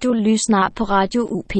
Du 0.00 0.14
lyssnar 0.14 0.70
på 0.70 0.84
Radio 0.84 1.20
UP. 1.20 1.52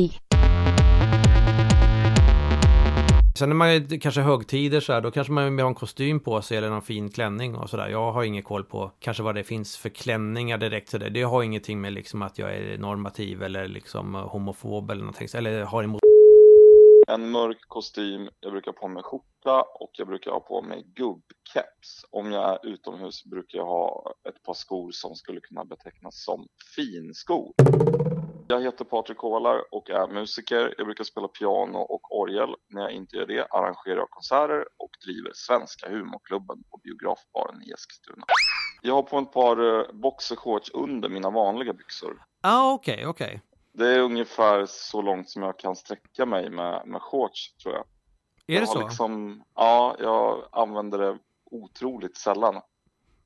Sen 3.38 3.48
när 3.48 3.56
man 3.56 3.68
är 3.68 4.00
kanske 4.00 4.20
högtider 4.20 4.80
så 4.80 4.92
här, 4.92 5.00
då 5.00 5.10
kanske 5.10 5.32
man 5.32 5.56
vill 5.56 5.64
ha 5.64 5.68
en 5.68 5.74
kostym 5.74 6.20
på 6.20 6.42
sig 6.42 6.58
eller 6.58 6.70
någon 6.70 6.82
fin 6.82 7.10
klänning 7.10 7.56
och 7.56 7.70
sådär. 7.70 7.88
Jag 7.88 8.12
har 8.12 8.24
ingen 8.24 8.42
koll 8.42 8.64
på 8.64 8.92
kanske 8.98 9.22
vad 9.22 9.34
det 9.34 9.44
finns 9.44 9.76
för 9.76 9.88
klänningar 9.88 10.58
direkt 10.58 10.88
sådär. 10.88 11.10
Det 11.10 11.22
har 11.22 11.42
ingenting 11.42 11.80
med 11.80 11.92
liksom 11.92 12.22
att 12.22 12.38
jag 12.38 12.56
är 12.56 12.78
normativ 12.78 13.42
eller 13.42 13.68
liksom 13.68 14.14
homofob 14.14 14.90
eller 14.90 15.00
någonting. 15.00 15.28
Eller 15.34 15.64
har 15.64 15.82
emot 15.82 16.00
en 17.08 17.30
mörk 17.30 17.58
kostym, 17.68 18.28
jag 18.40 18.52
brukar 18.52 18.72
ha 18.72 18.80
på 18.80 18.88
mig 18.88 19.02
skjorta 19.02 19.62
och 19.80 19.90
jag 19.92 20.08
brukar 20.08 20.30
ha 20.30 20.40
på 20.40 20.62
mig 20.62 20.84
gubbkeps. 20.94 22.04
Om 22.10 22.32
jag 22.32 22.50
är 22.50 22.66
utomhus 22.66 23.24
brukar 23.24 23.58
jag 23.58 23.66
ha 23.66 24.14
ett 24.28 24.42
par 24.42 24.54
skor 24.54 24.90
som 24.92 25.14
skulle 25.14 25.40
kunna 25.40 25.64
betecknas 25.64 26.24
som 26.24 26.46
finskor. 26.76 27.52
Jag 28.48 28.62
heter 28.62 28.84
Patrik 28.84 29.18
Kovalar 29.18 29.74
och 29.74 29.90
är 29.90 30.08
musiker. 30.08 30.74
Jag 30.78 30.86
brukar 30.86 31.04
spela 31.04 31.28
piano 31.28 31.78
och 31.78 32.20
orgel. 32.20 32.54
När 32.68 32.82
jag 32.82 32.90
inte 32.90 33.16
gör 33.16 33.26
det 33.26 33.46
arrangerar 33.50 33.96
jag 33.96 34.10
konserter 34.10 34.64
och 34.76 34.90
driver 35.04 35.30
Svenska 35.34 35.88
humorklubben 35.88 36.64
på 36.70 36.80
biografbaren 36.84 37.62
i 37.62 37.70
Eskilstuna. 37.70 38.24
Jag 38.82 38.94
har 38.94 39.02
på 39.02 39.18
ett 39.18 39.32
par 39.32 39.78
eh, 39.78 39.92
boxershorts 39.92 40.70
under 40.74 41.08
mina 41.08 41.30
vanliga 41.30 41.72
byxor. 41.72 42.22
ah, 42.40 42.72
okej, 42.72 42.94
okay, 42.94 43.06
okej. 43.06 43.26
Okay. 43.26 43.40
Det 43.72 43.94
är 43.94 44.00
ungefär 44.00 44.66
så 44.66 45.02
långt 45.02 45.30
som 45.30 45.42
jag 45.42 45.58
kan 45.58 45.76
sträcka 45.76 46.26
mig 46.26 46.50
med, 46.50 46.86
med 46.86 47.02
shorts 47.02 47.56
tror 47.56 47.74
jag. 47.74 47.84
Är 48.46 48.54
jag 48.54 48.62
det 48.62 48.66
så? 48.66 48.80
Liksom, 48.80 49.42
ja, 49.54 49.96
jag 49.98 50.48
använder 50.52 50.98
det 50.98 51.18
otroligt 51.50 52.16
sällan. 52.16 52.60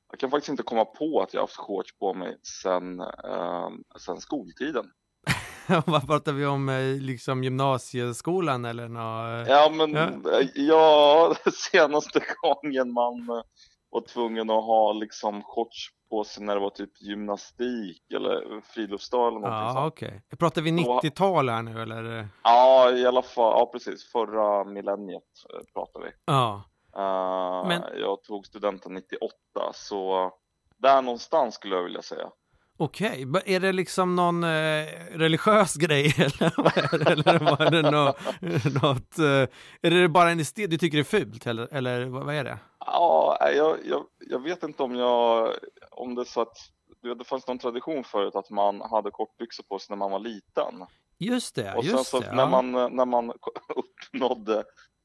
Jag 0.09 0.19
kan 0.19 0.31
faktiskt 0.31 0.49
inte 0.49 0.63
komma 0.63 0.85
på 0.85 1.21
att 1.21 1.33
jag 1.33 1.41
haft 1.41 1.57
shorts 1.57 1.97
på 1.97 2.13
mig 2.13 2.37
sen, 2.63 2.99
eh, 2.99 3.69
sen 3.99 4.21
skoltiden. 4.21 4.91
Vad 5.85 6.07
pratar 6.07 6.33
vi 6.33 6.45
om, 6.45 6.69
eh, 6.69 7.01
liksom 7.01 7.43
gymnasieskolan 7.43 8.65
eller 8.65 8.87
något? 8.87 9.47
Ja, 9.47 9.71
men 9.71 9.93
ja, 9.93 10.41
ja 10.55 11.35
senaste 11.71 12.21
gången 12.41 12.93
man 12.93 13.29
eh, 13.29 13.43
var 13.89 14.01
tvungen 14.01 14.49
att 14.49 14.65
ha 14.65 14.93
liksom 14.93 15.43
shorts 15.43 15.89
på 16.09 16.23
sig 16.23 16.43
när 16.43 16.55
det 16.55 16.61
var 16.61 16.69
typ 16.69 17.01
gymnastik 17.01 18.11
eller 18.13 18.61
friluftsdag 18.61 19.27
eller 19.27 19.39
någonting 19.39 19.67
ja, 19.67 19.73
sånt. 19.73 19.93
okej. 19.93 20.07
Okay. 20.07 20.37
Pratar 20.37 20.61
vi 20.61 20.71
90-tal 20.71 21.49
här 21.49 21.61
nu 21.61 21.81
eller? 21.81 22.27
Ja, 22.43 22.91
i 22.91 23.05
alla 23.05 23.21
fall, 23.21 23.59
ja 23.59 23.69
precis, 23.73 24.11
förra 24.11 24.63
millenniet 24.63 25.23
eh, 25.53 25.59
pratar 25.73 26.01
vi. 26.01 26.09
Ja. 26.25 26.63
Uh, 26.97 27.67
Men... 27.67 27.81
Jag 27.99 28.23
tog 28.23 28.45
studenten 28.45 28.93
98, 28.93 29.33
så 29.73 30.31
där 30.77 31.01
någonstans 31.01 31.55
skulle 31.55 31.75
jag 31.75 31.83
vilja 31.83 32.01
säga. 32.01 32.29
Okej, 32.83 33.25
okay. 33.25 33.55
är 33.55 33.59
det 33.59 33.71
liksom 33.71 34.15
någon 34.15 34.43
eh, 34.43 34.85
religiös 35.11 35.75
grej 35.79 36.13
eller, 36.17 37.11
eller 37.11 37.39
var 37.39 37.71
det 37.71 37.91
något, 37.91 38.17
något 38.83 39.19
eh, 39.19 39.57
är 39.81 40.01
det 40.01 40.09
bara 40.09 40.31
en 40.31 40.39
estet 40.39 40.69
du 40.69 40.77
tycker 40.77 40.97
det 40.97 41.01
är 41.01 41.19
fult 41.19 41.47
eller, 41.47 41.67
eller 41.73 42.05
vad 42.05 42.35
är 42.35 42.43
det? 42.43 42.57
Ja, 42.79 43.37
jag, 43.55 43.77
jag, 43.85 44.05
jag 44.19 44.39
vet 44.39 44.63
inte 44.63 44.83
om 44.83 44.95
jag, 44.95 45.53
om 45.91 46.15
det 46.15 46.21
är 46.21 46.25
så 46.25 46.41
att 46.41 46.57
det 47.17 47.23
fanns 47.23 47.47
någon 47.47 47.59
tradition 47.59 48.03
förut 48.03 48.35
att 48.35 48.49
man 48.49 48.81
hade 48.81 49.11
kortbyxor 49.11 49.63
på 49.63 49.79
sig 49.79 49.87
när 49.89 49.97
man 49.97 50.11
var 50.11 50.19
liten. 50.19 50.85
Just 51.17 51.55
det, 51.55 51.73
och 51.73 51.83
just 51.83 51.95
sen 51.95 52.03
så 52.05 52.19
det. 52.19 52.35
När, 52.35 52.47
man, 52.47 52.71
när 52.71 53.05
man 53.05 53.31
uppnådde 53.75 54.63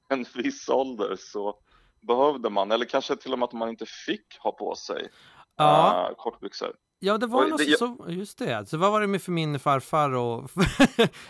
en 0.09 0.27
viss 0.35 0.69
ålder 0.69 1.17
så 1.19 1.55
behövde 2.01 2.51
man, 2.51 2.73
eller 2.73 2.85
kanske 2.85 3.17
till 3.17 3.33
och 3.33 3.39
med 3.39 3.47
att 3.47 3.53
man 3.53 3.69
inte 3.69 3.87
fick 4.07 4.39
ha 4.39 4.53
på 4.53 4.75
sig 4.75 5.09
ja. 5.57 6.09
äh, 6.09 6.17
kortbyxor. 6.17 6.73
Ja, 6.99 7.19
det 7.19 7.27
var 7.27 7.45
och, 7.45 7.51
något 7.51 7.59
det, 7.59 7.79
så, 7.79 8.07
just 8.09 8.39
det. 8.39 8.69
Så 8.69 8.79
vad 8.79 8.93
var 8.93 9.01
det 9.01 9.07
med 9.07 9.23
för 9.23 9.33
min 9.33 9.59
farfar 9.59 10.15
och, 10.15 10.51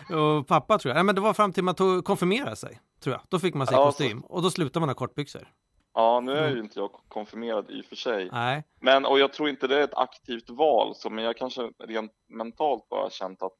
och 0.19 0.47
pappa 0.47 0.77
tror 0.77 0.89
jag? 0.89 0.95
Nej, 0.95 1.03
men 1.03 1.15
det 1.15 1.21
var 1.21 1.33
fram 1.33 1.53
till 1.53 1.63
man 1.63 1.75
tog, 1.75 2.05
konfirmerade 2.05 2.55
sig, 2.55 2.79
tror 3.03 3.13
jag. 3.13 3.21
Då 3.29 3.39
fick 3.39 3.53
man 3.53 3.67
sig 3.67 3.75
ja, 3.75 3.85
kostym 3.85 4.21
så... 4.21 4.27
och 4.27 4.41
då 4.41 4.51
slutade 4.51 4.79
man 4.79 4.89
ha 4.89 4.93
kortbyxor. 4.95 5.47
Ja, 5.93 6.19
nu 6.19 6.31
är 6.31 6.49
ju 6.55 6.59
inte 6.59 6.79
jag 6.79 6.91
konfirmerad 7.07 7.69
i 7.69 7.81
och 7.81 7.85
för 7.85 7.95
sig. 7.95 8.29
Nej. 8.31 8.63
Men, 8.81 9.05
och 9.05 9.19
jag 9.19 9.33
tror 9.33 9.49
inte 9.49 9.67
det 9.67 9.79
är 9.79 9.83
ett 9.83 9.97
aktivt 9.97 10.49
val, 10.49 10.95
så, 10.95 11.09
men 11.09 11.23
jag 11.23 11.37
kanske 11.37 11.71
rent 11.83 12.11
mentalt 12.29 12.89
bara 12.89 13.09
känt 13.09 13.41
att 13.41 13.57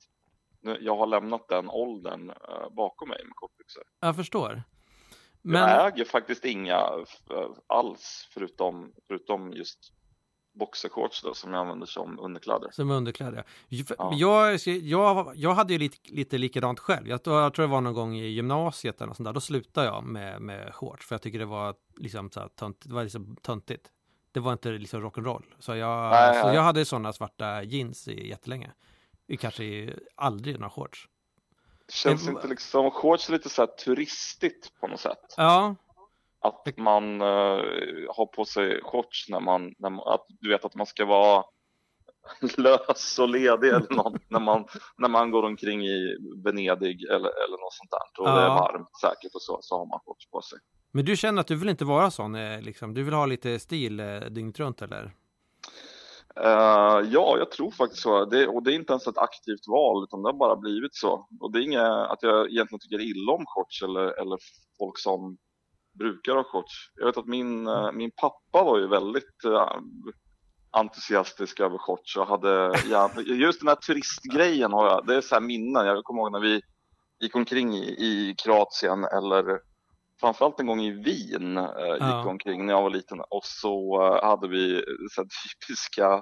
nu, 0.61 0.77
jag 0.81 0.97
har 0.97 1.07
lämnat 1.07 1.47
den 1.47 1.69
åldern 1.69 2.29
uh, 2.29 2.75
bakom 2.75 3.09
mig 3.09 3.19
med 3.25 3.35
kortbyxor. 3.35 3.83
Jag 3.99 4.15
förstår. 4.15 4.63
Men... 5.41 5.61
Jag 5.61 5.87
äger 5.87 6.05
faktiskt 6.05 6.45
inga 6.45 6.79
uh, 7.31 7.49
alls, 7.67 8.29
förutom, 8.33 8.93
förutom 9.07 9.53
just 9.53 9.93
boxershorts 10.57 11.21
då, 11.21 11.33
som 11.33 11.53
jag 11.53 11.59
använder 11.59 11.85
som 11.85 12.19
underkläder. 12.19 12.69
Som 12.71 12.91
underkläder, 12.91 13.43
ja. 13.97 14.13
Jag, 14.13 14.59
jag, 14.65 15.31
jag 15.35 15.53
hade 15.53 15.73
ju 15.73 15.79
lite, 15.79 15.97
lite 16.13 16.37
likadant 16.37 16.79
själv. 16.79 17.07
Jag, 17.07 17.19
jag 17.23 17.53
tror 17.53 17.65
det 17.65 17.71
var 17.71 17.81
någon 17.81 17.93
gång 17.93 18.15
i 18.15 18.27
gymnasiet 18.27 19.01
eller 19.01 19.13
sånt 19.13 19.27
där. 19.27 19.33
Då 19.33 19.41
slutade 19.41 19.87
jag 19.87 20.03
med, 20.03 20.41
med 20.41 20.75
shorts 20.75 21.05
för 21.05 21.15
jag 21.15 21.21
tycker 21.21 21.39
det 21.39 21.45
var 21.45 21.75
liksom 21.95 22.31
så 22.31 22.39
här, 22.39 22.47
tönt, 22.47 22.81
det 22.83 22.93
var 22.93 23.03
liksom 23.03 23.35
töntigt. 23.41 23.91
Det 24.31 24.39
var 24.39 24.51
inte 24.51 24.69
liksom 24.69 25.01
rock'n'roll. 25.01 25.43
Så 25.59 25.75
jag, 25.75 26.11
nej, 26.11 26.41
så 26.41 26.47
nej. 26.47 26.55
jag 26.55 26.61
hade 26.61 26.85
sådana 26.85 27.13
svarta 27.13 27.63
jeans 27.63 28.07
i 28.07 28.29
jättelänge. 28.29 28.71
Kanske 29.39 29.93
aldrig 30.15 30.59
några 30.59 30.69
shorts. 30.69 31.07
Känns 31.89 32.25
det, 32.25 32.31
inte 32.31 32.47
liksom 32.47 32.91
shorts 32.91 33.29
lite 33.29 33.49
så 33.49 33.61
här 33.61 33.67
turistigt 33.67 34.71
på 34.79 34.87
något 34.87 34.99
sätt? 34.99 35.33
Ja, 35.37 35.75
att 36.39 36.77
man 36.77 37.21
uh, 37.21 38.07
har 38.15 38.25
på 38.25 38.45
sig 38.45 38.81
shorts 38.83 39.29
när 39.29 39.39
man, 39.39 39.73
när 39.77 39.89
man, 39.89 40.13
att 40.13 40.25
du 40.27 40.49
vet 40.49 40.65
att 40.65 40.75
man 40.75 40.85
ska 40.85 41.05
vara 41.05 41.43
lös 42.57 43.19
och 43.19 43.29
ledig 43.29 43.69
eller 43.69 43.95
något 43.95 44.21
när 44.29 44.39
man, 44.39 44.65
när 44.97 45.09
man 45.09 45.31
går 45.31 45.43
omkring 45.43 45.85
i 45.85 46.17
Venedig 46.43 47.03
eller, 47.03 47.29
eller 47.43 47.57
något 47.61 47.73
sånt 47.73 47.91
där 47.91 48.21
och 48.21 48.29
ja. 48.29 48.35
det 48.35 48.41
är 48.41 48.49
varmt 48.49 48.99
säkert 49.01 49.35
och 49.35 49.41
så, 49.41 49.59
så 49.61 49.77
har 49.77 49.85
man 49.85 49.99
shorts 50.05 50.29
på 50.29 50.41
sig. 50.41 50.59
Men 50.91 51.05
du 51.05 51.17
känner 51.17 51.41
att 51.41 51.47
du 51.47 51.55
vill 51.55 51.69
inte 51.69 51.85
vara 51.85 52.11
sån, 52.11 52.35
eh, 52.35 52.61
liksom. 52.61 52.93
du 52.93 53.03
vill 53.03 53.13
ha 53.13 53.25
lite 53.25 53.59
stil 53.59 53.99
eh, 53.99 54.19
dygnet 54.19 54.59
runt 54.59 54.81
eller? 54.81 55.13
Uh, 56.39 57.09
ja, 57.11 57.37
jag 57.37 57.51
tror 57.51 57.71
faktiskt 57.71 58.01
så. 58.01 58.25
Det, 58.25 58.47
och 58.47 58.63
det 58.63 58.71
är 58.71 58.75
inte 58.75 58.93
ens 58.93 59.07
ett 59.07 59.17
aktivt 59.17 59.67
val, 59.67 60.03
utan 60.03 60.23
det 60.23 60.29
har 60.29 60.33
bara 60.33 60.55
blivit 60.55 60.95
så. 60.95 61.27
Och 61.39 61.51
det 61.51 61.59
är 61.59 61.63
inget 61.63 61.81
att 61.81 62.23
jag 62.23 62.51
egentligen 62.51 62.79
tycker 62.79 62.99
illa 62.99 63.31
om 63.31 63.45
shorts 63.45 63.83
eller, 63.83 64.21
eller 64.21 64.37
folk 64.77 64.99
som 64.99 65.37
brukar 65.99 66.35
ha 66.35 66.43
shorts. 66.43 66.91
Jag 66.95 67.05
vet 67.05 67.17
att 67.17 67.27
min, 67.27 67.67
uh, 67.67 67.91
min 67.91 68.11
pappa 68.11 68.63
var 68.63 68.79
ju 68.79 68.87
väldigt 68.87 69.45
uh, 69.45 69.69
entusiastisk 70.71 71.59
över 71.59 71.77
shorts 71.77 72.17
och 72.17 72.27
hade, 72.27 72.73
ja, 72.89 73.11
just 73.25 73.59
den 73.59 73.67
här 73.67 73.75
turistgrejen 73.75 74.73
har 74.73 74.85
jag, 74.85 75.05
det 75.07 75.15
är 75.15 75.21
så 75.21 75.35
här 75.35 75.41
minnen. 75.41 75.85
Jag 75.85 76.03
kommer 76.03 76.21
ihåg 76.21 76.31
när 76.31 76.39
vi 76.39 76.61
gick 77.19 77.35
omkring 77.35 77.73
i, 77.73 77.83
i 77.83 78.35
Kroatien 78.43 79.03
eller 79.03 79.59
framförallt 80.19 80.59
en 80.59 80.67
gång 80.67 80.81
i 80.81 80.91
Wien 80.91 81.57
eh, 81.57 81.93
gick 81.93 82.01
ja. 82.01 82.29
omkring 82.29 82.65
när 82.65 82.73
jag 82.73 82.81
var 82.81 82.89
liten 82.89 83.19
och 83.29 83.45
så 83.45 84.03
eh, 84.05 84.27
hade 84.27 84.47
vi 84.47 84.83
så 85.11 85.25
typiska 85.43 86.21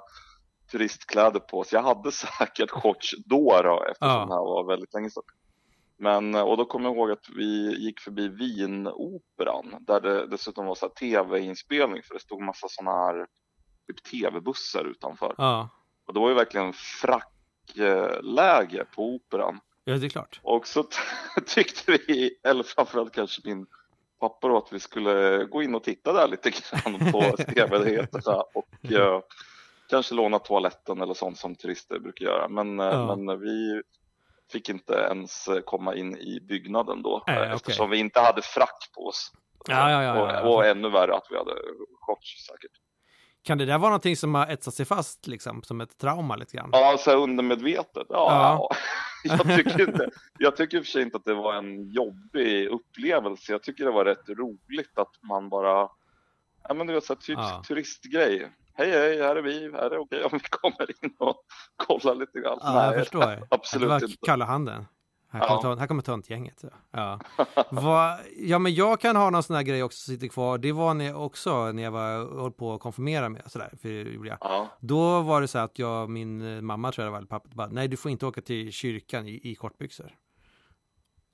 turistkläder 0.70 1.40
på 1.40 1.58
oss. 1.58 1.72
Jag 1.72 1.82
hade 1.82 2.12
säkert 2.38 2.70
shorts 2.70 3.14
då, 3.24 3.60
då 3.62 3.84
eftersom 3.90 4.08
ja. 4.08 4.26
det 4.26 4.34
här 4.34 4.44
var 4.44 4.66
väldigt 4.68 4.94
länge 4.94 5.10
sedan. 5.10 5.22
Men, 5.98 6.34
eh, 6.34 6.40
och 6.40 6.56
då 6.56 6.64
kommer 6.64 6.88
jag 6.88 6.96
ihåg 6.96 7.10
att 7.10 7.28
vi 7.36 7.76
gick 7.78 8.00
förbi 8.00 8.28
Wienoperan 8.28 9.76
där 9.80 10.00
det 10.00 10.26
dessutom 10.26 10.66
var 10.66 10.74
så 10.74 10.88
tv-inspelning 10.88 12.02
för 12.02 12.14
det 12.14 12.20
stod 12.20 12.42
massa 12.42 12.66
sådana 12.70 12.96
här 12.98 13.26
typ 13.86 14.02
tv-bussar 14.02 14.84
utanför. 14.84 15.34
Ja. 15.38 15.68
Och 16.06 16.14
det 16.14 16.20
var 16.20 16.28
ju 16.28 16.34
verkligen 16.34 16.72
frackläge 16.72 17.24
på 18.94 19.14
operan. 19.14 19.60
Ja, 19.84 19.94
det 19.94 20.06
är 20.06 20.10
klart. 20.10 20.40
Och 20.42 20.66
så 20.66 20.84
tyckte 21.46 21.92
vi, 21.92 22.38
eller 22.44 22.62
framförallt 22.62 23.12
kanske 23.12 23.42
min 23.44 23.66
pappa 24.20 24.48
då, 24.48 24.56
att 24.56 24.72
vi 24.72 24.80
skulle 24.80 25.44
gå 25.44 25.62
in 25.62 25.74
och 25.74 25.84
titta 25.84 26.12
där 26.12 26.28
lite 26.28 26.50
grann 26.50 27.12
på 27.12 27.36
sevärdheterna 27.54 28.42
och 28.54 28.68
uh, 28.92 29.20
kanske 29.88 30.14
låna 30.14 30.38
toaletten 30.38 31.00
eller 31.00 31.14
sånt 31.14 31.38
som 31.38 31.54
turister 31.54 31.98
brukar 31.98 32.24
göra. 32.24 32.48
Men, 32.48 32.80
uh, 32.80 32.86
ja. 32.86 33.16
men 33.16 33.40
vi 33.40 33.82
fick 34.52 34.68
inte 34.68 34.92
ens 34.92 35.48
komma 35.64 35.94
in 35.94 36.16
i 36.16 36.40
byggnaden 36.40 37.02
då 37.02 37.24
äh, 37.26 37.52
eftersom 37.52 37.90
vi 37.90 37.98
inte 37.98 38.20
hade 38.20 38.42
frack 38.42 38.90
på 38.94 39.06
oss. 39.06 39.32
Ja, 39.68 39.90
ja, 39.90 40.02
ja, 40.02 40.42
och, 40.42 40.54
och 40.54 40.66
ännu 40.66 40.90
värre 40.90 41.14
att 41.14 41.26
vi 41.30 41.36
hade 41.36 41.52
shorts 42.00 42.46
säkert. 42.46 42.72
Kan 43.46 43.58
det 43.58 43.64
där 43.64 43.78
vara 43.78 43.90
någonting 43.90 44.16
som 44.16 44.34
har 44.34 44.46
etsat 44.46 44.74
sig 44.74 44.86
fast 44.86 45.26
liksom 45.26 45.62
som 45.62 45.80
ett 45.80 45.98
trauma 45.98 46.36
lite 46.36 46.56
grann? 46.56 46.70
Ja, 46.72 46.96
så 46.98 47.16
undermedvetet. 47.16 48.06
Ja, 48.08 48.08
ja. 48.08 48.70
jag, 49.24 49.56
tycker 49.56 49.88
inte, 49.88 50.10
jag 50.38 50.56
tycker 50.56 50.76
i 50.76 50.80
och 50.80 50.84
för 50.84 50.90
sig 50.90 51.02
inte 51.02 51.16
att 51.16 51.24
det 51.24 51.34
var 51.34 51.54
en 51.54 51.90
jobbig 51.90 52.66
upplevelse. 52.66 53.52
Jag 53.52 53.62
tycker 53.62 53.84
det 53.84 53.90
var 53.90 54.04
rätt 54.04 54.28
roligt 54.28 54.98
att 54.98 55.22
man 55.22 55.48
bara, 55.48 55.88
ja 56.68 56.74
men 56.74 56.86
du 56.86 56.92
vet 56.92 57.04
så 57.04 57.14
här, 57.14 57.20
typ 57.20 57.38
ja. 57.38 57.62
turistgrej. 57.68 58.52
Hej 58.74 58.90
hej, 58.90 59.22
här 59.22 59.36
är 59.36 59.42
vi, 59.42 59.72
här 59.72 59.82
är 59.82 59.90
det 59.90 59.98
okej 59.98 60.24
om 60.30 60.30
vi 60.32 60.48
kommer 60.50 61.04
in 61.04 61.14
och 61.18 61.36
kollar 61.76 62.14
lite 62.14 62.40
grann. 62.40 62.58
Ja, 62.62 62.72
Nej, 62.74 62.84
jag 62.84 62.94
förstår. 62.94 63.46
Absolut 63.50 63.82
det 63.82 63.88
var 63.88 64.04
inte. 64.04 64.16
kalla 64.26 64.44
handen. 64.44 64.84
Här 65.28 65.48
kommer, 65.48 65.70
ja. 65.70 65.76
här 65.76 65.86
kommer 65.86 66.02
töntgänget. 66.02 66.64
Ja. 66.90 67.20
Va, 67.70 68.18
ja, 68.36 68.58
men 68.58 68.74
jag 68.74 69.00
kan 69.00 69.16
ha 69.16 69.30
någon 69.30 69.42
sån 69.42 69.56
här 69.56 69.62
grej 69.62 69.82
också 69.82 70.04
som 70.04 70.14
sitter 70.14 70.28
kvar. 70.28 70.58
Det 70.58 70.72
var 70.72 70.94
när 70.94 71.04
jag 71.04 71.26
också 71.26 71.72
när 71.72 71.82
jag 71.82 71.90
var 71.90 72.40
höll 72.40 72.52
på 72.52 72.74
att 72.74 72.80
konfirmera 72.80 73.28
mig. 73.28 73.42
Sådär, 73.46 73.72
för 73.82 73.88
jag. 74.26 74.38
Ja. 74.40 74.68
Då 74.80 75.20
var 75.20 75.40
det 75.40 75.48
så 75.48 75.58
att 75.58 75.78
jag, 75.78 76.10
min 76.10 76.64
mamma 76.64 76.92
tror 76.92 77.04
jag 77.04 77.08
det 77.08 77.12
var, 77.12 77.18
eller 77.18 77.28
pappa, 77.28 77.48
bara, 77.52 77.68
nej 77.68 77.88
du 77.88 77.96
får 77.96 78.10
inte 78.10 78.26
åka 78.26 78.40
till 78.40 78.72
kyrkan 78.72 79.28
i, 79.28 79.40
i 79.50 79.54
kortbyxor. 79.54 80.12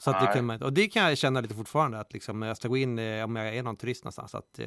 Så 0.04 0.10
att 0.10 0.20
det 0.20 0.26
kan 0.26 0.44
man, 0.44 0.62
och 0.62 0.72
det 0.72 0.88
kan 0.88 1.08
jag 1.08 1.18
känna 1.18 1.40
lite 1.40 1.54
fortfarande 1.54 2.00
att 2.00 2.12
liksom 2.12 2.42
jag 2.42 2.56
ska 2.56 2.68
gå 2.68 2.76
in, 2.76 2.98
eh, 2.98 3.24
om 3.24 3.36
jag 3.36 3.56
är 3.56 3.62
någon 3.62 3.76
turist 3.76 4.04
någonstans, 4.04 4.34
att 4.34 4.58
eh, 4.58 4.66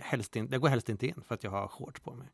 helst 0.00 0.36
in, 0.36 0.48
jag 0.50 0.60
går 0.60 0.68
helst 0.68 0.88
inte 0.88 1.06
in 1.06 1.22
för 1.28 1.34
att 1.34 1.44
jag 1.44 1.50
har 1.50 1.68
shorts 1.68 2.00
på 2.00 2.12
mig. 2.12 2.28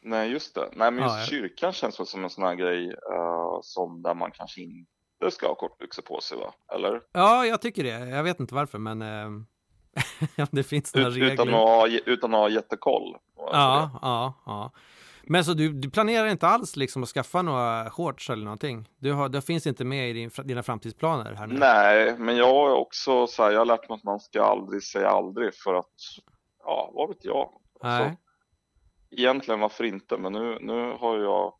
Nej, 0.00 0.30
just 0.30 0.54
det. 0.54 0.68
Nej, 0.72 0.90
men 0.90 1.04
just 1.04 1.18
ja, 1.18 1.26
kyrkan 1.26 1.72
känns 1.72 2.00
väl 2.00 2.06
som 2.06 2.24
en 2.24 2.30
sån 2.30 2.44
här 2.44 2.54
grej 2.54 2.88
uh, 2.88 3.58
som 3.62 4.02
där 4.02 4.14
man 4.14 4.30
kanske 4.30 4.60
inte 4.60 5.30
ska 5.30 5.46
ha 5.46 5.54
kortbyxor 5.54 6.02
på 6.02 6.20
sig, 6.20 6.38
va? 6.38 6.54
Eller? 6.74 7.00
Ja, 7.12 7.46
jag 7.46 7.60
tycker 7.60 7.84
det. 7.84 8.08
Jag 8.08 8.22
vet 8.22 8.40
inte 8.40 8.54
varför, 8.54 8.78
men 8.78 9.02
uh, 10.36 10.46
det 10.50 10.62
finns 10.62 10.94
några 10.94 11.08
Ut, 11.08 11.14
regler. 11.14 11.32
Utan 11.32 11.48
att 11.48 11.54
ha, 11.54 11.88
utan 11.88 12.34
att 12.34 12.40
ha 12.40 12.48
jättekoll. 12.48 13.16
Ja, 13.36 13.90
ja, 14.02 14.34
ja. 14.46 14.72
Men 15.32 15.44
så 15.44 15.54
du, 15.54 15.72
du, 15.72 15.90
planerar 15.90 16.26
inte 16.26 16.46
alls 16.46 16.76
liksom 16.76 17.02
att 17.02 17.08
skaffa 17.08 17.42
några 17.42 17.90
shorts 17.90 18.30
eller 18.30 18.44
någonting? 18.44 18.88
Du 18.98 19.12
har, 19.12 19.28
det 19.28 19.42
finns 19.42 19.66
inte 19.66 19.84
med 19.84 20.10
i 20.10 20.12
din, 20.12 20.30
dina 20.44 20.62
framtidsplaner 20.62 21.34
här 21.34 21.46
nu? 21.46 21.58
Nej, 21.58 22.18
men 22.18 22.36
jag 22.36 22.70
är 22.70 22.74
också 22.74 23.26
så 23.26 23.42
här, 23.42 23.50
jag 23.50 23.58
har 23.58 23.66
lärt 23.66 23.88
mig 23.88 23.96
att 23.96 24.04
man 24.04 24.20
ska 24.20 24.42
aldrig 24.42 24.82
säga 24.82 25.08
aldrig 25.08 25.54
för 25.54 25.74
att, 25.74 25.94
ja, 26.64 26.90
vad 26.94 27.08
vet 27.08 27.24
jag? 27.24 27.50
Nej. 27.82 28.08
Så, 28.08 28.16
egentligen 29.16 29.60
varför 29.60 29.84
inte, 29.84 30.16
men 30.16 30.32
nu, 30.32 30.58
nu 30.60 30.96
har 31.00 31.18
jag 31.18 31.54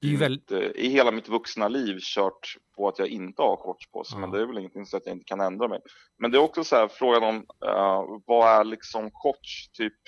i, 0.00 0.16
väl... 0.16 0.40
i 0.74 0.88
hela 0.88 1.10
mitt 1.10 1.28
vuxna 1.28 1.68
liv 1.68 1.98
kört 2.00 2.56
på 2.76 2.88
att 2.88 2.98
jag 2.98 3.08
inte 3.08 3.42
har 3.42 3.56
shorts 3.56 3.90
på 3.90 4.04
sig, 4.04 4.16
mm. 4.18 4.30
men 4.30 4.38
det 4.38 4.42
är 4.42 4.46
väl 4.46 4.58
ingenting 4.58 4.86
så 4.86 4.96
att 4.96 5.06
jag 5.06 5.14
inte 5.14 5.24
kan 5.24 5.40
ändra 5.40 5.68
mig. 5.68 5.80
Men 6.18 6.30
det 6.30 6.38
är 6.38 6.42
också 6.42 6.64
så 6.64 6.76
här 6.76 6.88
frågan 6.88 7.22
om 7.22 7.36
uh, 7.36 8.20
vad 8.26 8.60
är 8.60 8.64
liksom 8.64 9.10
shorts, 9.12 9.70
typ 9.72 9.98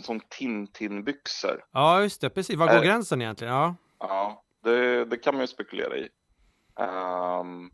sån 0.00 0.20
Tintin-byxor. 0.20 1.64
Ja, 1.72 2.02
just 2.02 2.20
det, 2.20 2.30
precis. 2.30 2.56
Var 2.56 2.66
går 2.66 2.74
är... 2.74 2.84
gränsen 2.84 3.22
egentligen? 3.22 3.54
Ja, 3.54 3.74
ja 3.98 4.44
det, 4.64 5.04
det 5.04 5.16
kan 5.16 5.34
man 5.34 5.40
ju 5.40 5.46
spekulera 5.46 5.96
i. 5.96 6.08
Um, 6.80 7.70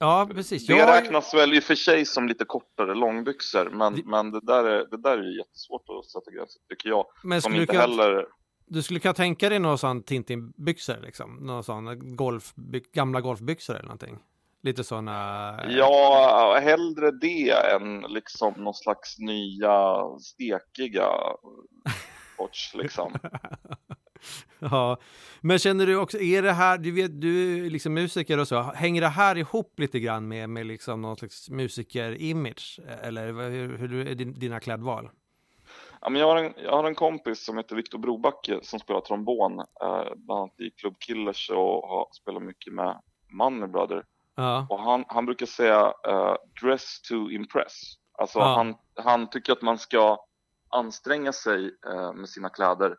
Ja, 0.00 0.28
precis. 0.34 0.66
Det 0.66 0.72
jag... 0.72 0.88
räknas 0.88 1.34
väl 1.34 1.54
i 1.54 1.58
och 1.58 1.64
för 1.64 1.74
sig 1.74 2.04
som 2.04 2.28
lite 2.28 2.44
kortare 2.44 2.94
långbyxor, 2.94 3.70
men 3.70 3.94
det, 3.94 4.02
men 4.04 4.30
det, 4.30 4.40
där, 4.40 4.64
är, 4.64 4.86
det 4.90 4.96
där 4.96 5.18
är 5.18 5.38
jättesvårt 5.38 5.82
att 5.88 6.10
sätta 6.10 6.30
gränser, 6.30 6.60
tycker 6.68 6.88
jag. 6.88 7.06
Men 7.24 7.42
skulle 7.42 7.60
inte 7.60 7.72
du, 7.72 7.78
heller... 7.78 8.26
du 8.66 8.82
skulle 8.82 9.00
kunna 9.00 9.14
tänka 9.14 9.48
dig 9.48 9.58
någon 9.58 9.78
sån 9.78 10.02
Tintin-byxor, 10.02 11.00
liksom? 11.00 11.36
Någon 11.36 11.64
sån 11.64 12.16
golf, 12.16 12.52
gamla 12.92 13.20
golfbyxor 13.20 13.74
eller 13.74 13.84
någonting? 13.84 14.18
Lite 14.62 14.84
sådana... 14.84 15.60
Eh, 15.64 15.76
ja, 15.76 16.58
hellre 16.62 17.10
det 17.10 17.50
än 17.50 18.00
liksom 18.00 18.54
någon 18.56 18.74
slags 18.74 19.18
nya 19.18 20.04
stekiga 20.20 21.08
shorts 22.36 22.74
liksom. 22.82 23.12
ja, 24.58 24.96
men 25.40 25.58
känner 25.58 25.86
du 25.86 25.96
också, 25.96 26.18
är 26.18 26.42
det 26.42 26.52
här, 26.52 26.78
du 26.78 26.90
vet, 26.90 27.20
du 27.20 27.66
är 27.66 27.70
liksom 27.70 27.94
musiker 27.94 28.38
och 28.38 28.48
så, 28.48 28.62
hänger 28.62 29.00
det 29.00 29.08
här 29.08 29.38
ihop 29.38 29.78
lite 29.78 30.00
grann 30.00 30.28
med, 30.28 30.50
med 30.50 30.66
liksom 30.66 31.02
någon 31.02 31.16
slags 31.16 31.50
musiker-image? 31.50 32.80
Eller 33.02 33.26
hur, 33.26 33.78
hur 33.78 34.06
är 34.08 34.14
dina 34.14 34.60
klädval? 34.60 35.10
Ja, 36.00 36.10
men 36.10 36.20
jag, 36.20 36.28
har 36.28 36.36
en, 36.36 36.54
jag 36.56 36.72
har 36.72 36.84
en 36.84 36.94
kompis 36.94 37.44
som 37.44 37.56
heter 37.56 37.76
Viktor 37.76 37.98
Brobacke 37.98 38.58
som 38.62 38.78
spelar 38.80 39.00
trombon, 39.00 39.58
eh, 39.58 40.14
bland 40.16 40.40
annat 40.40 40.60
i 40.60 40.70
Club 40.70 40.98
Killers 40.98 41.50
och 41.50 41.88
har 41.88 42.08
spelat 42.12 42.42
mycket 42.42 42.72
med 42.72 43.00
Money 43.28 43.68
Brother. 43.68 44.04
Ja. 44.38 44.66
Och 44.70 44.82
han, 44.82 45.04
han 45.08 45.26
brukar 45.26 45.46
säga 45.46 45.86
uh, 45.86 46.34
dress 46.62 47.00
to 47.02 47.30
impress. 47.30 47.94
Alltså 48.18 48.38
ja. 48.38 48.54
han, 48.56 48.74
han 48.94 49.30
tycker 49.30 49.52
att 49.52 49.62
man 49.62 49.78
ska 49.78 50.18
anstränga 50.68 51.32
sig 51.32 51.64
uh, 51.66 52.12
med 52.12 52.28
sina 52.28 52.48
kläder 52.48 52.96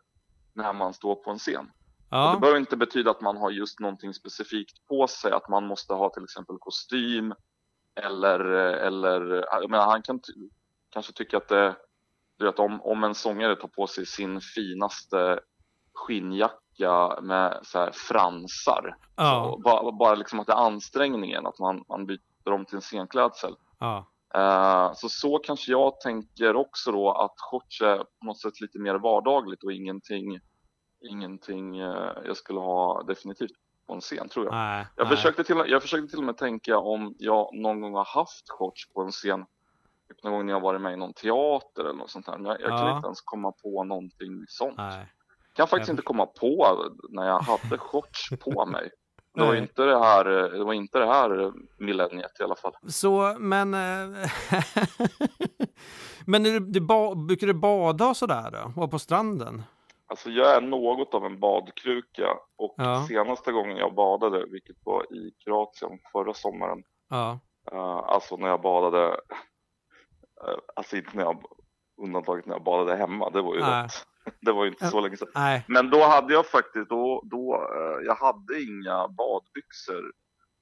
när 0.54 0.72
man 0.72 0.94
står 0.94 1.14
på 1.14 1.30
en 1.30 1.38
scen. 1.38 1.70
Ja. 2.10 2.32
det 2.34 2.40
behöver 2.40 2.60
inte 2.60 2.76
betyda 2.76 3.10
att 3.10 3.20
man 3.20 3.36
har 3.36 3.50
just 3.50 3.80
någonting 3.80 4.14
specifikt 4.14 4.86
på 4.88 5.06
sig, 5.06 5.32
att 5.32 5.48
man 5.48 5.66
måste 5.66 5.94
ha 5.94 6.10
till 6.10 6.24
exempel 6.24 6.56
kostym 6.58 7.34
eller, 8.00 8.40
eller 8.74 9.46
jag 9.50 9.70
menar, 9.70 9.84
han 9.84 10.02
kan 10.02 10.20
kanske 10.90 11.12
tycka 11.12 11.36
att 11.36 11.48
det, 11.48 11.76
du 12.38 12.44
vet, 12.44 12.58
om, 12.58 12.82
om 12.82 13.04
en 13.04 13.14
sångare 13.14 13.56
tar 13.56 13.68
på 13.68 13.86
sig 13.86 14.06
sin 14.06 14.40
finaste 14.40 15.40
skinnjacka 15.94 16.58
med 17.22 17.58
så 17.62 17.78
här 17.78 17.90
fransar, 17.92 18.96
ja. 19.16 19.50
så 19.54 19.60
bara, 19.62 19.92
bara 19.92 20.14
liksom 20.14 20.40
att 20.40 20.46
det 20.46 20.52
är 20.52 20.66
ansträngningen, 20.66 21.46
att 21.46 21.58
man, 21.58 21.84
man 21.88 22.06
byter 22.06 22.52
om 22.52 22.64
till 22.64 22.76
en 22.76 22.80
scenklädsel. 22.80 23.54
Ja. 23.78 24.06
Uh, 24.36 24.92
så 24.94 25.08
så 25.08 25.38
kanske 25.38 25.72
jag 25.72 26.00
tänker 26.00 26.56
också 26.56 26.92
då 26.92 27.12
att 27.12 27.34
shorts 27.36 27.80
är 27.80 27.96
på 27.96 28.26
något 28.26 28.40
sätt 28.40 28.60
lite 28.60 28.78
mer 28.78 28.94
vardagligt 28.94 29.64
och 29.64 29.72
ingenting, 29.72 30.40
ingenting 31.10 31.82
uh, 31.82 32.12
jag 32.24 32.36
skulle 32.36 32.60
ha 32.60 33.02
definitivt 33.02 33.50
på 33.86 33.94
en 33.94 34.00
scen 34.00 34.28
tror 34.28 34.44
jag. 34.44 34.54
Nej, 34.54 34.86
jag, 34.96 35.06
nej. 35.06 35.16
Försökte 35.16 35.44
till, 35.44 35.62
jag 35.66 35.82
försökte 35.82 36.08
till 36.08 36.18
och 36.18 36.24
med 36.24 36.36
tänka 36.36 36.78
om 36.78 37.14
jag 37.18 37.54
någon 37.54 37.80
gång 37.80 37.94
har 37.94 38.04
haft 38.04 38.50
shorts 38.50 38.92
på 38.92 39.02
en 39.02 39.10
scen. 39.10 39.46
Typ 40.08 40.24
någon 40.24 40.32
gång 40.32 40.46
när 40.46 40.52
jag 40.52 40.60
varit 40.60 40.80
med 40.80 40.92
i 40.92 40.96
någon 40.96 41.12
teater 41.12 41.82
eller 41.82 41.98
något 41.98 42.10
sånt 42.10 42.26
här. 42.26 42.38
Men 42.38 42.46
jag, 42.46 42.60
jag 42.60 42.70
ja. 42.70 42.78
kan 42.78 42.96
inte 42.96 43.06
ens 43.06 43.20
komma 43.20 43.52
på 43.52 43.84
någonting 43.84 44.44
sånt. 44.48 44.76
Nej. 44.76 45.12
Kan 45.60 45.68
faktiskt 45.68 45.90
inte 45.90 46.02
komma 46.02 46.26
på 46.26 46.84
när 47.08 47.28
jag 47.28 47.40
hade 47.40 47.78
shorts 47.78 48.30
på 48.40 48.66
mig. 48.72 48.90
Det 49.34 49.40
var, 49.40 49.54
inte 49.54 49.82
det, 49.82 49.98
här, 49.98 50.24
det 50.58 50.64
var 50.64 50.72
inte 50.72 50.98
det 50.98 51.06
här 51.06 51.52
millenniet 51.78 52.40
i 52.40 52.42
alla 52.42 52.56
fall. 52.56 52.72
Så, 52.88 53.36
men... 53.38 53.74
Eh, 53.74 54.30
men 56.26 56.46
är 56.46 56.60
du, 56.60 56.80
ba, 56.80 57.14
brukar 57.14 57.46
du 57.46 57.52
bada 57.52 58.08
och 58.08 58.16
sådär 58.16 58.50
då? 58.50 58.72
Vara 58.76 58.88
på 58.88 58.98
stranden? 58.98 59.62
Alltså 60.06 60.30
jag 60.30 60.56
är 60.56 60.60
något 60.60 61.14
av 61.14 61.24
en 61.24 61.40
badkruka 61.40 62.28
och 62.56 62.74
ja. 62.76 63.04
senaste 63.08 63.52
gången 63.52 63.76
jag 63.76 63.94
badade, 63.94 64.46
vilket 64.46 64.76
var 64.84 65.14
i 65.14 65.30
Kroatien 65.44 65.98
förra 66.12 66.34
sommaren. 66.34 66.82
Ja. 67.10 67.38
Uh, 67.72 68.02
alltså 68.06 68.36
när 68.36 68.48
jag 68.48 68.62
badade, 68.62 69.06
uh, 69.06 70.58
alltså 70.76 70.96
inte 70.96 71.16
när 71.16 71.22
jag, 71.22 71.42
undantaget 72.00 72.46
när 72.46 72.54
jag 72.54 72.64
badade 72.64 72.96
hemma, 72.96 73.30
det 73.30 73.42
var 73.42 73.54
ju 73.54 73.60
rätt 73.60 74.06
det 74.40 74.52
var 74.52 74.64
ju 74.64 74.70
inte 74.70 74.86
så 74.86 75.00
länge 75.00 75.16
sedan. 75.16 75.28
Nej. 75.34 75.64
Men 75.68 75.90
då 75.90 76.04
hade 76.04 76.32
jag 76.32 76.46
faktiskt, 76.46 76.88
då, 76.88 77.22
då, 77.24 77.54
uh, 77.54 78.06
jag 78.06 78.14
hade 78.14 78.62
inga 78.62 79.08
badbyxor 79.08 80.12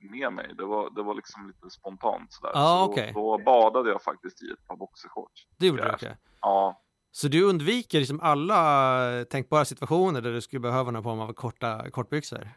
med 0.01 0.33
mig. 0.33 0.55
Det 0.57 0.65
var, 0.65 0.91
det 0.91 1.03
var 1.03 1.15
liksom 1.15 1.47
lite 1.47 1.71
spontant 1.71 2.33
sådär. 2.33 2.53
Ah, 2.55 2.85
så 2.85 2.93
okay. 2.93 3.13
då, 3.13 3.37
då 3.37 3.45
badade 3.45 3.91
jag 3.91 4.03
faktiskt 4.03 4.43
i 4.43 4.51
ett 4.53 4.67
par 4.67 4.77
boxershorts. 4.77 5.47
Det 5.59 5.67
gjorde 5.67 5.83
du? 5.83 5.95
Okay. 5.95 6.15
Ja. 6.41 6.83
Så 7.11 7.29
du 7.29 7.43
undviker 7.43 7.99
liksom 7.99 8.21
alla 8.21 9.25
tänkbara 9.25 9.65
situationer 9.65 10.21
där 10.21 10.33
du 10.33 10.41
skulle 10.41 10.61
behöva 10.61 10.91
någon 10.91 11.03
form 11.03 11.21
av 11.21 11.33
korta, 11.33 11.91
kortbyxor? 11.91 12.49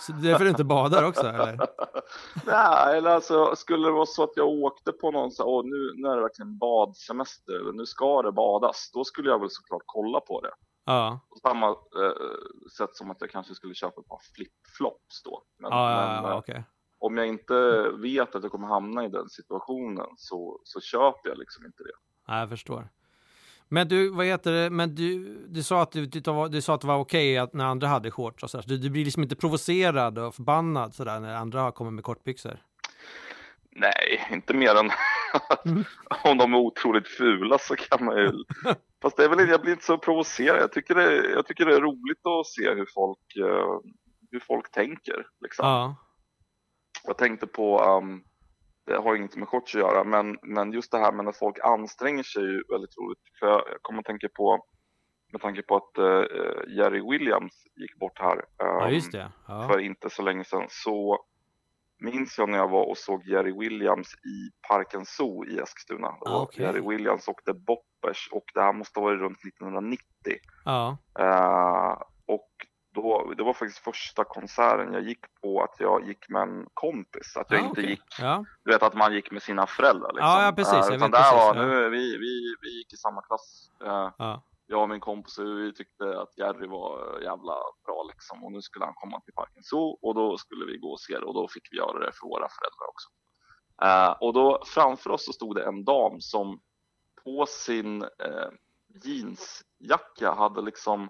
Så 0.00 0.12
det 0.12 0.28
är 0.28 0.30
därför 0.30 0.44
du 0.44 0.50
inte 0.50 0.64
badar 0.64 1.04
också 1.04 1.26
eller? 1.26 1.58
Nej, 2.46 2.98
eller 2.98 3.10
alltså 3.10 3.56
skulle 3.56 3.88
det 3.88 3.92
vara 3.92 4.06
så 4.06 4.24
att 4.24 4.32
jag 4.36 4.48
åkte 4.48 4.92
på 4.92 5.10
någon 5.10 5.30
så 5.30 5.44
åh, 5.44 5.64
nu, 5.64 5.92
nu 5.96 6.08
är 6.08 6.16
det 6.16 6.22
verkligen 6.22 6.58
badsemester 6.58 7.52
eller 7.60 7.72
nu 7.72 7.86
ska 7.86 8.22
det 8.22 8.32
badas, 8.32 8.90
då 8.94 9.04
skulle 9.04 9.30
jag 9.30 9.38
väl 9.38 9.50
såklart 9.50 9.82
kolla 9.86 10.20
på 10.20 10.40
det. 10.40 10.50
Ja. 10.84 11.20
På 11.30 11.48
samma 11.48 11.68
eh, 11.68 12.12
sätt 12.76 12.96
som 12.96 13.10
att 13.10 13.20
jag 13.20 13.30
kanske 13.30 13.54
skulle 13.54 13.74
köpa 13.74 14.00
ett 14.00 14.08
par 14.08 14.20
flipflops 14.34 15.22
då. 15.24 15.42
Men, 15.58 15.70
ja, 15.70 16.20
men 16.22 16.30
ja, 16.30 16.38
okay. 16.38 16.62
om 16.98 17.16
jag 17.16 17.26
inte 17.26 17.88
vet 17.90 18.34
att 18.34 18.42
jag 18.42 18.52
kommer 18.52 18.68
hamna 18.68 19.04
i 19.04 19.08
den 19.08 19.28
situationen 19.28 20.06
så, 20.16 20.60
så 20.64 20.80
köper 20.80 21.28
jag 21.28 21.38
liksom 21.38 21.66
inte 21.66 21.82
det. 21.82 21.92
Nej, 22.28 22.40
jag 22.40 22.48
förstår. 22.48 22.88
Men 23.72 23.88
du, 23.88 24.08
vad 24.08 24.26
heter 24.26 24.52
det, 24.52 24.70
men 24.70 24.94
du, 24.94 25.36
du 25.48 25.62
sa 25.62 25.82
att 25.82 25.92
du, 25.92 26.06
du, 26.06 26.62
sa 26.62 26.74
att 26.74 26.80
det 26.80 26.86
var 26.86 26.98
okej 26.98 27.42
okay 27.42 27.58
när 27.58 27.64
andra 27.64 27.86
hade 27.86 28.10
shorts 28.10 28.42
och 28.42 28.50
så. 28.50 28.60
Du, 28.60 28.78
du 28.78 28.90
blir 28.90 29.04
liksom 29.04 29.22
inte 29.22 29.36
provocerad 29.36 30.18
och 30.18 30.34
förbannad 30.34 30.94
sådär 30.94 31.20
när 31.20 31.34
andra 31.34 31.60
har 31.60 31.70
kommit 31.70 31.92
med 31.92 32.04
kortbyxor? 32.04 32.58
Nej, 33.70 34.28
inte 34.32 34.54
mer 34.54 34.74
än 34.74 34.90
mm. 35.66 35.84
om 36.24 36.38
de 36.38 36.54
är 36.54 36.58
otroligt 36.58 37.08
fula 37.08 37.58
så 37.58 37.76
kan 37.76 38.04
man 38.04 38.16
ju... 38.16 38.32
Fast 39.02 39.16
det 39.16 39.24
är 39.24 39.28
väl, 39.28 39.48
jag 39.48 39.60
blir 39.60 39.72
inte 39.72 39.84
så 39.84 39.98
provocerad. 39.98 40.62
Jag 40.62 40.72
tycker 40.72 40.94
det, 40.94 41.30
jag 41.30 41.46
tycker 41.46 41.66
det 41.66 41.74
är 41.74 41.80
roligt 41.80 42.26
att 42.26 42.46
se 42.46 42.74
hur 42.74 42.86
folk, 42.94 43.36
uh, 43.38 43.92
hur 44.30 44.40
folk 44.40 44.70
tänker. 44.70 45.26
Liksom. 45.40 45.66
Ja. 45.66 45.96
Jag 47.06 47.18
tänkte 47.18 47.46
på 47.46 47.84
um, 47.84 48.22
har 48.94 49.16
inget 49.16 49.36
med 49.36 49.48
shorts 49.48 49.74
att 49.74 49.80
göra, 49.80 50.04
men, 50.04 50.38
men 50.42 50.72
just 50.72 50.92
det 50.92 50.98
här 50.98 51.12
med 51.12 51.24
när 51.24 51.32
folk 51.32 51.58
anstränger 51.64 52.22
sig 52.22 52.42
är 52.42 52.46
ju 52.46 52.62
väldigt 52.68 52.98
roligt. 52.98 53.18
För 53.38 53.46
jag 53.46 53.62
kommer 53.82 54.00
att 54.00 54.06
tänka 54.06 54.28
på, 54.28 54.64
med 55.32 55.40
tanke 55.40 55.62
på 55.62 55.76
att 55.76 55.98
uh, 55.98 56.24
Jerry 56.76 57.00
Williams 57.10 57.52
gick 57.76 57.98
bort 57.98 58.18
här 58.18 58.36
um, 58.36 58.42
ja, 58.58 58.90
just 58.90 59.12
det. 59.12 59.32
Ja. 59.48 59.68
för 59.68 59.80
inte 59.80 60.10
så 60.10 60.22
länge 60.22 60.44
sedan, 60.44 60.66
så 60.68 61.24
minns 62.00 62.38
jag 62.38 62.48
när 62.48 62.58
jag 62.58 62.68
var 62.68 62.88
och 62.90 62.98
såg 62.98 63.26
Jerry 63.26 63.52
Williams 63.52 64.14
i 64.14 64.68
Parken 64.68 65.06
Zoo 65.06 65.44
i 65.44 65.58
Eskilstuna. 65.58 66.08
Ah, 66.20 66.42
okay. 66.42 66.64
Jerry 66.64 66.80
Williams 66.80 67.28
åkte 67.28 67.54
boppers 67.54 68.28
och 68.32 68.44
det 68.54 68.60
här 68.60 68.72
måste 68.72 69.00
ha 69.00 69.04
varit 69.04 69.20
runt 69.20 69.38
1990. 69.38 70.02
Ja. 70.64 70.98
Uh, 71.20 72.02
och 72.26 72.50
då, 72.94 73.32
det 73.36 73.42
var 73.42 73.52
faktiskt 73.52 73.78
första 73.84 74.24
konserten 74.24 74.92
jag 74.92 75.02
gick 75.02 75.20
på 75.42 75.62
att 75.62 75.74
jag 75.80 76.06
gick 76.08 76.28
med 76.28 76.42
en 76.42 76.66
kompis. 76.74 77.36
Att 77.36 77.50
jag 77.50 77.60
Ah, 77.60 77.64
inte 77.64 77.80
okej. 77.80 77.90
gick, 77.90 78.02
Ja. 78.20 78.44
du 78.64 78.72
vet 78.72 78.82
att 78.82 78.94
man 78.94 79.12
gick 79.14 79.30
med 79.30 79.42
sina 79.42 79.66
föräldrar. 79.66 80.12
Liksom. 80.12 80.26
Ja, 80.28 80.44
ja, 80.44 80.52
precis. 80.52 80.88
Eh, 80.90 80.96
utan 80.96 81.10
precis, 81.10 81.26
här 81.26 81.36
var, 81.36 81.56
ja. 81.56 81.66
nu, 81.66 81.88
vi, 81.88 82.16
vi, 82.18 82.54
vi 82.62 82.78
gick 82.78 82.92
i 82.92 82.96
samma 82.96 83.22
klass. 83.22 83.70
Eh, 83.84 84.10
Ja. 84.18 84.42
jag 84.66 84.82
och 84.82 84.88
min 84.88 85.00
kompis 85.00 85.38
vi 85.38 85.72
tyckte 85.74 86.20
att 86.20 86.38
Jerry 86.38 86.66
var 86.66 87.20
jävla 87.22 87.54
bra 87.86 88.04
liksom 88.08 88.44
och 88.44 88.52
nu 88.52 88.62
skulle 88.62 88.84
han 88.84 88.94
komma 88.94 89.20
till 89.20 89.34
Parken 89.34 89.62
Zoo 89.62 89.98
och 90.02 90.14
då 90.14 90.36
skulle 90.38 90.66
vi 90.66 90.78
gå 90.78 90.88
och 90.92 91.00
se 91.00 91.18
det 91.18 91.24
och 91.24 91.34
då 91.34 91.48
fick 91.48 91.68
vi 91.72 91.76
göra 91.76 91.98
det 91.98 92.12
för 92.12 92.26
våra 92.28 92.48
föräldrar 92.48 92.88
också. 92.88 93.08
Eh, 93.82 94.12
och 94.26 94.32
då 94.32 94.62
framför 94.66 95.10
oss 95.10 95.24
så 95.24 95.32
stod 95.32 95.54
det 95.56 95.64
en 95.64 95.84
dam 95.84 96.20
som 96.20 96.60
på 97.24 97.46
sin 97.48 98.04
jeansjacka 99.04 100.32
hade 100.34 100.62
liksom 100.62 101.08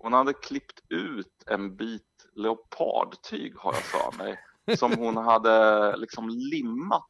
hon 0.00 0.12
hade 0.12 0.32
klippt 0.32 0.80
ut 0.88 1.42
en 1.46 1.76
bit 1.76 2.02
leopardtyg 2.34 3.54
har 3.58 3.72
jag 3.72 3.82
för 3.82 4.18
mig 4.18 4.38
som 4.78 4.92
hon 4.92 5.16
hade 5.30 5.96
liksom 5.96 6.28
limmat 6.28 7.06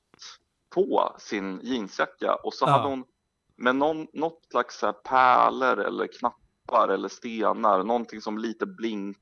på 0.74 1.14
sin 1.18 1.60
jeansjacka 1.62 2.34
och 2.34 2.54
så 2.54 2.64
Ja. 2.66 2.70
hade 2.70 2.88
hon 2.88 3.04
med 3.56 3.76
någon, 3.76 4.06
något 4.12 4.46
slags 4.50 4.84
pärlor 5.04 5.80
eller 5.80 6.06
knappar 6.06 6.88
eller 6.88 7.08
stenar, 7.08 7.84
någonting 7.84 8.20
som 8.20 8.38
lite 8.38 8.66
blink, 8.66 9.16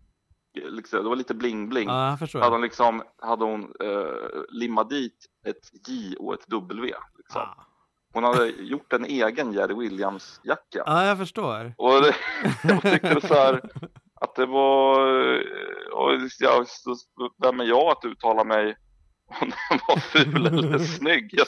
liksom, 0.54 1.02
det 1.02 1.08
var 1.08 1.16
lite 1.16 1.34
bling-bling. 1.34 1.88
ja. 1.88 2.16
Hade 2.34 2.54
hon, 2.54 2.60
liksom, 2.62 3.02
hade 3.18 3.44
hon 3.44 3.72
eh, 3.80 4.42
limmat 4.48 4.90
dit 4.90 5.26
ett 5.46 5.88
J 5.88 6.16
och 6.18 6.34
ett 6.34 6.46
W. 6.46 6.94
Liksom. 7.18 7.40
Ah. 7.42 7.64
Hon 8.12 8.24
hade 8.24 8.46
gjort 8.46 8.92
en 8.92 9.04
egen 9.04 9.52
Jerry 9.52 9.74
Williams-jacka. 9.74 10.82
Ja, 10.86 11.04
jag 11.06 11.18
förstår. 11.18 11.74
Och 11.78 12.02
det, 12.02 12.14
jag 12.62 12.82
tyckte 12.82 13.26
så 13.28 13.34
här 13.34 13.60
att 14.20 14.34
det 14.34 14.46
var, 14.46 15.00
och 15.92 16.12
ja, 16.40 16.64
så- 16.66 16.94
vem 17.42 17.60
är 17.60 17.64
jag 17.64 17.86
att 17.86 18.04
uttala 18.04 18.44
mig 18.44 18.76
om 19.40 19.50
den 19.70 19.78
var 19.88 19.96
ful 19.96 20.46
eller 20.46 20.78
snygg? 20.78 21.30
Jag 21.32 21.46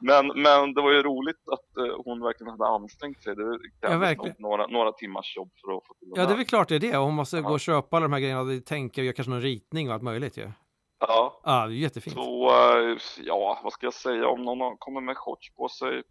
men, 0.00 0.42
men 0.42 0.74
det 0.74 0.82
var 0.82 0.92
ju 0.92 1.02
roligt 1.02 1.36
att 1.52 1.76
eh, 1.76 1.96
hon 2.04 2.20
verkligen 2.22 2.50
hade 2.50 2.66
ansträngt 2.66 3.22
sig. 3.22 3.34
Det 3.36 3.58
krävdes 3.80 4.18
nog 4.18 4.34
några, 4.38 4.66
några 4.66 4.92
timmars 4.92 5.36
jobb 5.36 5.50
för 5.64 5.76
att 5.76 5.86
få 5.86 5.94
till 5.94 6.08
Ja, 6.16 6.26
det 6.26 6.32
är 6.32 6.36
väl 6.36 6.46
klart 6.46 6.68
det 6.68 6.74
är 6.74 6.80
det. 6.80 6.96
Hon 6.96 7.14
måste 7.14 7.36
Ja. 7.36 7.42
gå 7.42 7.52
och 7.52 7.60
köpa 7.60 7.96
alla 7.96 8.04
de 8.04 8.12
här 8.12 8.20
grejerna 8.20 8.40
och 8.40 8.64
tänka 8.64 9.00
och 9.00 9.04
göra 9.04 9.14
kanske 9.14 9.30
någon 9.30 9.40
ritning 9.42 9.88
och 9.88 9.94
allt 9.94 10.02
möjligt 10.02 10.36
ju. 10.38 10.42
Ja, 10.42 10.52
Ja, 10.98 11.40
det 11.44 11.50
är 11.50 11.68
jättefint. 11.68 12.16
så 12.16 12.48
eh, 12.50 12.96
ja, 13.18 13.60
vad 13.62 13.72
ska 13.72 13.86
jag 13.86 13.94
säga 13.94 14.28
om 14.28 14.42
någon 14.42 14.76
kommer 14.76 15.00
med 15.00 15.16
shorts 15.16 15.54
på 15.54 15.68
sig? 15.68 16.02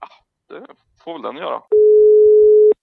Ja, 0.00 0.08
det 0.48 0.66
får 1.04 1.12
väl 1.12 1.22
den 1.22 1.36
göra. 1.36 1.62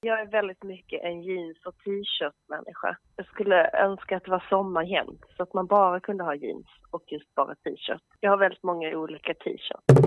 Jag 0.01 0.20
är 0.20 0.25
väldigt 0.25 0.63
mycket 0.63 1.04
en 1.04 1.22
jeans 1.22 1.58
och 1.66 1.75
t-shirt-människa. 1.77 2.98
Jag 3.16 3.25
skulle 3.25 3.72
önska 3.77 4.18
att 4.18 4.24
det 4.24 4.32
var 4.32 4.46
sommar 4.50 4.84
jämt, 4.84 5.25
så 5.38 5.44
att 5.44 5.54
man 5.54 5.68
bara 5.68 6.00
kunde 6.00 6.24
ha 6.24 6.36
jeans 6.36 6.68
och 6.92 7.04
just 7.08 7.36
bara 7.36 7.56
t-shirt. 7.56 8.01
Jag 8.20 8.32
har 8.32 8.38
väldigt 8.38 8.63
många 8.63 8.98
olika 8.98 9.34
t-shirts. 9.34 10.01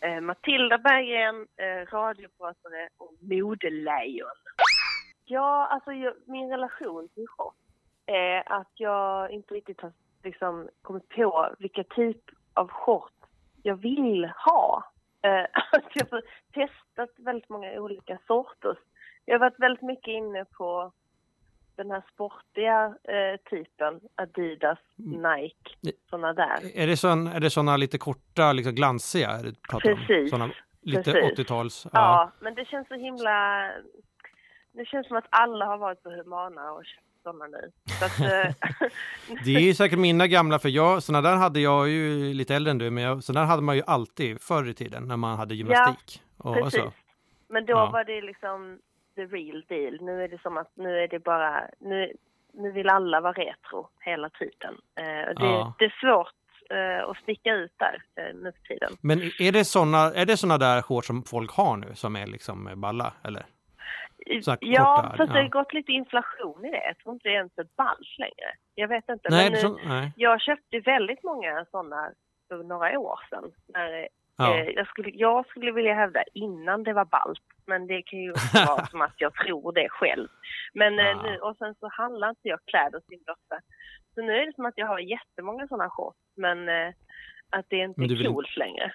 Eh, 0.00 0.20
Matilda 0.20 0.78
Berggren, 0.78 1.46
eh, 1.56 1.86
radiopratare 1.92 2.88
och 2.98 3.12
modelejon. 3.20 4.36
Ja, 5.24 5.66
alltså 5.66 5.92
jag, 5.92 6.14
min 6.26 6.50
relation 6.50 7.08
till 7.08 7.26
shorts 7.28 7.58
är 8.06 8.52
att 8.52 8.70
jag 8.74 9.30
inte 9.30 9.54
riktigt 9.54 9.80
har 9.80 9.92
liksom, 10.24 10.68
kommit 10.82 11.08
på 11.08 11.48
vilka 11.58 11.84
typ 11.84 12.20
av 12.54 12.68
shorts 12.68 13.14
jag 13.62 13.74
vill 13.76 14.24
ha. 14.46 14.84
Eh, 15.22 15.42
att 15.72 15.84
jag 15.94 16.06
har 16.10 16.22
testat 16.52 17.10
väldigt 17.18 17.48
många 17.48 17.72
olika 17.80 18.18
sorters. 18.26 18.78
Jag 19.24 19.34
har 19.34 19.40
varit 19.40 19.60
väldigt 19.60 19.82
mycket 19.82 20.08
inne 20.08 20.44
på 20.44 20.92
den 21.76 21.90
här 21.90 22.02
sportiga 22.12 22.94
eh, 23.04 23.40
typen, 23.50 24.00
Adidas, 24.14 24.78
Nike, 24.96 25.70
Mm. 25.82 25.94
sådana 26.10 26.32
där. 26.32 26.58
Är 26.74 26.86
det, 26.86 26.96
sån, 26.96 27.26
är 27.26 27.40
det 27.40 27.50
såna 27.50 27.76
lite 27.76 27.98
korta, 27.98 28.52
liksom 28.52 28.74
glansiga? 28.74 29.38
Precis, 29.82 30.30
Såna 30.30 30.50
lite 30.80 31.12
precis. 31.12 31.38
80-tals? 31.38 31.86
Ja. 31.92 32.30
men 32.40 32.54
det 32.54 32.64
känns 32.64 32.88
så 32.88 32.94
himla... 32.94 33.68
Det 34.72 34.84
känns 34.84 35.06
som 35.08 35.16
att 35.16 35.26
alla 35.30 35.66
har 35.66 35.78
varit 35.78 36.02
på 36.02 36.10
Humana 36.10 36.72
och 36.72 36.84
köpt 36.84 37.06
sådana 37.22 37.46
nu. 37.46 37.70
Så 37.98 38.04
att, 38.04 38.20
eh, 38.20 38.54
Det 39.44 39.54
är 39.56 39.60
ju 39.60 39.74
säkert 39.74 39.98
mina 39.98 40.26
gamla, 40.26 40.58
för 40.58 40.68
jag, 40.68 41.02
såna 41.02 41.20
där 41.20 41.36
hade 41.36 41.60
jag 41.60 41.88
ju 41.88 42.34
lite 42.34 42.54
äldre 42.54 42.70
än 42.70 42.78
du, 42.78 42.90
men 42.90 43.04
jag, 43.04 43.24
såna 43.24 43.40
där 43.40 43.46
hade 43.46 43.62
man 43.62 43.76
ju 43.76 43.82
alltid 43.86 44.40
förr 44.40 44.68
i 44.68 44.74
tiden 44.74 45.08
när 45.08 45.16
man 45.16 45.38
hade 45.38 45.54
gymnastik. 45.54 46.22
och 46.38 46.54
Precis. 46.54 46.80
så. 46.80 46.92
Men 47.48 47.66
då 47.66 47.72
Ja. 47.72 47.90
var 47.90 48.04
det 48.04 48.20
liksom 48.22 48.78
the 49.14 49.22
real 49.26 49.64
deal. 49.68 49.98
Nu 50.00 50.24
är 50.24 50.28
det 50.28 50.40
som 50.42 50.56
att 50.56 50.70
nu 50.74 50.98
är 50.98 51.08
det 51.08 51.18
bara, 51.18 51.60
nu, 51.80 52.12
nu 52.54 52.72
vill 52.72 52.88
alla 52.88 53.20
vara 53.20 53.32
retro 53.32 53.88
hela 54.00 54.28
tiden. 54.30 54.74
Eh, 54.96 55.28
och 55.28 55.34
det, 55.40 55.46
Ja. 55.46 55.74
det 55.78 55.84
är 55.84 55.94
svårt 56.00 56.32
eh, 56.70 57.08
att 57.10 57.16
sticka 57.16 57.54
ut 57.54 57.72
där 57.78 58.02
eh, 58.16 58.34
nu 58.34 58.52
för 58.52 58.74
tiden. 58.74 58.92
Men 59.00 59.20
är 59.38 59.52
det 59.52 59.64
såna, 59.64 59.98
är 60.14 60.26
det 60.26 60.36
såna 60.36 60.58
där 60.58 60.82
shorts 60.82 61.06
som 61.06 61.22
folk 61.22 61.50
har 61.50 61.76
nu 61.76 61.94
som 61.94 62.16
är 62.16 62.26
liksom 62.26 62.70
balla, 62.76 63.12
eller? 63.24 63.46
Så 64.42 64.56
ja, 64.60 65.14
fast 65.16 65.32
det 65.32 65.38
har 65.38 65.42
ja. 65.42 65.48
gått 65.48 65.72
lite 65.72 65.92
inflation 65.92 66.64
i 66.64 66.70
det. 66.70 66.84
Jag 66.86 66.98
tror 66.98 67.14
inte 67.14 67.28
det 67.28 67.32
är 67.34 67.38
ens 67.38 67.58
är 67.58 67.66
ballt 67.76 68.18
längre. 68.18 68.48
Jag 68.74 68.88
vet 68.88 69.08
inte. 69.08 69.28
Nej, 69.30 69.50
men 69.50 69.60
så, 69.60 69.78
nej. 69.84 70.12
jag 70.16 70.40
köpte 70.40 70.80
väldigt 70.80 71.22
många 71.22 71.64
sådana 71.70 72.10
för 72.48 72.62
några 72.62 72.98
år 72.98 73.20
sedan. 73.30 73.52
När, 73.68 74.08
Ja. 74.36 74.58
eh, 74.58 74.68
jag, 74.70 74.86
skulle, 74.86 75.10
jag 75.10 75.46
skulle 75.46 75.72
vilja 75.72 75.94
hävda 75.94 76.22
innan 76.34 76.82
det 76.82 76.92
var 76.92 77.04
ballt. 77.04 77.40
Men 77.66 77.86
det 77.86 78.02
kan 78.02 78.18
ju 78.18 78.30
också 78.32 78.64
vara 78.66 78.86
som 78.86 79.00
att 79.00 79.14
jag 79.16 79.34
tror 79.34 79.72
det 79.72 79.88
själv. 79.88 80.28
Men 80.74 80.98
eh, 80.98 81.04
Ja. 81.06 81.22
nu, 81.22 81.38
och 81.38 81.56
sen 81.56 81.74
så 81.74 81.88
handlar 81.92 82.28
inte 82.28 82.48
jag 82.48 82.58
kläder 82.66 83.00
till 83.00 83.08
min 83.10 83.22
dotter. 83.26 83.60
Så 84.14 84.22
nu 84.22 84.32
är 84.36 84.46
det 84.46 84.52
som 84.54 84.66
att 84.66 84.78
jag 84.78 84.86
har 84.86 84.98
jättemånga 84.98 85.68
sådana 85.68 85.90
shorts. 85.90 86.18
Men 86.36 86.68
eh, 86.68 86.88
att 87.50 87.66
det 87.68 87.76
inte 87.76 88.00
Men 88.00 88.08
du 88.08 88.14
är 88.14 88.18
vill- 88.18 88.26
coolt 88.32 88.56
längre. 88.56 88.92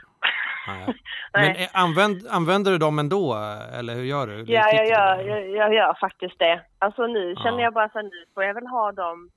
Nej. 0.67 0.95
Men 1.33 1.55
eh, 1.55 1.67
använd, 1.73 2.27
använder 2.29 2.71
du 2.71 2.77
dem 2.77 2.99
ändå, 2.99 3.35
eller 3.73 3.95
hur 3.95 4.03
gör 4.03 4.27
du? 4.27 4.33
Ja, 4.53 4.71
jag 4.73 4.87
gör, 4.87 5.21
jag, 5.29 5.49
jag 5.49 5.73
gör 5.73 5.97
faktiskt 6.01 6.39
det. 6.39 6.61
Alltså 6.79 7.07
nu 7.07 7.33
Ja. 7.35 7.43
känner 7.43 7.63
jag 7.63 7.73
bara 7.73 7.89
så 7.89 7.97
här, 7.97 8.03
nu 8.03 8.25
får 8.33 8.43
jag 8.43 8.53
väl 8.53 8.67
ha 8.67 8.91
dem 8.91 9.29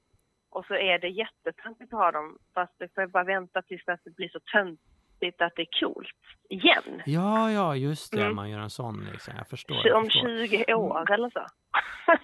och 0.51 0.65
så 0.67 0.75
är 0.75 0.99
det 0.99 1.09
jättetöntigt 1.09 1.93
att 1.95 1.99
ha 2.01 2.11
dem 2.13 2.39
fast 2.55 2.73
då 2.79 2.87
får 2.95 3.03
jag 3.03 3.11
bara 3.11 3.25
vänta 3.25 3.63
tills 3.63 3.89
att 3.89 4.01
det 4.05 4.11
blir 4.17 4.29
så 4.29 4.39
töntigt 4.53 5.43
att 5.43 5.53
det 5.57 5.63
är 5.63 5.81
coolt 5.81 6.09
igen. 6.49 7.03
Ja, 7.07 7.51
ja, 7.53 7.77
just 7.77 8.13
det. 8.13 8.21
Mm. 8.23 8.37
Man 8.37 8.51
gör 8.51 8.59
en 8.59 8.71
sån 8.71 9.09
liksom. 9.13 9.35
Jag 9.37 9.49
förstår. 9.49 9.77
Jag 9.85 9.97
om 9.99 10.05
förstår. 10.05 10.29
Mm. 10.29 10.49
20 10.49 10.75
år 10.75 11.11
eller 11.13 11.31
så. 11.31 11.47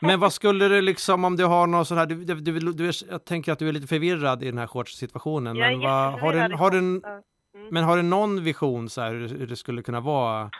Men 0.01 0.21
vad 0.21 0.33
skulle 0.39 0.69
du 0.69 0.81
liksom 0.81 1.25
om 1.25 1.37
du 1.37 1.45
har 1.45 1.67
någon 1.67 1.85
sån 1.87 1.99
här, 1.99 2.07
du, 2.07 2.25
du, 2.25 2.61
du, 2.73 2.91
jag 3.11 3.25
tänker 3.25 3.53
att 3.53 3.59
du 3.59 3.69
är 3.69 3.73
lite 3.73 3.87
förvirrad 3.87 4.43
i 4.43 4.47
den 4.47 4.59
här 4.59 4.67
shortssituationen. 4.67 5.57
Jag 5.57 5.71
Men 5.73 5.81
vad, 5.81 6.21
har 6.21 6.33
du, 6.33 6.55
har 6.57 6.71
du, 6.71 7.01
Ja. 7.05 7.23
Mm. 7.67 7.75
men 7.75 7.85
har 7.85 7.97
du 7.97 8.03
någon 8.03 8.45
vision 8.45 8.89
så 8.89 9.01
här 9.01 9.13
hur, 9.15 9.47
det- 9.47 9.57
skulle 9.57 9.83
kunna 9.83 10.01
vara? 10.01 10.51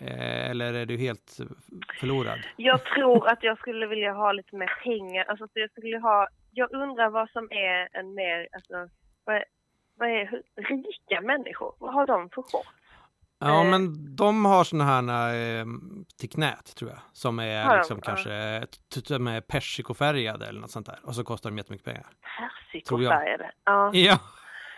Eh, 0.00 0.50
eller 0.50 0.74
är 0.74 0.86
du 0.86 0.96
helt 0.96 1.38
förlorad? 2.00 2.38
Jag 2.56 2.84
tror 2.94 3.28
att 3.28 3.42
jag 3.42 3.58
skulle 3.58 3.86
vilja 3.86 4.12
ha 4.12 4.32
lite 4.32 4.56
mer 4.56 4.72
pengar. 4.84 5.24
Alltså, 5.28 5.44
så 5.46 5.52
jag, 5.54 5.70
skulle 5.70 5.98
ha, 5.98 6.28
jag 6.50 6.72
undrar 6.72 7.10
vad 7.10 7.30
som 7.30 7.48
är 7.50 7.88
en 7.92 8.14
mer, 8.14 8.48
alltså, 8.52 8.74
vad 9.24 9.36
är, 9.36 9.44
vad 9.98 10.08
är 10.08 10.42
rika 10.56 11.20
människor? 11.20 11.74
Vad 11.78 11.94
har 11.94 12.06
de 12.06 12.28
för 12.30 12.42
shorts? 12.42 12.68
Ja, 13.38 13.64
Eh. 13.64 13.70
men 13.70 14.16
de 14.16 14.44
har 14.44 14.64
såna 14.64 14.84
här 14.84 15.34
eh, 15.60 15.64
till 16.20 16.30
knät 16.30 16.76
tror 16.76 16.90
jag. 16.90 17.00
Som 17.12 17.38
är 17.38 17.76
liksom 17.76 18.00
Ja. 18.02 18.14
kanske 18.14 18.66
t- 19.08 19.18
med 19.18 19.46
persikofärgade 19.46 20.46
eller 20.46 20.60
något 20.60 20.70
sånt 20.70 20.86
där. 20.86 20.98
Och 21.04 21.14
så 21.14 21.24
kostar 21.24 21.50
de 21.50 21.56
jättemycket 21.58 21.84
pengar. 21.84 22.06
Persikofärgade. 22.38 23.50
Ja. 23.64 23.90
Ja, 23.94 24.18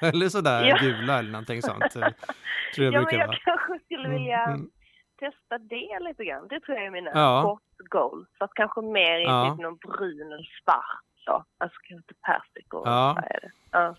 eller 0.13 0.29
sådär 0.29 0.65
Ja. 0.67 0.77
gula 0.81 1.19
eller 1.19 1.31
någonting 1.31 1.63
sånt. 1.63 1.83
eh, 1.97 2.09
Tror 2.75 2.85
jag 2.85 2.95
ja, 2.95 3.01
men 3.11 3.19
jag 3.19 3.27
vara. 3.27 3.37
kanske 3.45 3.79
skulle 3.85 4.09
vilja 4.09 4.41
Mm, 4.45 4.55
mm. 4.55 4.71
testa 5.19 5.59
det 5.59 5.99
lite 6.09 6.25
grann. 6.25 6.49
Det 6.49 6.61
tror 6.61 6.77
jag 6.79 6.87
är 6.87 6.91
mina 6.91 7.11
Ja. 7.15 7.43
short 7.43 7.89
goals. 7.91 8.29
Att 8.39 8.55
kanske 8.55 8.81
mer 8.81 9.19
i 9.19 9.23
Ja. 9.23 9.51
typ 9.51 9.63
någon 9.63 9.77
brun 9.77 10.33
eller 10.33 10.49
svart. 10.65 11.05
Så. 11.25 11.45
Alltså 11.59 11.79
kanske 11.89 12.15
är 13.17 13.41
det? 13.41 13.51
Ja. 13.71 13.97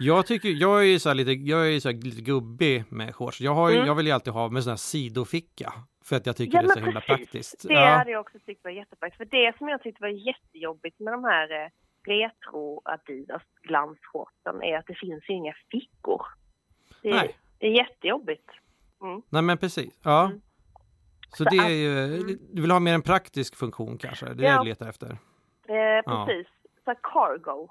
Jag 0.00 0.26
tycker, 0.26 0.48
jag 0.48 0.78
är 0.80 0.84
ju 0.86 0.98
så 0.98 1.08
här 1.08 1.14
lite, 1.14 1.32
jag 1.32 1.60
är 1.66 1.70
ju 1.70 1.80
så 1.80 1.90
lite 1.92 2.22
gubbig 2.22 2.84
med 2.88 3.14
shorts. 3.14 3.40
Jag, 3.40 3.54
har, 3.54 3.70
Mm. 3.70 3.86
jag 3.86 3.94
vill 3.94 4.06
ju 4.06 4.12
alltid 4.12 4.32
ha 4.32 4.48
med 4.48 4.64
sån 4.64 4.70
här 4.70 4.76
sidoficka. 4.76 5.72
För 6.04 6.16
att 6.16 6.26
jag 6.26 6.36
tycker 6.36 6.56
Ja, 6.58 6.62
det 6.62 6.66
är 6.68 6.72
så 6.72 6.78
men 6.80 6.84
himla 6.84 7.00
precis. 7.00 7.16
praktiskt. 7.24 7.68
Det 7.68 7.74
Ja, 7.74 7.86
hade 7.96 8.10
jag 8.10 8.20
också 8.20 8.38
tyckt 8.46 8.64
var 8.64 8.70
jättepraktiskt. 8.70 9.16
För 9.16 9.24
det 9.24 9.58
som 9.58 9.68
jag 9.68 9.82
tyckte 9.82 10.02
var 10.02 10.08
jättejobbigt 10.08 11.00
med 11.00 11.12
de 11.12 11.24
här 11.24 11.70
eh, 12.10 12.14
retro 12.14 12.82
Adidas 12.84 13.42
glansshortsen 13.62 14.62
är 14.62 14.78
att 14.78 14.86
det 14.86 14.94
finns 14.94 15.24
ju 15.28 15.34
inga 15.34 15.54
fickor. 15.70 16.26
Det, 17.02 17.10
Nej. 17.10 17.36
det 17.58 17.66
är 17.66 17.70
jättejobbigt. 17.70 18.50
nej 19.28 19.42
men 19.42 19.58
precis. 19.58 20.00
Ja. 20.04 20.24
Mm. 20.26 20.40
Så 21.30 21.36
Så 21.36 21.44
det 21.44 21.56
är 21.56 21.68
ju, 21.68 21.98
mm. 22.20 22.38
du 22.52 22.62
vill 22.62 22.70
ha 22.70 22.80
mer 22.80 22.94
en 22.94 23.02
praktisk 23.02 23.56
funktion 23.56 23.98
kanske? 23.98 24.26
Det 24.26 24.30
är 24.32 24.34
det 24.34 24.42
Ja. 24.42 24.62
du 24.62 24.68
letar 24.68 24.88
efter? 24.88 25.10
Eh, 25.68 26.26
precis. 26.26 26.46
Så 26.84 26.90
här 26.90 26.98
cargo. 27.02 27.68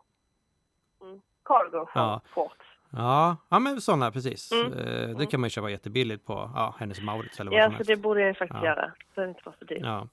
Mm. 1.01 1.21
Cargo 1.45 1.87
Ja. 1.95 2.21
shorts. 2.33 2.65
Ja, 2.91 3.37
ja 3.49 3.59
men 3.59 3.81
sådana 3.81 4.11
precis. 4.11 4.51
Mm. 4.51 4.73
Eh, 4.73 5.17
Det 5.17 5.25
kan 5.25 5.39
man 5.41 5.45
ju 5.47 5.49
köpa 5.51 5.69
jättebilligt 5.69 6.25
på 6.25 6.33
ja, 6.55 6.75
Hennes 6.79 7.01
Mauritz 7.01 7.39
eller 7.39 7.51
vad 7.51 7.59
Ja, 7.59 7.63
som 7.63 7.71
så 7.71 7.77
helst. 7.77 7.87
det 7.89 7.95
borde 7.97 8.21
jag 8.21 8.37
faktiskt 8.37 8.63
Ja. 8.63 8.69
göra. 8.69 8.93
Så 9.15 9.21
det 9.21 9.27
inte 9.29 9.41
var 9.45 9.55
så 9.59 9.65
dyrt. 9.65 9.81
Ja. 9.81 10.07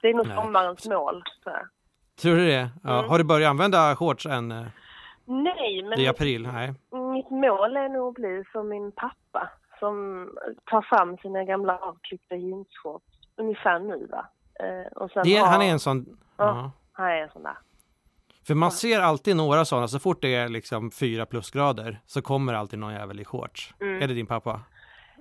Det 0.00 0.08
är 0.08 0.14
nog 0.14 0.26
sommarens 0.26 0.86
mål, 0.88 1.22
tror 1.42 1.54
jag. 1.56 1.68
Tror 2.20 2.36
du 2.36 2.46
det? 2.46 2.70
Ja. 2.82 2.98
Mm. 2.98 3.10
Har 3.10 3.18
du 3.18 3.24
börjat 3.24 3.50
använda 3.50 3.96
shorts 3.96 4.26
än 4.26 4.52
eh, 4.52 4.66
Nej, 5.24 5.82
men 5.82 6.00
i 6.00 6.08
april? 6.08 6.48
Nej. 6.52 6.74
mitt 7.12 7.30
mål 7.30 7.76
är 7.76 7.88
nog 7.88 8.08
att 8.08 8.14
bli 8.14 8.44
som 8.52 8.68
min 8.68 8.92
pappa 8.92 9.50
som 9.78 10.28
tar 10.64 10.82
fram 10.82 11.16
sina 11.16 11.44
gamla 11.44 11.78
avklippta 11.78 12.34
jeansshorts 12.36 13.04
ungefär 13.36 13.78
nu 13.78 14.06
va. 14.10 14.26
Eh, 14.60 14.92
och 14.92 15.10
sen 15.10 15.22
Det 15.24 15.36
är, 15.36 15.40
har, 15.40 15.48
han 15.48 15.62
är 15.62 15.70
en 15.70 15.78
sån... 15.80 16.18
Ja. 16.36 16.44
Ja. 16.44 16.70
Han 16.92 17.06
är 17.06 17.22
en 17.22 17.30
sån 17.32 17.42
där. 17.42 17.56
För 18.46 18.54
man 18.54 18.70
ser 18.70 19.00
alltid 19.00 19.36
några 19.36 19.64
sådana, 19.64 19.88
så 19.88 19.98
fort 19.98 20.22
det 20.22 20.34
är 20.34 20.48
liksom 20.48 20.90
fyra 20.90 21.26
plusgrader 21.26 22.00
så 22.06 22.22
kommer 22.22 22.54
alltid 22.54 22.78
någon 22.78 22.92
jävel 22.92 23.20
i 23.20 23.24
shorts. 23.24 23.74
Mm. 23.80 24.02
Är 24.02 24.08
det 24.08 24.14
din 24.14 24.26
pappa? 24.26 24.60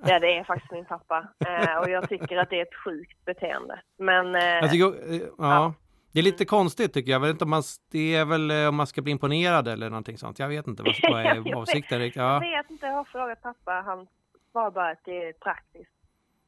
Ja, 0.06 0.20
det 0.20 0.38
är 0.38 0.44
faktiskt 0.44 0.72
min 0.72 0.86
pappa. 0.86 1.28
Eh, 1.46 1.78
och 1.78 1.90
jag 1.90 2.10
tycker 2.10 2.38
att 2.38 2.50
det 2.50 2.58
är 2.60 2.62
ett 2.62 2.76
sjukt 2.86 3.26
beteende. 3.26 3.82
Men 3.98 4.36
eh, 4.36 4.42
Jag 4.44 4.72
tycker, 4.72 5.14
eh, 5.14 5.20
ja. 5.20 5.28
ja. 5.38 5.74
Det 6.13 6.20
är 6.20 6.24
lite 6.24 6.46
konstigt 6.46 6.93
tycker 6.93 7.12
jag. 7.12 7.15
jag 7.15 7.22
vet 7.27 7.32
inte 7.32 7.43
om 7.43 7.50
man, 7.50 7.63
det 7.91 8.15
är 8.15 8.25
väl 8.25 8.51
eh, 8.51 8.67
om 8.67 8.75
man 8.75 8.88
ska 8.88 9.01
bli 9.01 9.12
imponerad 9.12 9.67
eller 9.67 9.89
någonting 9.89 10.17
sånt. 10.17 10.39
Jag 10.39 10.48
vet 10.48 10.67
inte 10.67 10.84
vad, 10.84 10.96
vad 11.12 11.22
är 11.25 11.55
avsikten 11.62 12.00
riktigt. 12.00 12.15
jag 12.22 12.36
Ja. 12.36 12.39
vet 12.39 12.70
inte, 12.72 12.86
jag 12.86 12.93
har 12.93 13.03
frågat 13.03 13.41
pappa. 13.41 13.72
Han 13.86 14.08
svarar 14.51 14.72
bara 14.72 14.89
att 14.91 15.01
det 15.05 15.24
är 15.27 15.34
praktiskt. 15.34 15.89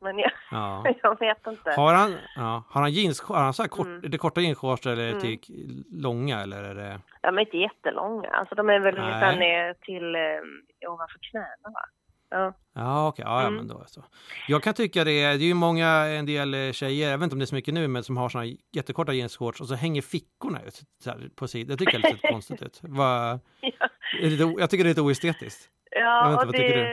Men 0.02 0.20
jag, 0.20 0.32
Ja. 0.52 0.86
jag 1.04 1.20
vet 1.20 1.48
inte. 1.48 1.72
Har 1.72 1.94
han, 1.94 2.16
ja, 2.36 2.64
har 2.70 2.82
han 2.82 2.92
jeans, 2.92 3.22
har 3.22 3.44
han 3.44 3.54
så 3.54 3.64
här 3.64 3.70
kort, 3.70 3.86
Mm. 3.88 4.02
det 4.12 4.18
korta 4.18 4.42
jeansshorts 4.42 4.86
eller 4.88 5.10
Mm. 5.10 5.22
till 5.22 5.84
långa 5.92 6.42
eller 6.42 6.64
är 6.64 6.76
det? 6.76 7.00
De 7.22 7.38
är 7.38 7.42
inte 7.42 7.58
jättelånga. 7.58 8.30
Alltså 8.30 8.56
de 8.56 8.70
är 8.70 8.80
väl 8.80 8.96
Nej. 8.96 9.04
ungefär 9.04 9.36
ner 9.40 9.74
till 9.74 10.16
eh, 10.16 10.92
ovanför 10.92 11.20
knäna 11.32 11.46
va? 11.74 11.86
Ja. 12.30 12.54
Ja 12.74 13.08
okej, 13.08 13.26
ja, 13.28 13.42
ja 13.42 13.48
Mm. 13.48 13.56
men 13.56 13.68
då 13.68 13.84
så. 13.88 14.04
Jag 14.48 14.64
kan 14.64 14.74
tycka 14.74 15.04
det, 15.04 15.12
är- 15.24 15.38
det 15.38 15.44
är 15.44 15.48
ju 15.48 15.54
många, 15.54 15.88
en 15.90 16.26
del 16.26 16.54
eh, 16.54 16.72
tjejer, 16.72 17.12
jag 17.12 17.18
vet 17.18 17.24
inte 17.24 17.34
om 17.34 17.40
det 17.40 17.44
är 17.44 17.48
så 17.48 17.56
mycket 17.56 17.74
nu, 17.74 17.88
men 17.88 18.04
som 18.04 18.18
har 18.18 18.30
såna 18.30 18.46
jättekorta 18.72 19.14
jeansshorts 19.14 19.62
och 19.62 19.68
så 19.68 19.76
hänger 19.76 20.02
fickorna 20.02 20.62
ut 20.64 20.82
här, 21.06 21.30
på 21.36 21.48
sidan. 21.48 21.68
Det 21.68 21.78
tycker 21.78 22.00
jag 22.00 22.06
är 22.10 22.14
lite 22.14 22.28
konstigt 22.28 22.62
ut. 22.62 22.80
Va, 22.84 23.40
Ja. 23.62 23.88
det, 24.22 24.36
jag 24.60 24.70
tycker 24.70 24.84
det 24.84 24.88
är 24.88 24.92
lite 24.92 25.02
oestetiskt. 25.02 25.70
Jag 25.92 26.02
Ja, 26.04 26.32
inte, 26.34 26.46
och 26.48 26.54
det 26.54 26.86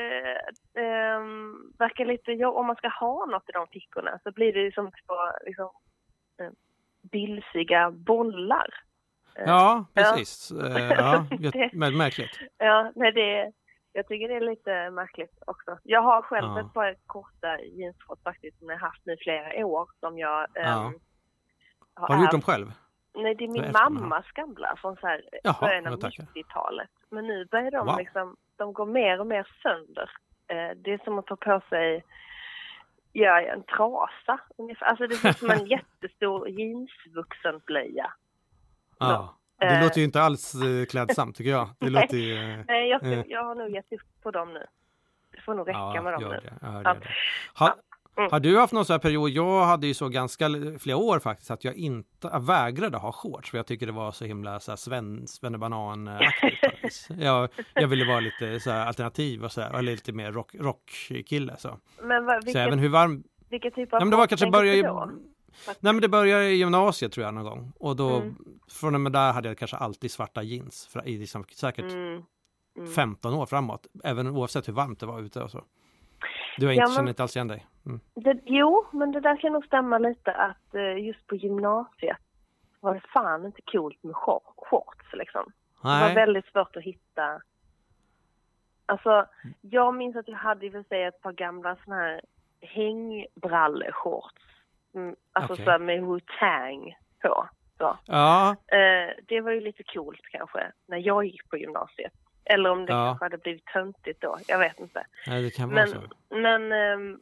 ehm, 0.78 1.72
verkar 1.78 2.04
lite, 2.04 2.32
ja, 2.32 2.50
om 2.50 2.66
man 2.66 2.76
ska 2.76 2.88
ha 2.88 3.26
något 3.26 3.48
i 3.48 3.52
de 3.52 3.66
fickorna 3.66 4.18
så 4.22 4.32
blir 4.32 4.52
det 4.52 4.60
ju 4.60 4.72
som 4.72 4.86
två 4.90 5.14
liksom, 5.46 5.70
eh, 6.40 6.50
bilsiga 7.12 7.90
bollar. 7.90 8.74
Eh, 9.34 9.42
Ja, 9.46 9.84
Ja. 9.94 10.02
precis. 10.02 10.52
Ja, 10.90 11.26
Det- 11.38 11.70
väldigt 11.72 11.98
märkligt. 11.98 12.38
Ja, 12.58 12.92
nej 12.96 13.12
det, 13.12 13.52
jag 13.92 14.06
tycker 14.08 14.28
det 14.28 14.34
är 14.34 14.40
lite 14.40 14.90
märkligt 14.90 15.42
också. 15.46 15.78
Jag 15.82 16.02
har 16.02 16.22
själv 16.22 16.46
Ja. 16.48 16.60
ett 16.60 16.72
par 16.74 16.96
korta 17.06 17.60
jeansshorts 17.60 18.22
faktiskt 18.22 18.58
som 18.58 18.68
jag 18.68 18.76
har 18.78 18.86
haft 18.88 19.06
nu 19.06 19.16
flera 19.20 19.66
år 19.66 19.88
som 20.00 20.18
jag 20.18 20.40
ehm, 20.56 20.64
Ja. 20.64 20.92
Har 21.94 22.16
du 22.16 22.22
gjort 22.22 22.30
dem 22.30 22.42
själv? 22.42 22.72
Nej, 23.14 23.34
det 23.34 23.44
är 23.44 23.48
min 23.48 23.64
ja. 23.74 23.88
mammas 23.90 24.26
gamla 24.34 24.74
från 24.76 24.96
så 24.96 25.06
här 25.06 25.22
Jaha, 25.42 25.56
början 25.60 25.86
av 25.86 25.92
jag 25.92 26.00
tackar. 26.00 26.22
90-talet. 26.24 26.90
Men 27.10 27.26
nu 27.26 27.44
börjar 27.44 27.70
de 27.70 27.86
Wow. 27.86 27.98
liksom, 27.98 28.36
de 28.56 28.72
går 28.72 28.86
mer 28.86 29.20
och 29.20 29.26
mer 29.26 29.48
sönder. 29.62 30.10
Eh, 30.46 30.76
det 30.76 30.92
är 30.92 31.04
som 31.04 31.18
att 31.18 31.26
ta 31.26 31.36
på 31.36 31.60
sig 31.68 32.04
ja, 33.12 33.40
en 33.40 33.62
trasa 33.62 34.40
ungefär. 34.58 34.86
Alltså 34.86 35.06
det 35.06 35.14
ser 35.14 35.28
ut 35.30 35.38
som 35.38 35.50
en 35.50 35.66
jättestor 35.76 36.48
jeansvuxenblöja. 36.48 38.12
Ja. 38.98 39.34
Det 39.68 39.76
Eh. 39.76 39.82
låter 39.82 39.98
ju 39.98 40.04
inte 40.04 40.22
alls 40.22 40.54
eh, 40.54 40.84
klädsamt 40.86 41.36
tycker 41.36 41.50
jag. 41.50 41.68
Det 41.78 41.90
låter 42.00 42.16
ju... 42.16 42.52
eh, 42.52 42.58
Nej, 42.68 42.88
jag, 42.88 43.24
jag 43.28 43.44
har 43.44 43.54
nog 43.54 43.70
gett 43.70 43.92
upp 43.92 44.00
på 44.22 44.30
dem 44.30 44.52
nu. 44.54 44.66
Det 45.36 45.40
får 45.40 45.54
nog 45.54 45.68
räcka 45.68 45.78
Ja, 45.78 46.02
med 46.02 46.12
dem 46.12 46.22
nu. 46.22 46.28
det. 46.28 46.52
Ja, 46.62 46.82
Ja. 46.84 46.96
Har, 47.54 47.74
Mm. 48.16 48.30
har 48.32 48.40
du 48.40 48.58
haft 48.58 48.72
någon 48.72 48.84
sån 48.84 48.94
här 48.94 48.98
period, 48.98 49.30
jag 49.30 49.64
hade 49.64 49.86
ju 49.86 49.94
så 49.94 50.08
ganska 50.08 50.48
flera 50.78 50.96
år 50.96 51.18
faktiskt 51.18 51.50
att 51.50 51.64
jag 51.64 51.74
inte 51.74 52.28
jag 52.32 52.46
vägrade 52.46 52.98
ha 52.98 53.12
shorts 53.12 53.50
för 53.50 53.58
jag 53.58 53.66
tycker 53.66 53.86
det 53.86 53.92
var 53.92 54.12
så 54.12 54.24
himla 54.24 54.60
så 54.60 54.70
här 54.72 54.76
sven, 54.76 55.26
vis. 56.82 57.08
jag, 57.20 57.48
jag 57.74 57.88
ville 57.88 58.04
vara 58.04 58.20
lite 58.20 58.60
så 58.60 58.70
här 58.70 58.86
alternativ 58.86 59.44
och 59.44 59.52
så 59.52 59.60
här, 59.60 59.78
eller 59.78 59.92
lite 59.92 60.12
mer 60.12 60.32
rock, 60.32 60.54
rockkille 60.54 61.56
så. 61.58 61.78
Men 62.02 62.24
vad, 62.24 62.34
Så 62.42 62.44
vilket, 62.46 62.66
även 62.66 62.78
hur 62.78 62.88
varm... 62.88 63.22
vilket 63.50 63.74
typ 63.74 63.92
av 63.92 64.00
Ja, 64.00 64.04
men 64.04 64.10
det 64.10 64.16
var 64.16 64.26
kanske 64.26 64.50
börja? 64.50 65.08
Nej 65.80 65.92
men 65.92 66.00
det 66.00 66.08
började 66.08 66.44
i 66.50 66.54
gymnasiet 66.54 67.12
tror 67.12 67.24
jag 67.26 67.34
någon 67.34 67.44
gång 67.44 67.72
och 67.80 67.96
då 67.96 68.16
Mm. 68.16 68.34
från 68.70 68.94
och 68.94 69.00
med 69.00 69.12
där 69.12 69.32
hade 69.32 69.48
jag 69.48 69.58
kanske 69.58 69.76
alltid 69.76 70.10
svarta 70.10 70.42
jeans 70.42 70.86
för, 70.92 71.08
i 71.08 71.18
liksom, 71.18 71.44
säkert 71.44 71.92
Mm. 71.92 72.22
Mm. 72.76 72.90
15 72.92 73.34
år 73.34 73.46
framåt, 73.46 73.86
även 74.04 74.26
oavsett 74.28 74.68
hur 74.68 74.72
varmt 74.72 75.00
det 75.00 75.06
var 75.06 75.20
ute 75.20 75.42
och 75.42 75.50
så. 75.50 75.64
Du 76.58 76.66
har 76.66 76.72
Ja, 76.72 76.82
inte, 76.82 76.88
men- 76.90 76.96
känner 76.96 77.08
inte 77.08 77.22
alls 77.22 77.36
igen 77.36 77.48
dig? 77.48 77.66
Mm. 77.86 78.00
Det, 78.14 78.40
jo, 78.44 78.86
men 78.92 79.12
det 79.12 79.20
där 79.20 79.36
kan 79.40 79.52
nog 79.52 79.64
stämma 79.64 79.98
lite 79.98 80.32
att 80.32 80.74
eh, 80.74 81.04
just 81.06 81.26
på 81.26 81.36
gymnasiet 81.36 82.16
var 82.80 82.94
det 82.94 83.00
fan 83.14 83.46
inte 83.46 83.62
coolt 83.62 84.02
med 84.02 84.14
shor- 84.14 84.54
shorts 84.56 85.06
liksom. 85.12 85.44
Det 85.82 85.88
var 85.88 85.98
Nej. 85.98 86.14
väldigt 86.14 86.46
svårt 86.46 86.76
att 86.76 86.82
hitta. 86.82 87.40
Alltså, 88.86 89.26
jag 89.60 89.94
minns 89.94 90.16
att 90.16 90.28
jag 90.28 90.36
hade 90.36 90.66
i 90.66 90.68
och 90.68 90.72
för 90.72 90.82
sig 90.82 91.04
ett 91.04 91.20
par 91.22 91.32
gamla 91.32 91.76
såna 91.84 91.96
här 91.96 92.20
hängbralleshorts. 92.60 94.42
Mm, 94.94 95.16
alltså 95.32 95.52
Okej. 95.52 95.64
så 95.64 95.78
med 95.78 96.00
Wu-Tang 96.02 96.94
på. 97.22 97.48
Så. 97.78 97.98
Ja, 98.06 98.56
Eh, 98.66 99.10
det 99.28 99.40
var 99.40 99.50
ju 99.50 99.60
lite 99.60 99.82
coolt 99.82 100.20
kanske 100.30 100.72
när 100.86 100.98
jag 100.98 101.24
gick 101.24 101.48
på 101.50 101.56
gymnasiet. 101.56 102.12
Eller 102.44 102.70
om 102.70 102.86
det 102.86 102.92
Ja. 102.92 103.04
kanske 103.06 103.24
hade 103.24 103.38
blivit 103.38 103.64
töntigt 103.66 104.20
då. 104.20 104.38
Jag 104.48 104.58
vet 104.58 104.80
inte. 104.80 105.04
nej, 105.26 105.42
det 105.42 105.50
kan 105.50 105.68
vara 105.70 105.80
Men, 105.80 105.88
så. 105.88 106.00
men, 106.36 106.72
ehm, 106.72 107.20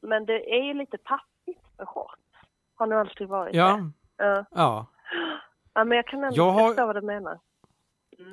men 0.00 0.26
det 0.26 0.54
är 0.54 0.62
ju 0.64 0.74
lite 0.74 0.98
passivt 0.98 1.78
med 1.78 1.88
shorts. 1.88 2.20
Har 2.74 2.86
nog 2.86 2.98
alltid 2.98 3.28
varit 3.28 3.54
Ja, 3.54 3.90
det. 4.16 4.24
Ja. 4.24 4.44
ja, 4.50 4.86
ja, 5.74 5.84
men 5.84 5.96
jag 5.96 6.06
kan 6.06 6.24
ändå 6.24 6.36
Jag 6.36 6.50
har- 6.50 6.68
förstå 6.68 6.86
vad 6.86 6.96
du 6.96 7.00
menar. 7.02 7.38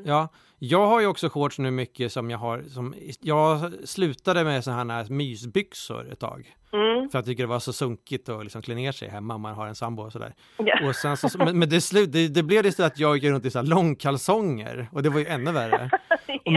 Ja. 0.05 0.27
Jag 0.59 0.87
har 0.87 1.01
ju 1.01 1.07
också 1.07 1.29
shorts 1.29 1.59
nu 1.59 1.71
mycket 1.71 2.11
som 2.11 2.29
jag 2.29 2.37
har, 2.37 2.61
som, 2.61 2.95
jag 3.21 3.73
slutade 3.83 4.43
med 4.43 4.63
sådana 4.63 4.93
här 4.93 5.09
mysbyxor 5.09 6.11
ett 6.11 6.19
tag. 6.19 6.55
Mm. 6.73 7.09
För 7.09 7.17
jag 7.17 7.25
tycker 7.25 7.43
det 7.43 7.47
var 7.47 7.59
så 7.59 7.73
sunkigt 7.73 8.29
att 8.29 8.43
liksom 8.43 8.61
klä 8.61 8.75
ner 8.75 8.91
sig 8.91 9.09
hemma 9.09 9.37
man 9.37 9.55
har 9.55 9.67
en 9.67 9.75
sambo 9.75 10.03
och 10.03 10.11
sådär. 10.11 10.33
Ja. 10.57 10.87
Och 10.87 10.95
sen 10.95 11.17
så, 11.17 11.37
men, 11.37 11.59
men 11.59 11.69
det, 11.69 11.81
slut, 11.81 12.11
det, 12.11 12.27
det 12.27 12.43
blev 12.43 12.65
istället 12.65 12.91
att 12.91 12.99
jag 12.99 13.15
gick 13.15 13.23
runt 13.23 13.45
i 13.45 13.51
så 13.51 13.59
här 13.59 13.65
långkalsonger 13.65 14.89
och 14.91 15.03
det 15.03 15.09
var 15.09 15.19
ju 15.19 15.25
ännu 15.25 15.51
värre. 15.51 15.89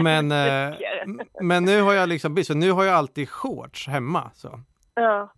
Men, 0.03 0.31
eh, 0.31 0.75
men 1.41 1.65
nu 1.65 1.81
har 1.81 1.93
jag 1.93 2.09
liksom 2.09 2.43
så 2.43 2.53
nu 2.53 2.71
har 2.71 2.83
jag 2.83 2.95
alltid 2.95 3.29
shorts 3.29 3.87
hemma. 3.87 4.31
Så. 4.35 4.59
ja. 4.95 5.33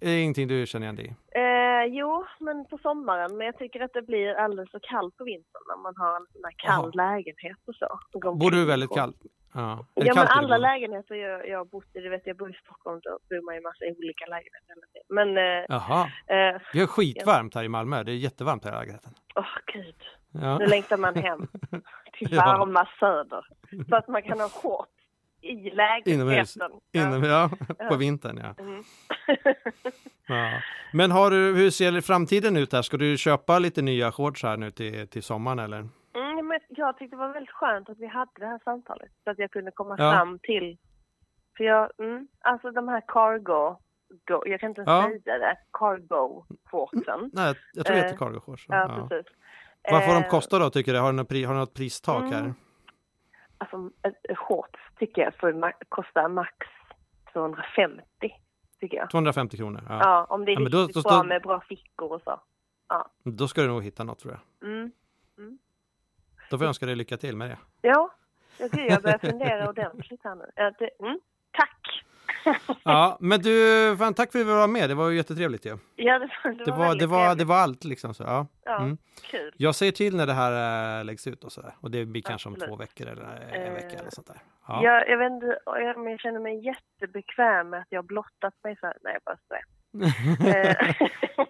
Det 0.00 0.10
är 0.10 0.22
ingenting 0.22 0.48
du 0.48 0.66
känner 0.66 0.84
igen 0.86 0.96
dig 0.96 1.06
i? 1.06 1.38
Eh, 1.40 1.84
jo, 1.98 2.24
men 2.40 2.64
på 2.64 2.78
sommaren. 2.78 3.36
Men 3.36 3.46
jag 3.46 3.58
tycker 3.58 3.80
att 3.80 3.92
det 3.92 4.02
blir 4.02 4.34
alldeles 4.34 4.70
för 4.70 4.78
kallt 4.82 5.16
på 5.16 5.24
vintern 5.24 5.62
när 5.68 5.82
man 5.82 5.94
har 5.96 6.16
en 6.16 6.26
sån 6.32 6.40
här 6.44 6.54
kall 6.56 6.90
lägenhet 6.94 7.58
och 7.66 7.74
så. 7.74 7.88
Och 8.28 8.36
Bor 8.36 8.50
du 8.50 8.64
väldigt 8.66 8.94
kallt? 8.94 9.16
Ja, 9.54 9.84
är 9.94 10.00
det 10.00 10.06
Ja, 10.06 10.14
men 10.14 10.26
alla 10.26 10.58
lägenheter 10.58 11.14
jag, 11.14 11.48
jag 11.48 11.58
har 11.58 11.64
bott 11.64 11.84
i, 11.96 12.00
du 12.00 12.08
vet 12.08 12.26
jag 12.26 12.36
bor 12.36 12.50
i 12.50 12.54
Stockholm, 12.64 13.00
då 13.02 13.18
bor 13.30 13.44
man 13.46 13.54
i 13.54 13.60
massa 13.60 13.84
olika 13.98 14.26
lägenheter. 14.26 14.74
Men, 15.08 15.28
eh, 15.36 15.64
Jaha, 15.68 16.02
eh, 16.26 16.60
vi 16.72 16.80
har 16.80 16.86
skitvarmt 16.86 17.54
här 17.54 17.64
i 17.64 17.68
Malmö. 17.68 18.02
Det 18.02 18.12
är 18.12 18.16
jättevarmt 18.16 18.64
här 18.64 18.72
i 18.72 18.74
lägenheten. 18.76 19.12
åh 19.34 19.44
gud. 19.72 19.94
Ja. 20.32 20.58
Nu 20.58 20.66
längtar 20.66 20.96
man 20.96 21.14
hem 21.14 21.46
till 22.18 22.28
Ja. 22.32 22.44
varma 22.44 22.88
söder. 23.00 23.46
Så 23.88 23.96
att 23.96 24.08
man 24.08 24.22
kan 24.22 24.40
ha 24.40 24.48
shorts 24.48 24.90
i 25.42 25.48
Inomhus. 25.50 26.56
lägenheten. 26.56 26.70
Inom, 26.92 27.24
ja, 27.24 27.50
på 27.68 27.74
Ja. 27.78 27.96
vintern 27.96 28.36
ja. 28.44 28.54
Mm. 28.64 28.82
ja. 30.26 30.60
Men 30.92 31.10
har 31.10 31.30
du, 31.30 31.54
hur 31.56 31.70
ser 31.70 32.00
framtiden 32.00 32.56
ut 32.56 32.72
här? 32.72 32.82
Ska 32.82 32.96
du 32.96 33.16
köpa 33.16 33.58
lite 33.58 33.82
nya 33.82 34.12
shorts 34.12 34.42
här 34.42 34.56
nu 34.56 34.70
till, 34.70 35.08
till 35.08 35.22
sommaren 35.22 35.58
eller? 35.58 35.78
Mm, 36.14 36.46
men 36.48 36.60
jag 36.68 36.98
tyckte 36.98 37.16
det 37.16 37.20
var 37.20 37.32
väldigt 37.32 37.50
skönt 37.54 37.88
att 37.88 37.98
vi 37.98 38.06
hade 38.06 38.30
det 38.38 38.46
här 38.46 38.60
samtalet. 38.64 39.10
Så 39.24 39.30
att 39.30 39.38
jag 39.38 39.50
kunde 39.50 39.70
komma 39.70 39.94
Ja. 39.98 40.12
fram 40.12 40.38
till... 40.38 40.78
För 41.56 41.64
jag, 41.64 41.90
mm, 41.98 42.28
alltså 42.40 42.70
de 42.70 42.88
här 42.88 43.02
cargo... 43.08 43.76
Go, 44.28 44.42
jag 44.46 44.60
kan 44.60 44.68
inte 44.68 44.80
ens 44.80 45.22
säga 45.24 45.38
det. 45.38 45.56
Cargo-shortsen. 45.72 47.30
Nej, 47.32 47.54
jag 47.74 47.86
tror 47.86 47.94
det 47.96 48.00
Eh, 48.00 48.04
heter 48.06 48.18
cargo 48.18 48.40
shorts. 48.40 48.64
Ja, 48.68 49.06
precis. 49.08 49.32
Vad 49.90 50.04
får 50.04 50.14
de 50.14 50.22
Eh, 50.22 50.28
kosta 50.30 50.58
då 50.58 50.70
tycker 50.70 50.92
du? 50.92 50.98
Har 50.98 51.12
du 51.12 51.16
något, 51.16 51.28
pri, 51.28 51.44
har 51.44 51.54
du 51.54 51.60
något 51.60 51.74
pristak 51.74 52.22
här? 52.32 52.54
Mm. 53.60 53.92
Alltså, 54.02 54.34
shorts 54.34 54.78
tycker 54.98 55.22
jag 55.22 55.34
får 55.34 55.72
kosta 55.88 56.28
max 56.28 56.66
250, 57.32 58.02
tycker 58.80 58.96
jag. 58.96 59.10
250 59.10 59.56
kronor? 59.56 59.82
Ja. 59.88 59.98
Ja, 60.00 60.24
om 60.28 60.44
det 60.44 60.50
är 60.50 60.54
Ja, 60.54 60.60
men 60.60 60.72
då- 60.72 60.78
riktigt 60.82 60.94
då- 61.04 61.08
bra 61.08 61.18
då- 61.18 61.24
med 61.24 61.42
bra 61.42 61.60
fickor 61.60 62.12
och 62.12 62.22
så. 62.22 62.40
Då 63.24 63.48
ska 63.48 63.62
du 63.62 63.68
nog 63.68 63.84
hitta 63.84 64.04
något 64.04 64.18
tror 64.18 64.38
jag. 64.60 64.70
Mm. 64.70 64.90
Då 66.50 66.58
får 66.58 66.64
jag 66.64 66.68
önska 66.68 66.86
dig 66.86 66.96
lycka 66.96 67.16
till 67.16 67.36
med 67.36 67.50
det. 67.50 67.58
Ja, 67.80 68.10
jag 68.58 69.02
börjar 69.02 69.18
fundera 69.18 69.68
ordentligt 69.68 70.20
här 70.24 70.34
nu. 70.34 70.44
Ja, 70.56 70.72
mm! 71.06 71.20
ja, 72.84 73.16
men 73.20 73.40
du, 73.40 73.96
fan, 73.98 74.14
tack 74.14 74.32
för 74.32 74.38
att 74.38 74.46
du 74.46 74.52
var 74.54 74.68
med. 74.68 74.90
Det 74.90 74.94
var 74.94 75.08
ju 75.08 75.16
jättetrevligt 75.16 75.66
ju. 75.66 75.78
Ja, 75.96 76.18
det 76.18 76.28
var, 76.44 76.50
det 76.52 76.64
Det 76.64 76.70
var, 76.70 76.94
det 76.94 77.06
var, 77.06 77.34
det 77.34 77.44
var 77.44 77.56
allt 77.56 77.84
liksom. 77.84 78.14
Så, 78.14 78.22
ja. 78.22 78.46
Ja, 78.64 78.76
Mm. 78.80 78.98
kul. 79.30 79.52
Jag 79.56 79.74
säger 79.74 79.92
till 79.92 80.16
när 80.16 80.26
det 80.26 80.32
här 80.32 80.98
äh, 81.00 81.04
läggs 81.04 81.26
ut 81.26 81.44
och 81.44 81.52
sådär. 81.52 81.74
Och 81.80 81.90
det 81.90 82.04
blir 82.06 82.22
kanske 82.22 82.48
om 82.48 82.52
Absolut. 82.54 82.70
två 82.70 82.76
veckor 82.76 83.06
eller 83.06 83.22
en 83.52 83.62
Eh, 83.66 83.72
vecka 83.72 83.98
eller 83.98 84.10
sånt 84.10 84.26
där. 84.26 84.36
Ja. 84.68 84.84
Jag, 84.84 85.08
jag 85.08 85.18
vet 85.18 85.30
inte, 85.32 85.58
jag, 85.64 85.98
men 85.98 86.10
jag 86.10 86.20
känner 86.20 86.40
mig 86.40 86.64
jättebekväm 86.66 87.70
med 87.70 87.80
att 87.80 87.86
jag 87.90 88.04
blottat 88.06 88.54
mig 88.64 88.76
så 88.80 88.86
här. 88.86 88.96
Nej, 89.02 89.12
jag 89.12 89.22
bara 89.24 89.36
skojar. 89.44 89.64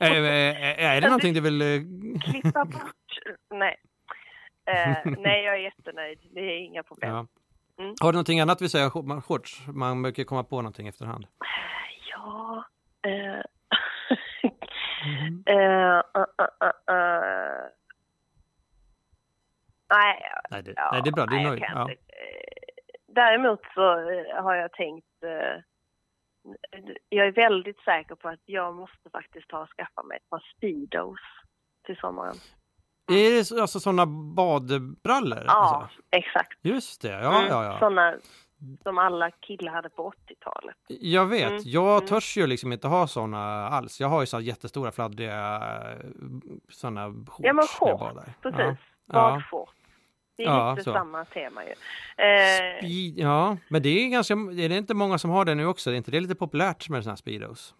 är, 0.01 0.23
är, 0.23 0.97
är 0.97 1.01
det 1.01 1.07
någonting 1.09 1.35
du 1.35 1.41
vill... 1.41 1.63
eh, 1.63 1.81
Klippa 2.33 2.65
bort. 2.65 3.19
Nej. 3.55 3.77
Eh, 4.71 4.97
nej, 5.19 5.45
jag 5.45 5.55
är 5.55 5.59
jättenöjd. 5.59 6.19
Det 6.35 6.41
är 6.41 6.59
inga 6.59 6.83
problem. 6.83 7.11
Ja. 7.11 7.27
Mm. 7.81 7.95
Har 8.01 8.13
du 8.13 8.17
någonting 8.17 8.41
annat 8.41 8.63
vi 8.63 8.69
säger 8.69 8.89
sh- 8.89 9.21
shorts? 9.21 9.67
Man 9.67 10.03
brukar 10.03 10.25
komma 10.25 10.45
på 10.45 10.57
någonting 10.57 10.89
efterhand. 10.89 11.27
Ja. 12.13 12.65
Eh, 13.07 13.43
Mhm. 15.05 15.43
eh, 15.47 15.57
uh, 15.57 16.25
uh, 16.41 16.47
uh, 16.65 16.95
uh. 16.95 17.69
Nej, 19.91 20.23
Nej, 20.51 20.63
det, 20.63 20.73
ja, 20.77 20.89
nej, 20.93 21.03
det 21.03 21.11
är 21.11 21.13
bra. 21.13 21.27
Du 21.27 21.37
är 21.37 21.51
nej, 21.51 21.59
Ja. 21.75 21.91
Eh, 21.91 21.97
Däremot 23.07 23.61
så 23.75 24.11
eh, 24.11 24.43
har 24.43 24.55
jag 24.55 24.73
tänkt 24.73 25.23
eh, 25.23 25.63
jag 27.09 27.27
är 27.27 27.33
väldigt 27.33 27.81
säker 27.81 28.15
på 28.15 28.29
att 28.29 28.41
jag 28.45 28.75
måste 28.75 29.11
faktiskt 29.13 29.49
ta 29.49 29.59
och 29.63 29.69
skaffa 29.77 30.03
mig 30.03 30.17
ett 30.17 30.31
par 30.31 30.45
Speedos 30.57 31.21
till 31.87 31.97
sommaren. 31.97 32.35
Är 33.11 33.31
det 33.37 33.45
så- 33.45 33.61
alltså 33.61 33.81
sådana 33.81 34.07
badbrallor? 34.07 35.45
Ja, 35.47 35.53
Alltså? 35.83 36.01
exakt. 36.11 36.59
Just 36.63 37.03
det, 37.03 37.09
ja, 37.09 37.37
Mm, 37.39 37.49
ja, 37.51 37.65
ja. 37.65 37.79
Sådana 37.79 38.15
som 38.83 38.99
alla 38.99 39.31
killar 39.31 39.73
hade 39.73 39.89
på 39.89 40.03
80-talet. 40.09 40.77
Jag 40.89 41.27
vet, 41.27 41.51
Mm, 41.51 41.63
jag 41.65 41.97
mm. 41.97 42.07
törs 42.09 42.37
ju 42.37 42.47
liksom 42.47 42.73
inte 42.73 42.89
ha 42.89 43.07
sådana 43.07 43.69
alls. 43.69 44.01
Jag 44.01 44.09
har 44.09 44.21
ju 44.21 44.27
så 44.27 44.37
här 44.37 44.45
jättestora 44.45 44.93
fladdriga 44.93 45.63
sådana 46.69 47.07
shorts. 47.09 47.39
Ja, 47.39 47.53
men 47.53 47.67
shorts. 47.67 48.15
Precis. 48.43 48.79
Ja. 49.07 49.13
Badshorts. 49.13 49.73
Det 50.37 50.43
är 50.45 50.49
Ja, 50.49 50.71
lite 50.71 50.85
så. 50.85 50.93
samma 50.93 51.25
tema 51.25 51.61
ju. 51.65 51.71
Eh, 51.71 52.79
Speed, 52.79 53.19
ja, 53.19 53.57
men 53.69 53.83
det 53.83 53.89
är 53.89 54.09
ganska, 54.09 54.35
är 54.35 54.69
det 54.69 54.77
inte 54.77 54.95
många 54.95 55.19
som 55.19 55.31
har 55.31 55.45
det 55.45 55.55
nu 55.55 55.67
också? 55.67 55.91
Det 55.91 55.95
är 55.95 55.99
inte 55.99 56.11
det 56.11 56.21
lite 56.21 56.35
populärt 56.35 56.89
med 56.89 57.03
sådana 57.05 57.13
här 57.13 57.17
speedos? 57.17 57.75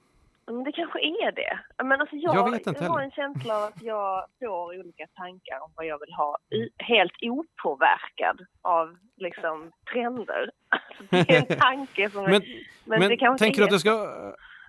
Men 0.51 0.65
det 0.65 0.73
kanske 0.73 0.99
är 1.01 1.33
det. 1.33 1.59
Men 1.85 2.01
alltså 2.01 2.17
jag, 2.17 2.35
Jag 2.37 2.51
vet 2.51 2.67
inte 2.67 2.85
har 2.85 2.91
heller. 2.91 3.05
en 3.05 3.11
känsla 3.11 3.57
av 3.57 3.63
att 3.65 3.83
jag 3.83 4.25
får 4.39 4.81
olika 4.81 5.07
tankar 5.17 5.61
om 5.65 5.71
vad 5.77 5.87
jag 5.87 5.99
vill 6.01 6.13
ha. 6.13 6.39
I, 6.51 6.69
helt 6.79 7.13
opåverkad 7.23 8.41
av 8.63 8.97
liksom 9.17 9.71
trender. 9.93 10.51
Alltså, 10.69 11.05
det 11.11 11.37
är 11.37 11.51
en 11.53 11.59
tanke 11.69 12.11
som... 12.11 12.23
Men, 12.23 12.43
men, 12.85 13.01
men, 13.01 13.09
det 13.09 13.17
kanske 13.17 13.45
tänker 13.45 13.59
du 13.59 13.63
är 13.65 13.67
att 13.69 13.73
du 13.73 13.79
ska... 13.79 14.11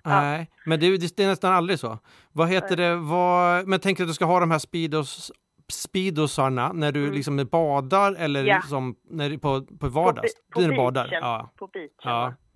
Nej, 0.04 0.50
men 0.66 0.80
det, 0.80 1.16
det 1.16 1.22
är 1.22 1.26
nästan 1.26 1.52
aldrig 1.52 1.78
så. 1.78 1.98
Vad 2.32 2.48
heter 2.48 2.76
det, 2.76 2.96
vad, 2.96 3.68
men 3.68 3.80
tänker 3.80 4.02
du 4.02 4.04
att 4.04 4.10
du 4.10 4.14
ska 4.14 4.24
ha 4.24 4.40
de 4.40 4.50
här 4.50 4.58
speedos, 4.58 5.32
speedosarna 5.72 6.72
när 6.72 6.92
du 6.92 7.02
Mm. 7.02 7.14
liksom 7.14 7.48
badar 7.52 8.14
eller 8.18 8.44
Ja. 8.44 8.56
liksom 8.56 8.96
när, 9.04 9.30
du- 9.30 9.38
på, 9.38 9.62
på 9.80 9.88
vardags? 9.88 10.32
På, 10.54 10.60
när 10.60 10.68
bi- 10.68 10.74
du 10.74 10.76
på 10.76 10.82
badar? 10.82 11.08
Ja. 11.12 11.50
På 11.58 11.66
beachen. 11.66 11.90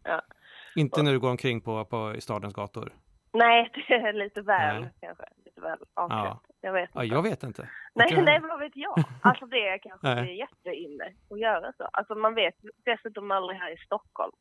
Ja. 0.04 0.22
Inte 0.76 1.02
när 1.02 1.12
du 1.12 1.18
går 1.20 1.30
omkring 1.30 1.60
på, 1.60 1.84
på 1.84 2.14
i 2.16 2.20
stadens 2.20 2.54
gator? 2.54 2.92
Nej, 3.38 3.70
det 3.88 3.94
är 3.94 4.12
lite 4.12 4.42
väl 4.42 4.80
Nej. 4.80 4.90
kanske. 5.00 5.24
Lite 5.44 5.60
väl 5.60 5.78
avklätt. 5.94 6.18
Ja. 6.18 6.40
Jag 6.60 6.72
vet 6.72 6.90
Ja, 6.94 7.02
inte. 7.02 7.14
jag 7.14 7.22
vet 7.22 7.42
inte. 7.42 7.68
Nej, 7.94 8.08
Jag- 8.12 8.24
nej, 8.24 8.40
vad 8.40 8.58
vet 8.58 8.76
jag? 8.76 8.98
Alltså 9.22 9.46
det 9.46 9.68
är 9.68 9.78
kanske 9.78 10.06
det 10.14 10.20
är 10.20 10.24
jätteinne 10.24 11.12
att 11.30 11.40
göra 11.40 11.72
så. 11.76 11.84
Alltså 11.92 12.14
man 12.14 12.34
vet 12.34 12.54
dessutom 12.84 13.30
aldrig 13.30 13.58
här 13.58 13.70
i 13.72 13.76
Stockholm. 13.76 14.32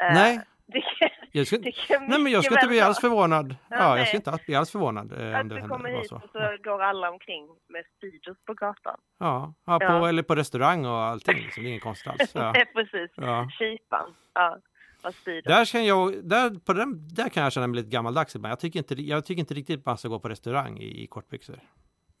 Eh, 0.00 0.12
Nej, 0.14 0.40
Det 0.66 0.80
kan, 0.80 1.08
jag 1.32 1.46
kan 1.46 2.06
nej 2.06 2.18
men 2.20 2.32
jag 2.32 2.44
skulle 2.44 2.60
inte 2.60 2.68
bli 2.68 2.80
alls 2.80 3.00
förvånad. 3.00 3.56
Ja, 3.70 3.76
Ja, 3.76 3.98
jag 3.98 4.06
skulle 4.08 4.18
inte 4.18 4.44
bli 4.46 4.54
alls 4.54 4.72
förvånad 4.72 5.12
eh, 5.12 5.18
om 5.28 5.34
Att 5.34 5.48
det 5.48 5.60
du 5.60 5.68
kommer 5.68 5.88
hit 5.90 6.08
så. 6.08 6.16
och 6.16 6.30
så 6.32 6.56
går 6.62 6.82
alla 6.82 7.10
omkring 7.10 7.48
med 7.68 7.84
Speedos 7.96 8.44
på 8.46 8.54
gatan. 8.54 9.00
Ja, 9.18 9.54
ja, 9.66 9.78
på, 9.78 9.84
Ja. 9.84 10.08
eller 10.08 10.22
på 10.22 10.34
restaurang 10.34 10.86
och 10.86 10.92
allting. 10.98 11.36
Liksom. 11.36 11.62
Det 11.62 11.68
är 11.68 11.70
inget 11.70 11.82
konstigt 11.82 12.12
alls. 12.12 12.34
Ja. 12.34 12.52
Nej, 12.52 12.66
precis. 12.74 13.10
Ja. 13.16 13.48
Kypan. 13.58 14.14
Ja, 14.34 14.58
och 15.04 15.14
Speedos. 15.14 15.44
Där, 15.44 15.64
kan 15.72 15.84
jag, 15.86 16.24
där, 16.28 16.50
på 16.66 16.72
den, 16.72 17.08
där 17.08 17.28
kan 17.28 17.42
jag 17.42 17.52
känna 17.52 17.66
mig 17.66 17.76
lite 17.76 17.88
gammaldags 17.90 18.36
ibland. 18.36 18.50
Jag 18.52 18.60
tycker 18.60 18.78
inte, 18.78 18.94
jag 18.94 19.24
tycker 19.24 19.40
inte 19.40 19.54
riktigt 19.54 19.86
man 19.86 19.98
ska 19.98 20.08
gå 20.08 20.18
på 20.20 20.28
restaurang 20.28 20.78
i, 20.78 21.02
i 21.02 21.06
kortbyxor. 21.06 21.58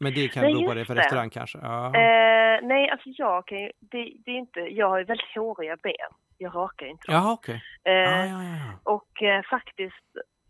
Men 0.00 0.14
det 0.14 0.28
kan 0.28 0.42
bero 0.42 0.66
på 0.68 0.74
det 0.74 0.84
för 0.84 0.94
det. 0.94 1.00
restaurang 1.00 1.30
kanske. 1.30 1.58
Ja. 1.62 1.86
Eh, 1.86 2.58
nej, 2.62 2.90
alltså 2.90 3.08
jag 3.08 3.46
kan 3.46 3.58
ju, 3.58 3.70
det, 3.80 4.12
det 4.24 4.30
är 4.30 4.38
inte, 4.38 4.60
jag 4.60 4.88
har 4.88 4.98
ju 4.98 5.04
väldigt 5.04 5.34
håriga 5.34 5.76
ben. 5.82 6.10
Jag 6.38 6.54
rakar 6.56 6.86
inte 6.86 7.06
dem. 7.06 7.14
Jaha, 7.14 7.32
okej. 7.32 7.62
Eh, 7.84 7.92
Ja, 7.92 8.26
ja, 8.26 8.42
ja. 8.42 8.92
Och 8.94 9.22
eh, 9.22 9.42
faktiskt, 9.50 10.06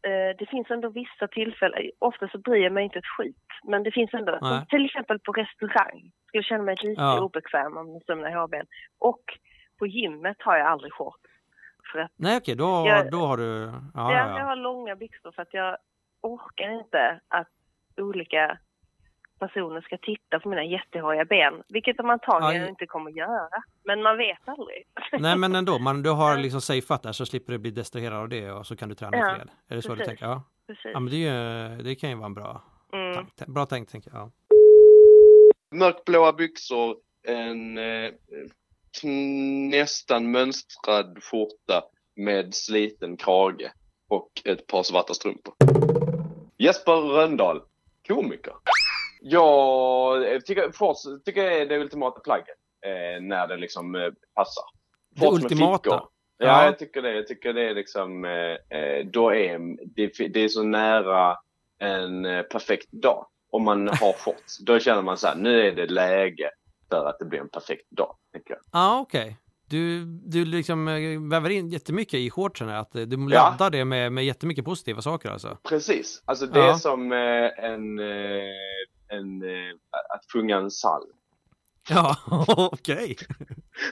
eh, 0.08 0.36
det 0.38 0.46
finns 0.50 0.70
ändå 0.70 0.88
vissa 0.88 1.28
tillfällen, 1.28 1.78
ofta 1.98 2.28
så 2.28 2.38
bryr 2.38 2.62
jag 2.62 2.72
mig 2.72 2.84
inte 2.84 2.98
ett 2.98 3.06
skit, 3.16 3.46
men 3.64 3.82
det 3.82 3.90
finns 3.92 4.14
ändå, 4.14 4.38
Nej. 4.42 4.66
till 4.68 4.84
exempel 4.84 5.18
på 5.18 5.32
restaurang, 5.32 6.10
skulle 6.26 6.42
känna 6.42 6.62
mig 6.62 6.76
lite 6.82 7.00
Ja. 7.02 7.20
obekväm 7.20 7.76
om 7.76 8.00
jag 8.06 8.30
i 8.30 8.34
hårben. 8.34 8.66
Och 8.98 9.22
på 9.78 9.86
gymmet 9.86 10.36
har 10.40 10.56
jag 10.58 10.66
aldrig 10.66 10.92
shorts. 10.92 11.27
För 11.92 11.98
att 11.98 12.10
Nej, 12.16 12.36
okej, 12.36 12.54
då, 12.54 12.84
Jag- 12.86 13.10
då 13.10 13.18
har 13.26 13.36
du... 13.36 13.72
Ja, 13.94 14.12
jag, 14.12 14.12
ja, 14.12 14.28
jag 14.30 14.40
ja. 14.40 14.44
har 14.44 14.56
långa 14.56 14.96
byxor 14.96 15.32
för 15.32 15.42
att 15.42 15.54
jag 15.54 15.76
orkar 16.22 16.70
inte 16.80 17.20
att 17.28 17.48
olika 17.96 18.58
personer 19.38 19.80
ska 19.80 19.96
titta 19.98 20.40
på 20.40 20.48
mina 20.48 20.64
jättehåriga 20.64 21.24
ben, 21.24 21.62
vilket 21.68 21.96
de 21.96 22.10
antagligen 22.10 22.62
Ja, 22.62 22.68
inte 22.68 22.86
kommer 22.86 23.10
göra. 23.10 23.48
Men 23.84 24.02
man 24.02 24.16
vet 24.16 24.48
aldrig. 24.48 24.84
Nej, 25.20 25.36
men 25.38 25.54
ändå, 25.54 25.78
man, 25.78 26.02
du 26.02 26.10
har 26.10 26.36
liksom 26.36 26.60
safeat 26.60 27.02
där 27.02 27.12
så 27.12 27.26
slipper 27.26 27.52
du 27.52 27.58
bli 27.58 27.70
distraherad 27.70 28.18
av 28.18 28.28
det 28.28 28.50
och 28.52 28.66
så 28.66 28.76
kan 28.76 28.88
du 28.88 28.94
träna 28.94 29.16
Ja, 29.16 29.32
i 29.32 29.36
fred. 29.36 29.48
Är 29.68 29.76
det 29.76 29.82
så 29.82 29.94
du 29.94 30.04
tänker? 30.04 30.24
Ja. 30.26 30.42
Precis. 30.66 30.90
ja, 30.94 31.00
men 31.00 31.10
det, 31.10 31.16
ju, 31.16 31.82
det 31.82 31.94
kan 31.94 32.10
ju 32.10 32.16
vara 32.16 32.26
en 32.26 32.34
bra 32.34 32.62
Mm. 32.92 33.14
tank. 33.14 33.36
Bra 33.46 33.66
tänkt, 33.66 33.92
tänker 33.92 34.10
jag. 34.10 34.20
Ja. 34.20 34.30
Mörkblåa 35.76 36.32
byxor, 36.32 36.96
en 37.26 37.78
eh, 37.78 38.10
nästan 39.70 40.30
mönstrad 40.30 41.18
skjorta 41.22 41.84
med 42.16 42.54
sliten 42.54 43.16
krage 43.16 43.72
och 44.08 44.30
ett 44.44 44.66
par 44.66 44.82
svarta 44.82 45.14
strumpor. 45.14 45.54
Jesper 46.58 46.92
Röndahl, 46.92 47.62
komiker. 48.08 48.52
Jag 49.20 50.46
tycker 50.46 50.72
shorts 50.72 51.02
tycker 51.24 51.44
jag 51.44 51.60
är 51.60 51.66
det 51.66 51.78
ultimata 51.78 52.20
plagget 52.20 52.58
eh, 52.86 53.22
när 53.22 53.48
det 53.48 53.56
liksom 53.56 53.94
eh, 53.94 54.10
passar. 54.34 54.64
Det 55.10 55.20
Shorts 55.20 55.44
ultimata? 55.44 55.90
Ja. 55.90 56.10
Ja, 56.38 56.64
jag 56.64 56.78
tycker 56.78 57.02
det. 57.02 57.12
Jag 57.12 57.26
tycker 57.26 57.52
det 57.52 57.68
är 57.68 57.74
liksom, 57.74 58.24
eh, 58.24 58.78
eh, 58.78 59.06
då 59.06 59.34
är 59.34 59.58
det, 59.94 60.28
det 60.28 60.40
är 60.40 60.48
så 60.48 60.62
nära 60.62 61.36
en 61.78 62.24
eh, 62.24 62.42
perfekt 62.42 62.92
dag. 62.92 63.26
Om 63.50 63.64
man 63.64 63.88
har 63.88 64.12
shorts. 64.24 64.58
Då 64.58 64.78
känner 64.78 65.02
man 65.02 65.16
så 65.16 65.26
här, 65.26 65.36
nu 65.36 65.60
är 65.68 65.72
det 65.72 65.86
läge 65.86 66.50
för 66.90 67.06
att 67.06 67.18
det 67.18 67.24
blir 67.24 67.40
en 67.40 67.48
perfekt 67.48 67.90
dag. 67.90 68.16
Ja, 68.72 69.00
okej. 69.00 69.36
Du, 69.70 70.04
du 70.04 70.44
liksom 70.44 70.88
eh, 70.88 71.20
väver 71.30 71.50
in 71.50 71.68
jättemycket 71.68 72.14
i 72.14 72.30
shortsen, 72.30 72.68
att 72.68 72.94
eh, 72.94 73.02
du 73.02 73.16
Ja. 73.16 73.26
laddar 73.50 73.70
det 73.70 73.84
med, 73.84 74.12
med 74.12 74.24
jättemycket 74.24 74.64
positiva 74.64 75.02
saker 75.02 75.30
alltså. 75.30 75.58
Precis. 75.68 76.22
Alltså 76.24 76.46
det 76.46 76.60
är 76.60 76.66
Ja. 76.66 76.78
som 76.78 77.12
eh, 77.12 77.18
en, 77.64 77.98
en 79.08 79.42
att 79.92 80.32
sjunga 80.32 80.56
en 80.56 80.68
psalm. 80.68 81.10
Ja, 81.88 82.16
okej. 82.72 83.16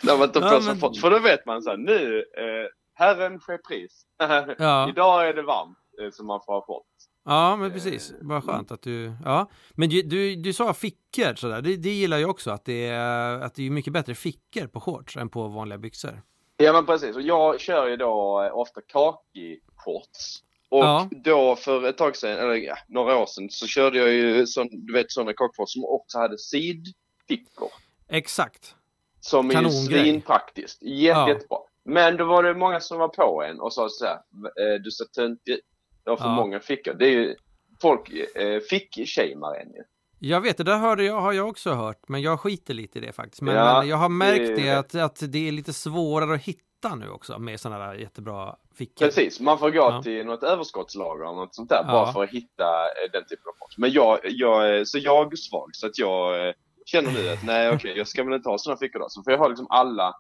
När 0.03 0.19
man 0.19 0.33
tar 0.33 0.41
på 0.41 0.47
Ja, 0.47 0.61
sig 0.61 0.69
men- 0.73 0.81
shorts. 0.81 1.01
För 1.01 1.11
då 1.11 1.19
vet 1.19 1.47
man 1.47 1.63
så 1.63 1.71
här, 1.71 1.77
nu, 1.77 2.19
eh, 2.19 2.69
Herren 2.95 3.39
sker 3.39 3.59
pris. 3.59 4.03
Ja. 4.59 4.89
Idag 4.91 5.29
är 5.29 5.35
det 5.35 5.43
varmt, 5.43 5.79
eh, 6.03 6.11
så 6.13 6.25
man 6.25 6.41
får 6.47 6.53
ha 6.53 6.61
shorts. 6.67 7.05
Ja, 7.27 7.57
men 7.57 7.73
precis. 7.73 8.13
Vad 8.21 8.45
skönt 8.45 8.71
att 8.71 8.83
du... 8.83 9.13
Ja. 9.25 9.51
Men 9.73 9.89
du, 9.89 10.03
du, 10.03 10.37
du 10.37 10.53
sa 10.53 10.75
fickor 10.75 11.35
sådär. 11.35 11.61
Det, 11.63 11.77
det 11.77 11.91
gillar 11.91 12.19
jag 12.19 12.31
också, 12.31 12.51
att 12.51 12.65
det, 12.65 12.87
är, 12.89 13.41
att 13.41 13.55
det 13.55 13.67
är 13.67 13.71
mycket 13.71 13.93
bättre 13.93 14.15
fickor 14.15 14.67
på 14.67 14.81
shorts 14.81 15.17
än 15.17 15.29
på 15.29 15.49
vanliga 15.49 15.79
byxor. 15.79 16.23
Ja 16.57 16.73
men 16.73 16.87
precis, 16.87 17.17
och 17.17 17.23
jag 17.23 17.61
kör 17.61 17.87
ju 17.87 17.97
då 17.97 18.43
eh, 18.43 18.59
ofta 18.59 18.81
kaki-shorts. 18.81 20.43
Och 20.69 20.79
Ja. 20.85 21.09
då 21.25 21.57
för 21.57 21.89
ett 21.89 21.99
tag 21.99 22.17
sedan, 22.17 22.39
eller 22.39 22.55
ja, 22.55 22.77
några 22.89 23.17
år 23.19 23.27
sedan, 23.27 23.51
så 23.51 23.67
körde 23.67 23.99
jag 23.99 24.09
ju 24.13 24.47
sån, 24.47 24.69
du 24.87 24.93
vet 24.93 25.11
sådana 25.13 25.33
kakshorts 25.33 25.73
som 25.73 25.85
också 25.85 26.19
hade 26.19 26.39
sidfickor. 26.39 27.71
Exakt. 28.09 28.75
Som 29.21 29.51
är 29.51 29.63
ju 29.63 29.71
svinpraktiskt. 29.71 30.83
Jätte, 30.83 31.19
Ja. 31.21 31.29
Jättebra. 31.29 31.59
Men 31.85 32.17
då 32.17 32.25
var 32.25 32.43
det 32.43 32.55
många 32.55 32.81
som 32.81 32.99
var 32.99 33.09
på 33.09 33.43
en 33.43 33.61
och 33.61 33.73
sa 33.73 33.89
så 33.89 34.05
här, 34.05 34.15
eh, 34.15 34.81
du 34.85 34.91
ser 34.91 35.05
töntig 35.05 35.53
ut. 35.53 35.61
Du 36.07 36.11
har 36.13 36.17
för 36.17 36.25
Ja. 36.25 36.35
många 36.35 36.61
fickor. 36.61 36.95
Det 36.95 37.07
är 37.07 37.11
ju, 37.11 37.35
folk 37.83 38.11
eh, 38.37 38.61
fick-shamear 38.71 39.55
en 39.61 39.69
ju. 39.75 39.83
Jag 40.19 40.41
vet, 40.41 40.57
det 40.57 40.65
där 40.65 40.79
hörde 40.79 41.05
jag, 41.05 41.21
har 41.21 41.33
jag 41.33 41.49
också 41.49 41.71
hört, 41.71 42.09
men 42.09 42.23
jag 42.23 42.41
skiter 42.41 42.75
lite 42.75 42.99
i 42.99 43.03
det 43.03 43.13
faktiskt. 43.13 43.43
Men, 43.43 43.55
Ja, 43.55 43.79
men 43.79 43.89
jag 43.89 43.97
har 43.97 44.09
märkt 44.09 44.39
det- 44.47 44.55
det, 44.63 44.71
att, 44.79 44.95
att 44.95 45.33
det 45.33 45.49
är 45.49 45.53
lite 45.53 45.73
svårare 45.73 46.35
att 46.35 46.43
hitta 46.43 46.95
nu 46.95 47.09
också 47.11 47.39
med 47.39 47.61
sådana 47.61 47.87
där 47.87 47.95
jättebra 47.95 48.57
fickor. 48.75 49.07
Precis, 49.07 49.41
man 49.41 49.59
får 49.59 49.71
gå 49.71 49.77
Ja. 49.77 50.03
till 50.03 50.27
något 50.27 50.43
överskottslager 50.43 51.25
eller 51.25 51.35
något 51.35 51.55
sånt 51.55 51.69
där 51.69 51.83
Ja. 51.87 51.93
bara 51.93 52.13
för 52.13 52.25
att 52.25 52.31
hitta 52.31 52.65
eh, 52.65 53.11
den 53.13 53.23
typen 53.25 53.45
av 53.49 53.55
shorts. 53.59 53.79
Men 53.79 53.91
jag, 53.93 54.19
jag, 54.25 54.69
är- 54.79 54.85
så 54.85 54.99
jag 54.99 55.33
är 55.33 55.37
svag 55.37 55.71
så 55.73 55.87
att 55.87 55.99
jag 55.99 56.49
eh, 56.49 56.55
känner 56.87 57.13
nu 57.13 57.29
att 57.29 57.45
nej 57.45 57.71
okej, 57.75 57.95
jag 57.97 58.09
ska 58.09 58.25
väl 58.25 58.35
inte 58.35 58.49
ha 58.49 58.59
sådana 58.59 58.79
fickor 58.79 58.99
då. 58.99 59.07
Så 59.09 59.23
får 59.23 59.33
jag 59.33 59.39
ha 59.41 59.49
liksom 59.49 59.67
alla 59.71 60.15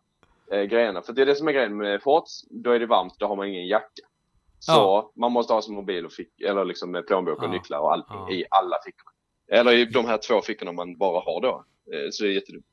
eh, 0.53 0.62
grejerna. 0.62 1.03
För 1.03 1.12
det 1.12 1.22
är 1.22 1.27
det 1.27 1.35
som 1.35 1.49
är 1.49 1.53
grejen 1.53 1.77
med 1.77 2.03
shorts, 2.03 2.44
då 2.51 2.70
är 2.70 2.79
det 2.79 2.87
varmt, 2.87 3.14
då 3.18 3.27
har 3.27 3.37
man 3.37 3.49
ingen 3.49 3.66
jacka. 3.66 4.03
Så 4.59 4.73
Ja. 4.73 5.12
man 5.16 5.33
måste 5.33 5.53
ha 5.53 5.62
sin 5.62 5.75
mobil 5.75 6.07
och 6.07 6.12
fick, 6.12 6.40
eller 6.40 6.64
liksom 6.64 6.90
med 6.90 7.07
plånbok 7.07 7.38
och 7.38 7.45
Ja. 7.45 7.51
nycklar 7.51 7.79
och 7.79 7.92
allting 7.92 8.16
Ja. 8.16 8.31
i 8.31 8.45
alla 8.51 8.77
fickor. 8.85 9.11
Eller 9.53 9.73
i 9.73 9.85
de 9.85 10.07
här 10.07 10.19
två 10.29 10.40
fickorna 10.42 10.73
man 10.73 10.97
bara 10.99 11.21
har 11.21 11.40
då. 11.40 11.64
Eh, 11.92 12.09
så 12.12 12.25
det 12.25 12.31
är 12.31 12.33
jättedumt. 12.35 12.66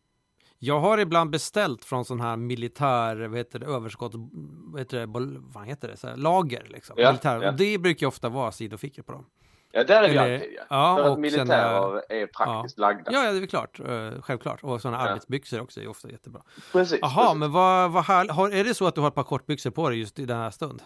Jag 0.60 0.80
har 0.80 0.98
ibland 0.98 1.30
beställt 1.30 1.86
från 1.86 2.06
sån 2.06 2.20
här 2.20 2.38
militär, 2.38 3.16
vad 3.28 3.38
heter 3.38 3.60
det, 3.60 3.66
överskott, 3.66 4.12
vad 4.72 4.82
heter 4.82 5.00
det, 5.00 5.06
vad 5.54 5.66
heter 5.66 5.88
det, 5.88 5.98
så 5.98 6.08
här, 6.08 6.16
lager 6.18 6.66
liksom. 6.70 6.96
Ja, 7.00 7.12
militär. 7.12 7.42
ja. 7.42 7.50
Och 7.50 7.56
det 7.58 7.78
brukar 7.78 8.02
ju 8.02 8.08
ofta 8.08 8.30
vara 8.30 8.52
sidofickor 8.52 9.04
på 9.04 9.12
dem. 9.12 9.26
Ja, 9.72 9.84
där 9.84 10.04
är 10.04 10.10
vi 10.10 10.18
Eller- 10.18 10.34
alltid 10.34 10.54
ja. 10.58 10.64
ja, 10.70 10.96
För 11.04 11.12
att 11.14 11.20
militärer 11.20 12.12
är 12.12 12.28
praktiskt 12.28 12.78
lagda. 12.80 13.12
Ja, 13.12 13.26
ja, 13.26 13.32
det 13.32 13.38
är 13.40 13.46
klart, 13.46 13.80
eh, 13.80 14.22
självklart. 14.22 14.64
Och 14.64 14.82
sådana 14.82 14.98
Ja. 15.06 15.10
arbetsbyxor 15.10 15.62
också 15.62 15.82
är 15.82 15.88
ofta 15.88 16.10
jättebra. 16.12 16.42
Precis. 16.72 17.00
Jaha, 17.02 17.34
men 17.34 17.52
vad, 17.52 17.92
vad 17.92 18.04
här, 18.04 18.28
har, 18.30 18.50
är 18.50 18.64
det 18.64 18.74
så 18.74 18.88
att 18.88 18.96
du 18.96 19.02
har 19.02 19.08
ett 19.08 19.16
par 19.16 19.24
kortbyxor 19.24 19.72
på 19.72 19.90
dig 19.90 20.00
just 20.00 20.20
i 20.20 20.26
den 20.26 20.38
här 20.38 20.52
stund? 20.52 20.82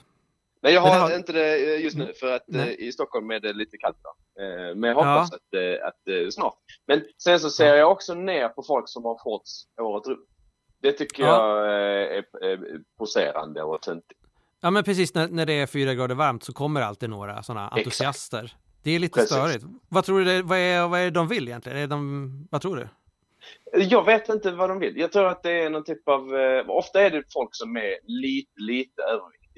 Nej, 0.62 0.74
jag 0.74 0.84
Men 0.84 0.92
har 0.92 0.98
det 1.08 1.14
har- 1.14 1.18
inte 1.20 1.32
det 1.32 1.76
eh, 1.76 1.82
just 1.84 1.98
nu 1.98 2.14
för 2.20 2.32
att 2.36 2.50
eh, 2.50 2.56
Nej. 2.58 2.76
i 2.88 2.92
Stockholm 2.92 3.32
är 3.32 3.40
det 3.40 3.54
lite 3.54 3.78
kallt 3.78 3.98
då. 4.04 4.42
Eh, 4.44 4.76
Men 4.76 4.84
jag 4.90 4.96
hoppas 4.96 5.32
att, 5.34 5.54
eh, 5.54 5.88
att 5.88 6.08
eh, 6.08 6.30
snart. 6.30 6.58
Men 6.88 7.02
sen 7.24 7.40
så 7.40 7.50
ser 7.50 7.68
Ja. 7.68 7.76
jag 7.76 7.92
också 7.92 8.14
ner 8.14 8.50
på 8.50 8.64
folk 8.64 8.90
som 8.90 9.04
har 9.06 9.18
shorts 9.18 9.52
året 9.82 10.08
runt. 10.08 10.28
Det 10.82 10.92
tycker 10.92 11.24
Ja. 11.24 11.66
jag 11.66 11.76
är, 12.18 12.24
poserande 12.98 13.64
och 13.64 13.82
töntigt. 13.82 14.20
Ja, 14.62 14.72
men 14.72 14.84
precis 14.84 15.14
när, 15.14 15.28
när 15.28 15.46
det 15.46 15.54
är 15.54 15.68
fyra 15.68 15.94
grader 15.94 16.16
varmt 16.16 16.44
så 16.44 16.54
kommer 16.54 16.82
alltid 16.82 17.10
några 17.10 17.44
sådana 17.44 17.68
entusiaster. 17.70 18.56
Det 18.84 18.92
är 18.92 19.00
lite 19.00 19.14
Precis. 19.20 19.32
störigt. 19.38 19.66
Vad 19.90 20.04
tror 20.06 20.20
du, 20.20 20.26
det, 20.26 20.42
vad, 20.42 20.58
är, 20.58 20.88
vad 20.88 21.00
är 21.00 21.04
det 21.04 21.10
de 21.12 21.28
vill 21.28 21.48
egentligen? 21.48 21.78
Är 21.78 21.88
de, 21.88 22.48
vad 22.52 22.62
tror 22.62 22.76
du? 22.76 22.88
Jag 23.84 24.06
vet 24.06 24.30
inte 24.30 24.52
vad 24.52 24.70
de 24.70 24.80
vill. 24.80 24.98
Jag 24.98 25.12
tror 25.12 25.28
att 25.28 25.44
det 25.44 25.52
är 25.62 25.70
någon 25.70 25.84
typ 25.84 26.08
av... 26.08 26.34
Ofta 26.68 27.02
är 27.02 27.10
det 27.12 27.24
folk 27.34 27.50
som 27.52 27.78
är 27.78 27.96
lite, 28.04 28.52
lite 28.56 29.02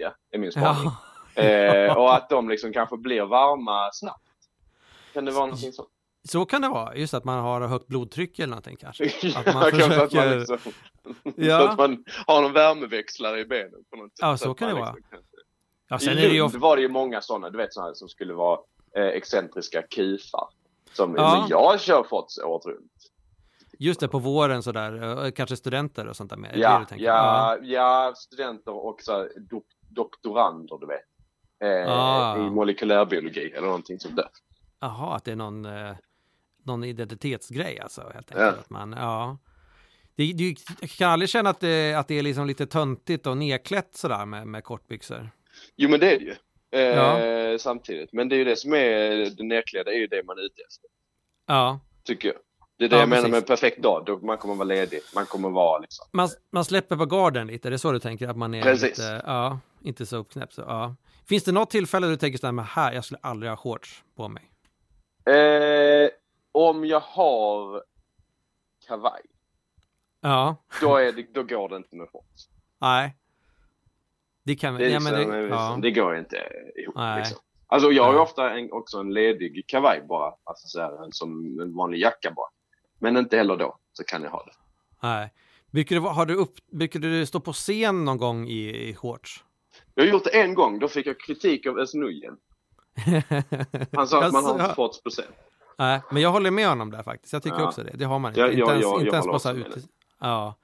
överviktiga, 0.03 0.13
är 0.31 0.37
min 0.37 0.51
spaning. 0.51 0.91
Eh, 1.35 1.97
och 1.97 2.15
att 2.15 2.29
de 2.29 2.49
liksom 2.49 2.73
kanske 2.73 2.97
blir 2.97 3.21
varma 3.21 3.89
snabbt. 3.93 4.23
Kan 5.13 5.25
det 5.25 5.31
vara 5.31 5.45
någonting 5.45 5.73
sånt? 5.73 5.89
Så 6.29 6.45
kan 6.45 6.61
det 6.61 6.69
vara, 6.69 6.95
just 6.95 7.13
att 7.13 7.23
man 7.23 7.39
har 7.39 7.61
högt 7.61 7.87
blodtryck 7.87 8.39
eller 8.39 8.47
någonting 8.49 8.77
kanske. 8.77 9.03
Att 9.35 9.45
man 9.53 9.55
Ja, 9.63 9.69
kanske 9.69 9.83
att 9.85 9.97
man 9.97 10.09
försöker... 10.09 10.39
liksom, 10.39 10.57
Ja. 11.35 11.59
Så 11.59 11.65
att 11.67 11.77
man 11.77 12.03
har 12.27 12.41
någon 12.41 12.53
värmeväxlare 12.53 13.39
i 13.39 13.45
benen. 13.45 13.83
På 13.89 13.95
något 13.97 14.09
sätt. 14.11 14.17
Ja, 14.21 14.37
så 14.37 14.53
kan 14.53 14.67
det 14.67 14.73
vara. 14.73 14.93
liksom 14.93 15.19
Ja, 15.89 15.99
sen 15.99 16.09
I 16.17 16.21
är 16.25 16.27
det 16.27 16.33
ju 16.33 16.39
Lund 16.41 16.55
var 16.55 16.75
det 16.75 16.81
ju 16.81 16.89
många 16.89 17.21
sådana, 17.21 17.49
du 17.49 17.57
vet 17.57 17.73
sådana 17.73 17.93
som 17.93 18.09
skulle 18.09 18.33
vara 18.33 18.59
eh, 18.95 19.05
excentriska 19.05 19.81
kufar. 19.81 20.47
Som, 20.93 21.15
Ja. 21.15 21.47
jag 21.49 21.81
kör 21.81 22.03
fått 22.03 22.33
året 22.45 22.65
runt. 22.65 22.91
Just 23.79 23.99
det, 23.99 24.07
på 24.07 24.19
våren 24.19 24.63
sådär, 24.63 25.23
eh, 25.25 25.31
kanske 25.31 25.55
studenter 25.55 26.07
och 26.07 26.15
sånt 26.15 26.29
där 26.29 26.37
med. 26.37 26.51
Ja, 26.55 26.85
tänker? 26.89 27.05
ja, 27.05 27.57
ja, 27.61 28.13
studenter 28.17 28.73
och 28.85 29.01
så 29.01 29.11
här, 29.11 29.29
doktorander, 29.89 30.77
du 30.77 30.87
vet. 30.87 31.05
Eh, 31.63 31.91
Ah. 31.93 32.37
I 32.37 32.49
molekylärbiologi 32.49 33.51
eller 33.51 33.67
någonting 33.67 33.99
sånt 33.99 34.15
där. 34.15 34.27
Jaha, 34.79 35.15
att 35.15 35.25
det 35.25 35.31
är 35.31 35.35
någon, 35.35 35.65
eh, 35.65 35.95
någon 36.63 36.83
identitetsgrej 36.83 37.79
alltså. 37.79 38.01
Helt 38.01 38.15
enkelt. 38.31 38.39
Ja. 38.39 38.49
Att 38.49 38.69
man, 38.69 38.91
ja. 38.91 39.37
Det, 40.15 40.33
du 40.33 40.55
kan 40.97 41.11
aldrig 41.11 41.29
känna 41.29 41.49
att 41.49 41.59
det, 41.59 41.93
att 41.93 42.07
det 42.07 42.19
är 42.19 42.23
liksom 42.23 42.47
lite 42.47 42.65
töntigt 42.67 43.27
och 43.27 43.37
nedklätt 43.37 43.95
sådär 43.97 44.25
med, 44.25 44.47
med 44.47 44.63
kortbyxor. 44.63 45.29
Jo 45.75 45.89
men 45.89 45.99
det 45.99 46.15
är 46.15 46.19
det 46.19 46.25
ju. 46.25 46.35
Eh, 46.71 46.95
Ja. 46.95 47.57
Samtidigt. 47.59 48.13
Men 48.13 48.29
det 48.29 48.35
är 48.35 48.37
ju 48.37 48.43
det 48.45 48.55
som 48.55 48.73
är 48.73 49.09
det 49.37 49.43
nerklädda, 49.43 49.91
är 49.91 49.97
ju 49.97 50.07
det 50.07 50.23
man 50.25 50.37
är 50.37 50.41
ute 50.41 50.61
efter. 50.61 50.89
Ja, 51.47 51.79
Tycker 52.03 52.27
jag. 52.27 52.37
Det 52.79 52.85
är 52.85 52.89
det 52.89 52.95
Ja, 52.95 52.99
jag 52.99 53.09
menar 53.09 53.21
precis. 53.21 53.31
med 53.31 53.37
en 53.37 53.43
perfekt 53.45 53.81
dag. 53.83 54.03
Då 54.05 54.17
man 54.17 54.37
kommer 54.37 54.55
vara 54.55 54.63
ledig. 54.65 54.99
Man 55.15 55.25
kommer 55.25 55.49
vara 55.49 55.79
liksom. 55.79 56.05
man, 56.11 56.29
man 56.51 56.65
släpper 56.65 56.95
på 56.95 57.05
garden 57.05 57.47
lite, 57.47 57.69
det 57.69 57.75
är 57.75 57.77
så 57.77 57.91
du 57.91 57.99
tänker? 57.99 58.27
Att 58.27 58.37
man 58.37 58.53
är 58.53 58.61
Precis. 58.61 58.97
lite, 58.97 59.21
ja, 59.25 59.59
inte 59.81 60.05
så 60.05 60.17
uppknäppt. 60.17 60.53
Så, 60.53 60.61
ja. 60.61 60.95
Finns 61.29 61.43
det 61.43 61.51
något 61.51 61.69
tillfälle 61.69 62.07
du 62.07 62.17
tänker 62.17 62.37
sådär, 62.39 62.51
men 62.51 62.65
här, 62.65 62.93
jag 62.93 63.05
skulle 63.05 63.19
aldrig 63.21 63.51
ha 63.51 63.57
shorts 63.57 64.03
på 64.15 64.27
mig? 64.27 64.43
Eh, 65.35 66.09
om 66.51 66.85
jag 66.85 66.99
har 66.99 67.83
kavaj, 68.87 69.21
Ja, 70.21 70.55
då, 70.81 70.95
är 70.97 71.11
det, 71.11 71.33
då 71.33 71.43
går 71.43 71.69
det 71.69 71.75
inte 71.75 71.95
med 71.95 72.07
shorts. 72.11 72.49
nej. 72.81 73.15
Det 74.43 74.55
kan 74.55 74.75
Det, 74.75 74.85
är 74.85 74.89
ja, 74.89 74.99
liksom, 74.99 75.13
men 75.13 75.29
det, 75.29 75.47
ja. 75.47 75.79
det 75.81 75.91
går 75.91 76.17
inte 76.17 76.37
ihop. 76.83 76.95
Nej. 76.95 77.19
Liksom. 77.19 77.37
Alltså 77.67 77.91
jag 77.91 78.03
har 78.03 78.13
ju 78.13 78.19
ofta 78.19 78.51
en, 78.51 78.71
också 78.71 78.97
en 78.97 79.13
ledig 79.13 79.63
kavaj 79.67 80.01
bara. 80.09 80.33
Alltså 80.43 80.67
så 80.67 80.79
här, 80.79 80.91
som 81.11 81.59
en 81.61 81.75
vanlig 81.75 81.99
jacka 81.99 82.31
bara. 82.35 82.47
Men 82.99 83.17
inte 83.17 83.37
heller 83.37 83.57
då 83.57 83.77
så 83.93 84.03
kan 84.03 84.23
jag 84.23 84.29
ha 84.29 84.45
det. 84.45 84.51
Nej. 85.07 85.33
Brukar 85.71 85.95
du, 85.95 86.01
har 86.01 86.25
du 86.25 86.35
upp, 86.35 86.53
brukar 86.71 86.99
du 86.99 87.25
stå 87.25 87.39
på 87.39 87.53
scen 87.53 88.05
någon 88.05 88.17
gång 88.17 88.47
i, 88.47 88.89
i 88.89 88.95
shorts? 88.95 89.43
Jag 89.95 90.03
har 90.03 90.09
gjort 90.11 90.23
det 90.23 90.41
en 90.41 90.53
gång. 90.53 90.79
Då 90.79 90.87
fick 90.87 91.07
jag 91.07 91.19
kritik 91.19 91.65
av 91.65 91.79
Esnujen. 91.79 92.37
Han 93.93 94.07
sa 94.07 94.23
att 94.23 94.33
man 94.33 94.43
har 94.45 94.61
inte 94.61 94.75
fått 94.75 95.03
procent. 95.03 95.27
Nej, 95.77 96.01
men 96.11 96.21
jag 96.21 96.31
håller 96.31 96.51
med 96.51 96.67
honom 96.67 96.91
där 96.91 97.03
faktiskt. 97.03 97.33
Jag 97.33 97.43
tycker 97.43 97.59
Ja. 97.59 97.67
också 97.67 97.83
det. 97.83 97.91
Det 97.97 98.05
har 98.05 98.19
man 98.19 98.31
inte. 98.31 98.41
Ja, 98.41 98.47
inte 98.47 98.59
ja, 98.59 98.69
ens, 98.71 98.83
ja, 98.83 98.93
inte 98.93 99.05
jag 99.05 99.13
ens 99.13 99.27
på 99.27 99.39
så 99.39 99.53
med 99.53 99.67
ute. 99.67 99.79
Ja. 100.19 100.55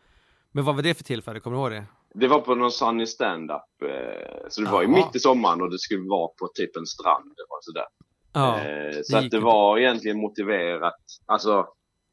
Men 0.52 0.64
vad 0.64 0.76
var 0.76 0.82
det 0.84 0.94
för 0.94 1.04
tillfälle? 1.04 1.40
Kommer 1.40 1.58
du 1.58 1.62
ihåg 1.62 1.72
det? 1.72 1.86
Det 2.14 2.28
var 2.28 2.40
på 2.40 2.56
någon 2.56 2.72
Sunny 2.72 3.06
stand-up. 3.06 3.62
Eh, 3.82 4.48
så 4.50 4.62
det 4.62 4.70
var 4.70 4.82
ju 4.82 4.88
mitt 4.88 5.16
i 5.16 5.20
sommaren 5.20 5.62
och 5.62 5.72
det 5.72 5.80
skulle 5.80 6.10
vara 6.10 6.28
på 6.28 6.48
typ 6.54 6.76
en 6.76 6.86
strand 6.86 7.34
och 7.50 7.58
sådär. 7.62 7.86
Ja. 8.34 8.60
Eh, 8.60 8.64
det 8.66 9.06
så 9.06 9.18
att 9.18 9.24
gick 9.24 9.32
det 9.32 9.40
var 9.40 9.78
egentligen 9.78 10.18
motiverat. 10.18 10.96
Alltså, 11.26 11.68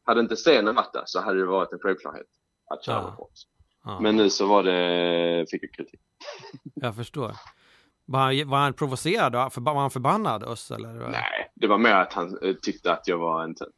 hade 0.04 0.20
inte 0.20 0.36
scenen 0.36 0.74
varit 0.74 0.92
där 0.92 1.02
så 1.06 1.20
hade 1.20 1.38
det 1.38 1.46
varit 1.46 1.72
en 1.72 1.78
självklarhet 1.78 2.26
att 2.70 2.84
köra 2.84 2.96
Ja. 2.96 3.14
shorts. 3.18 3.42
ja. 3.84 4.00
Men 4.00 4.16
nu 4.16 4.30
så 4.30 4.46
var 4.46 4.62
det, 4.62 5.46
fick 5.50 5.62
jag 5.64 5.72
kritik. 5.72 6.00
Jag 6.74 6.96
förstår. 6.96 7.32
Var 8.04 8.20
han, 8.20 8.48
var 8.48 8.58
han 8.58 8.72
provocerad? 8.74 9.32
då? 9.32 9.50
Var 9.56 9.74
han 9.80 9.90
förbannad 9.90 10.44
oss 10.44 10.70
eller? 10.70 10.88
Nej, 11.08 11.50
det 11.54 11.66
var 11.66 11.78
mer 11.78 11.94
att 11.94 12.12
han 12.12 12.38
eh, 12.42 12.54
tyckte 12.54 12.92
att 12.92 13.08
jag 13.08 13.18
var 13.18 13.44
en 13.44 13.54
tönt. 13.54 13.74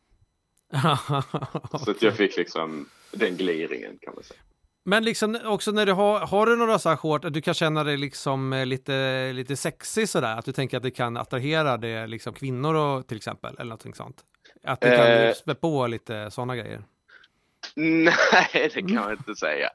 Så 1.84 1.90
att 1.90 2.02
jag 2.02 2.16
fick 2.16 2.36
liksom 2.36 2.88
den 3.12 3.36
gliringen 3.36 3.98
kan 4.00 4.14
man 4.14 4.24
säga. 4.24 4.40
Men 4.84 5.04
liksom 5.04 5.38
också 5.44 5.70
när 5.70 5.86
du 5.86 5.92
har, 5.92 6.20
har 6.20 6.46
du 6.46 6.56
några 6.56 6.78
så 6.78 6.88
här 6.88 6.96
shorts, 6.96 7.24
att 7.24 7.32
du 7.32 7.42
kan 7.42 7.54
känna 7.54 7.84
dig 7.84 7.96
liksom 7.96 8.52
eh, 8.52 8.66
lite, 8.66 9.32
lite 9.32 9.56
sexig 9.56 10.08
sådär, 10.08 10.36
att 10.38 10.44
du 10.44 10.52
tänker 10.52 10.76
att 10.76 10.82
det 10.82 10.90
kan 10.90 11.16
attrahera 11.16 11.76
det 11.76 12.06
liksom 12.06 12.34
kvinnor 12.34 12.74
och, 12.74 13.06
till 13.06 13.16
exempel, 13.16 13.54
eller 13.54 13.64
någonting 13.64 13.94
sånt? 13.94 14.24
Att 14.64 14.80
det 14.80 14.96
kan 14.96 15.06
Eh. 15.06 15.34
spä 15.34 15.54
på 15.54 15.86
lite 15.86 16.30
sådana 16.30 16.56
grejer? 16.56 16.84
Nej, 17.76 18.12
det 18.52 18.70
kan 18.82 18.92
jag 18.94 19.12
inte 19.12 19.34
säga. 19.34 19.70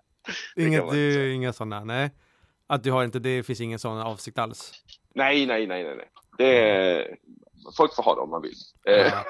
Inget, 0.56 0.86
man 0.86 0.90
är 0.96 1.12
säga. 1.12 1.32
inga 1.32 1.54
sådana, 1.54 1.84
nej. 1.84 2.12
Att 2.68 2.84
du 2.84 2.92
har 2.92 3.04
inte, 3.04 3.20
det 3.20 3.44
finns 3.44 3.62
ingen 3.62 3.80
sån 3.80 3.98
avsikt 4.00 4.38
alls? 4.40 4.72
Nej, 5.16 5.46
nej, 5.46 5.68
nej, 5.68 5.84
nej. 5.84 5.96
nej. 5.96 6.08
Det 6.38 6.70
är... 6.70 7.16
Folk 7.78 7.96
får 7.96 8.04
ha 8.04 8.16
det 8.16 8.22
om 8.22 8.30
man 8.30 8.42
vill. 8.42 8.56
Eh, 8.88 9.08
Ja. 9.08 9.26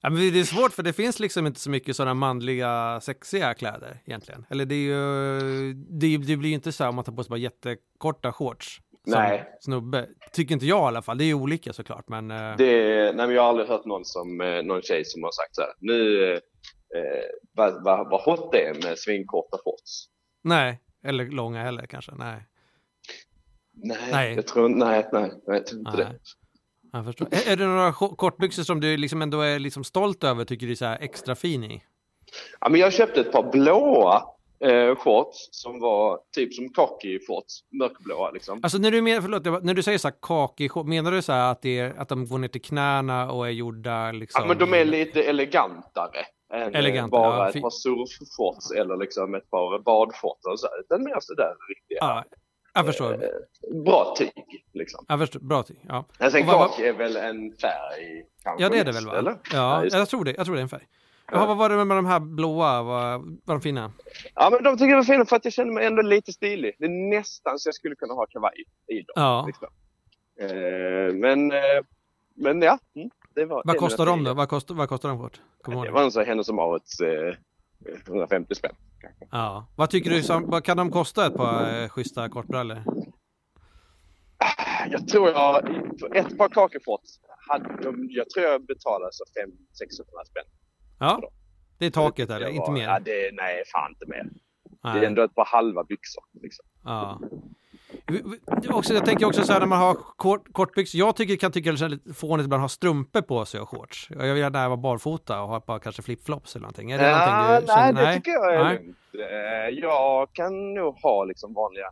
Ja, 0.00 0.10
men 0.10 0.32
det 0.32 0.40
är 0.40 0.44
svårt 0.44 0.72
för 0.72 0.82
det 0.82 0.92
finns 0.92 1.20
liksom 1.20 1.46
inte 1.46 1.60
så 1.60 1.70
mycket 1.70 1.96
sådana 1.96 2.14
manliga 2.14 3.00
sexiga 3.00 3.54
kläder 3.54 4.00
egentligen. 4.04 4.46
Eller 4.50 4.64
det 4.64 4.74
är 4.74 4.78
ju, 4.78 5.72
det, 5.74 6.16
det 6.16 6.36
blir 6.36 6.48
ju 6.48 6.54
inte 6.54 6.72
så 6.72 6.84
här 6.84 6.88
om 6.88 6.94
man 6.94 7.04
tar 7.04 7.12
på 7.12 7.22
sig 7.24 7.30
bara 7.30 7.36
jättekorta 7.38 8.32
shorts. 8.32 8.80
Nej. 9.06 9.56
snubbe. 9.60 10.08
Tycker 10.32 10.52
inte 10.54 10.66
jag 10.66 10.78
i 10.78 10.86
alla 10.86 11.02
fall. 11.02 11.18
Det 11.18 11.24
är 11.24 11.26
ju 11.26 11.34
olika 11.34 11.72
såklart 11.72 12.08
men. 12.08 12.30
eh, 12.30 12.56
Det, 12.56 12.72
nej, 13.16 13.26
men 13.26 13.30
jag 13.34 13.42
har 13.42 13.48
aldrig 13.48 13.68
hört 13.68 13.84
någon, 13.84 14.04
som, 14.04 14.40
eh, 14.40 14.62
någon 14.62 14.82
tjej 14.82 15.04
som 15.04 15.22
har 15.22 15.30
sagt 15.30 15.54
så 15.54 15.60
här. 15.62 15.72
Nu, 15.78 16.32
eh, 16.34 16.40
vad, 17.52 17.84
vad, 17.84 18.10
vad 18.10 18.20
hot 18.22 18.52
det 18.52 18.66
är 18.66 18.74
med 18.74 18.98
svinkorta 18.98 19.56
shorts. 19.64 20.04
Nej, 20.44 20.80
eller 21.04 21.24
långa 21.26 21.62
heller 21.62 21.86
kanske. 21.86 22.12
Nej, 22.14 22.42
Nej, 23.76 23.98
Nej. 24.12 24.34
jag 24.34 24.46
tror 24.46 24.68
nej, 24.68 25.06
nej, 25.12 25.22
nej, 25.46 25.56
jag 25.56 25.66
tror 25.66 25.78
inte 25.80 25.96
nej. 25.96 26.06
det. 26.06 26.18
Jag 26.92 27.04
förstår. 27.04 27.28
Är, 27.30 27.52
är 27.52 27.56
det 27.56 27.66
några 27.66 27.92
kortbyxor 27.92 28.62
som 28.62 28.80
du 28.80 28.96
liksom 28.96 29.22
ändå 29.22 29.40
är 29.40 29.58
liksom 29.58 29.84
stolt 29.84 30.24
över? 30.24 30.44
Tycker 30.44 30.66
du 30.66 30.72
är 30.72 30.76
så 30.76 30.84
här 30.84 30.98
extra 31.00 31.34
fin 31.34 31.64
i? 31.64 31.82
Ja, 32.60 32.68
men 32.68 32.80
jag 32.80 32.92
köpte 32.92 33.20
ett 33.20 33.32
par 33.32 33.50
blåa 33.52 34.22
eh, 34.60 34.96
shorts 34.96 35.48
som 35.50 35.80
var 35.80 36.20
typ 36.34 36.54
som 36.54 36.68
khaki 36.68 37.18
shorts, 37.26 37.64
mörkblåa 37.72 38.30
liksom. 38.30 38.60
Alltså 38.62 38.78
när 38.78 38.90
du, 38.90 39.02
men, 39.02 39.22
förlåt, 39.22 39.64
när 39.64 39.74
du 39.74 39.82
säger 39.82 39.98
så 39.98 40.08
här 40.08 40.16
kakig 40.22 40.70
shorts, 40.70 40.88
menar 40.88 41.12
du 41.12 41.22
så 41.22 41.32
här 41.32 41.52
att, 41.52 41.62
det 41.62 41.78
är, 41.78 41.94
att 41.98 42.08
de 42.08 42.28
går 42.28 42.38
ner 42.38 42.48
till 42.48 42.62
knäna 42.62 43.32
och 43.32 43.46
är 43.46 43.50
gjorda 43.50 44.12
liksom? 44.12 44.42
Ja, 44.42 44.48
men 44.48 44.58
de 44.58 44.74
är 44.74 44.84
lite 44.84 45.22
elegantare. 45.22 46.24
Än 46.52 46.74
Elegantare, 46.74 47.20
bara 47.20 47.38
ja, 47.38 47.48
ett 47.48 47.62
par 47.62 47.70
surfshorts 47.70 48.70
eller 48.70 48.96
liksom 48.96 49.34
ett 49.34 49.50
par 49.50 49.78
badshorts 49.78 50.46
och 50.46 50.60
så. 50.60 50.68
Utan 50.80 51.02
mer 51.04 51.16
sådär 51.20 51.54
riktiga. 51.68 51.98
Ja, 52.00 52.24
jag 52.74 52.86
förstår. 52.86 53.12
Eh, 53.12 53.82
bra 53.84 54.14
tyg 54.18 54.64
liksom. 54.72 55.04
Jag 55.08 55.18
förstår. 55.18 55.40
Bra 55.40 55.62
till. 55.62 55.76
Ja. 55.88 56.04
Men 56.18 56.30
sen 56.30 56.46
kaki 56.46 56.86
är 56.86 56.92
väl 56.92 57.16
en 57.16 57.52
färg 57.52 58.24
kanske 58.44 58.62
ja, 58.62 58.68
det 58.68 58.78
är 58.78 58.84
det 58.84 58.92
väl 58.92 59.06
va? 59.06 59.18
Eller? 59.18 59.36
Ja, 59.52 59.80
det. 59.80 59.98
jag 59.98 60.08
tror 60.08 60.24
det. 60.24 60.34
Jag 60.36 60.46
tror 60.46 60.54
det 60.54 60.60
är 60.60 60.62
en 60.62 60.68
färg. 60.68 60.86
Ja. 61.32 61.46
Vad 61.46 61.56
var 61.56 61.68
det 61.68 61.84
med 61.84 61.96
de 61.96 62.06
här 62.06 62.20
blåa? 62.20 62.82
Var, 62.82 63.18
var 63.18 63.54
de 63.54 63.60
fina? 63.60 63.92
ja, 64.34 64.50
men 64.50 64.62
de 64.62 64.76
tycker 64.76 64.90
jag 64.90 64.96
var 64.96 65.04
fina 65.04 65.24
för 65.24 65.36
att 65.36 65.44
jag 65.44 65.54
känner 65.54 65.72
mig 65.72 65.86
ändå 65.86 66.02
lite 66.02 66.32
stilig. 66.32 66.76
Det 66.78 66.84
är 66.84 67.10
nästan 67.10 67.58
så 67.58 67.68
jag 67.68 67.74
skulle 67.74 67.94
kunna 67.94 68.14
ha 68.14 68.26
kavaj 68.26 68.64
i 68.88 68.94
dem. 68.94 69.12
Ja. 69.14 69.44
Liksom. 69.46 69.68
Eh, 70.40 71.14
men, 71.14 71.52
eh, 71.52 71.58
men 72.34 72.62
ja. 72.62 72.78
Mm, 72.96 73.10
det 73.34 73.44
var, 73.44 73.62
Vad 73.64 73.74
det 73.74 73.78
kostar 73.78 74.06
de 74.06 74.24
då? 74.24 74.34
Vad 74.34 74.48
kostar, 74.48 74.74
vad 74.74 74.88
kostar 74.88 75.08
de 75.08 75.18
kort? 75.18 75.40
Du 75.64 75.72
Det 75.72 75.90
var 75.90 76.02
en 76.02 76.10
sån 76.12 76.24
Hennes 76.24 76.48
och 76.48 76.54
Mauritz 76.54 77.00
eh, 77.00 77.34
150 78.06 78.54
spänn. 78.54 78.74
Ja. 79.30 79.66
Vad 79.76 79.90
tycker 79.90 80.10
du, 80.10 80.22
som, 80.22 80.50
vad 80.50 80.64
kan 80.64 80.76
de 80.76 80.90
kosta 80.90 81.26
ett 81.26 81.34
par 81.34 81.82
eh, 81.82 81.88
schyssta 81.88 82.28
kortbrallor? 82.28 82.78
Jag 84.90 85.08
tror 85.08 85.28
jag, 85.28 85.68
ett 86.16 86.38
par 86.38 86.48
hade 87.48 87.82
de, 87.82 88.08
jag 88.10 88.30
tror 88.30 88.46
jag 88.46 88.66
betalade 88.66 89.12
så 89.12 89.24
500-600 89.24 90.24
spänn. 90.26 90.44
Ja, 91.04 91.20
det 91.78 91.86
är 91.86 91.90
taket 91.90 92.30
eller? 92.30 92.48
Inte 92.48 92.70
mer? 92.70 92.82
Ja, 92.82 92.98
det, 93.00 93.30
nej, 93.32 93.62
fan 93.72 93.90
inte 93.90 94.06
mer. 94.06 94.24
Det 94.82 94.88
är 94.88 94.94
Nej. 94.94 95.04
ändå 95.04 95.22
ett 95.22 95.34
par 95.34 95.44
halva 95.44 95.84
byxor. 95.84 96.24
Liksom. 96.42 96.64
Ja. 96.84 97.20
Också, 98.70 98.94
jag 98.94 99.04
tänker 99.04 99.26
också 99.26 99.42
så 99.44 99.52
här 99.52 99.60
när 99.60 99.66
man 99.66 99.78
har 99.78 99.94
kort, 99.94 100.52
kortbyxor. 100.52 100.98
Jag 100.98 101.16
tycker, 101.16 101.36
kan 101.36 101.52
tycka 101.52 101.70
det 101.72 101.76
känns 101.76 101.92
lite 101.92 102.14
fånigt 102.14 102.44
ibland 102.46 102.60
att 102.60 102.64
ha 102.64 102.68
strumpor 102.68 103.20
på 103.20 103.44
sig 103.44 103.60
och 103.60 103.68
shorts. 103.68 104.08
Jag 104.10 104.18
vill 104.18 104.36
gärna 104.36 104.68
vara 104.68 104.76
barfota 104.76 105.42
och 105.42 105.48
ha 105.48 105.56
ett 105.56 105.66
par 105.66 105.78
kanske 105.78 106.02
flipflops 106.02 106.56
eller 106.56 106.62
någonting. 106.62 106.90
Är 106.90 106.98
det 106.98 107.08
Ja, 107.10 107.46
någonting 107.46 107.66
du 107.66 107.72
nej, 107.74 107.86
känner? 107.86 108.06
det 108.06 108.14
tycker 108.14 108.30
jag 108.30 108.54
är 108.54 108.64
Nej. 108.64 108.74
lugnt. 108.78 108.96
Eh, 109.14 109.78
Jag 109.80 110.28
kan 110.32 110.74
nog 110.74 110.94
ha 111.02 111.24
liksom 111.24 111.54
vanliga... 111.54 111.86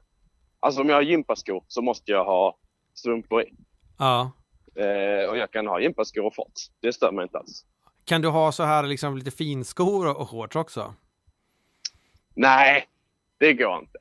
Alltså 0.61 0.81
om 0.81 0.89
jag 0.89 0.97
har 0.97 1.03
gympaskor 1.03 1.65
så 1.69 1.83
måste 1.83 2.11
jag 2.11 2.25
ha 2.25 2.57
strumpor 2.95 3.43
i. 3.43 3.55
Ja. 3.99 4.33
Eh, 4.75 5.31
och 5.31 5.37
jag 5.37 5.51
kan 5.51 5.67
ha 5.67 5.81
gympaskor 5.81 6.25
och 6.25 6.37
shorts. 6.37 6.71
Det 6.81 6.93
stör 6.93 7.13
mig 7.13 7.23
inte 7.23 7.39
alls. 7.39 7.65
Kan 8.05 8.23
du 8.23 8.29
ha 8.29 8.53
så 8.53 8.63
här 8.63 8.83
liksom 8.83 9.17
lite 9.17 9.31
finskor 9.31 10.07
och 10.11 10.21
och 10.21 10.29
shorts 10.31 10.57
också? 10.57 10.95
Nej, 12.35 12.85
det 13.39 13.55
går 13.55 13.79
inte. 13.79 13.99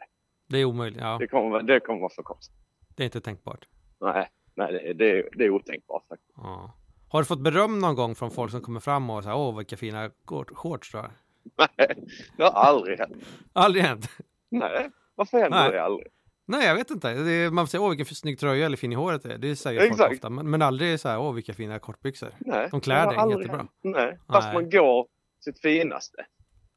Det 0.50 0.58
är 0.58 0.66
omöjligt. 0.66 1.00
Ja, 1.02 1.18
Det 1.20 1.28
kommer, 1.28 1.62
det 1.62 1.80
kommer 1.80 2.00
vara 2.00 2.10
för 2.16 2.24
konstigt. 2.24 2.56
det 2.96 3.04
är 3.04 3.06
inte 3.06 3.22
tänkbart. 3.22 3.68
Nej, 4.00 4.30
nej 4.56 4.72
det, 4.74 4.94
det, 4.94 5.30
det 5.34 5.46
är 5.46 5.50
otänkbart 5.50 6.04
faktiskt. 6.10 6.34
Ja. 6.36 6.74
Har 7.10 7.20
du 7.20 7.26
fått 7.26 7.40
beröm 7.40 7.80
någon 7.80 7.96
gång 7.96 8.16
från 8.16 8.32
folk 8.32 8.52
som 8.52 8.62
kommer 8.62 8.80
fram 8.80 9.10
och 9.10 9.24
säger 9.24 9.38
åh 9.38 9.58
vilka 9.58 9.78
fina 9.78 10.12
shorts 10.56 10.92
du 10.92 10.98
har? 10.98 11.12
Nej, 11.58 11.96
det 12.38 12.44
har 12.44 12.52
aldrig 12.52 13.00
hänt. 13.00 13.18
Aldrig 13.54 13.84
hänt. 13.84 14.10
Nej, 14.50 14.90
varför 15.16 15.38
händer 15.38 15.60
Nej. 15.60 15.72
det 15.72 15.84
aldrig? 15.84 16.08
Nej, 16.46 16.68
jag 16.68 16.76
vet 16.76 16.90
inte. 16.92 17.10
Är, 17.10 17.50
man 17.50 17.68
säger 17.68 17.84
åh 17.84 17.90
vilken 17.90 18.06
snygg 18.06 18.40
tröja 18.40 18.66
eller 18.66 18.78
fin 18.78 18.92
i 18.92 18.96
håret 18.96 19.24
det 19.24 19.34
är. 19.34 19.38
Det 19.38 19.56
säger 19.56 19.90
folk 19.90 20.12
ofta. 20.12 20.30
Men, 20.30 20.50
men 20.50 20.62
aldrig 20.62 21.00
så 21.00 21.10
här 21.10 21.20
åh 21.20 21.34
vilka 21.34 21.54
fina 21.54 21.80
kortbyxor. 21.80 22.30
Nej, 22.40 22.68
De 22.72 22.82
klär 22.82 23.08
dig 23.08 23.18
aldrig 23.18 23.42
jättebra. 23.48 23.68
Nej, 23.82 24.18
fast 24.28 24.46
Nej. 24.48 24.54
man 24.54 24.70
går 24.70 25.08
sitt 25.44 25.60
finaste 25.60 26.26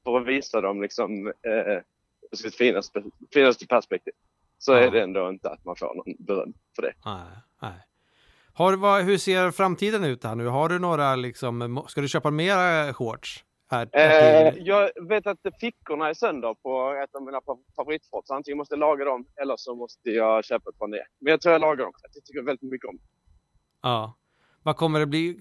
för 0.04 0.16
att 0.20 0.26
visa 0.26 0.60
dem 0.60 0.82
liksom 0.82 1.26
eh, 1.26 1.82
sitt 2.36 2.54
finaste, 2.54 3.02
finaste 3.34 3.66
perspektiv. 3.66 4.12
Så 4.58 4.72
Ja. 4.72 4.78
är 4.78 4.90
det 4.90 5.02
ändå 5.02 5.28
inte 5.28 5.50
att 5.50 5.64
man 5.64 5.76
får 5.76 5.94
någon 5.94 6.26
beröm 6.26 6.52
för 6.76 6.82
det. 6.82 6.92
Nej, 7.04 7.22
nej. 7.62 7.72
Har, 8.56 8.76
vad, 8.76 9.02
hur 9.04 9.18
ser 9.18 9.50
framtiden 9.50 10.04
ut 10.04 10.24
här 10.24 10.34
nu? 10.34 10.46
Har 10.46 10.68
du 10.68 10.78
några 10.78 11.16
liksom, 11.16 11.84
ska 11.88 12.00
du 12.00 12.08
köpa 12.08 12.30
mera 12.30 12.94
shorts? 12.94 13.44
Här 13.70 13.88
Eh, 13.92 14.54
jag 14.58 14.90
vet 15.08 15.26
att 15.26 15.38
fickorna 15.60 16.08
är 16.08 16.14
sönder 16.14 16.54
på 16.54 17.00
ett 17.04 17.14
av 17.14 17.22
mina 17.22 17.38
fa- 17.40 17.74
favoritfrots. 17.76 18.30
Antingen 18.30 18.58
måste 18.58 18.72
jag 18.74 18.80
laga 18.80 19.04
dem 19.04 19.26
eller 19.42 19.54
så 19.56 19.74
måste 19.74 20.10
jag 20.10 20.44
köpa 20.44 20.70
ett 20.70 20.78
par 20.78 20.88
nya. 20.88 21.02
Men 21.20 21.30
jag 21.30 21.40
tror 21.40 21.52
jag 21.52 21.60
lagar 21.60 21.76
dem. 21.84 21.92
att 22.04 22.14
Jag 22.14 22.24
tycker 22.24 22.42
väldigt 22.42 22.70
mycket 22.72 22.88
om 22.88 22.96
dem. 22.96 23.06
Ja. 23.82 24.16
Vad 24.62 24.76
kommer 24.76 25.00
det 25.00 25.06
bli? 25.06 25.36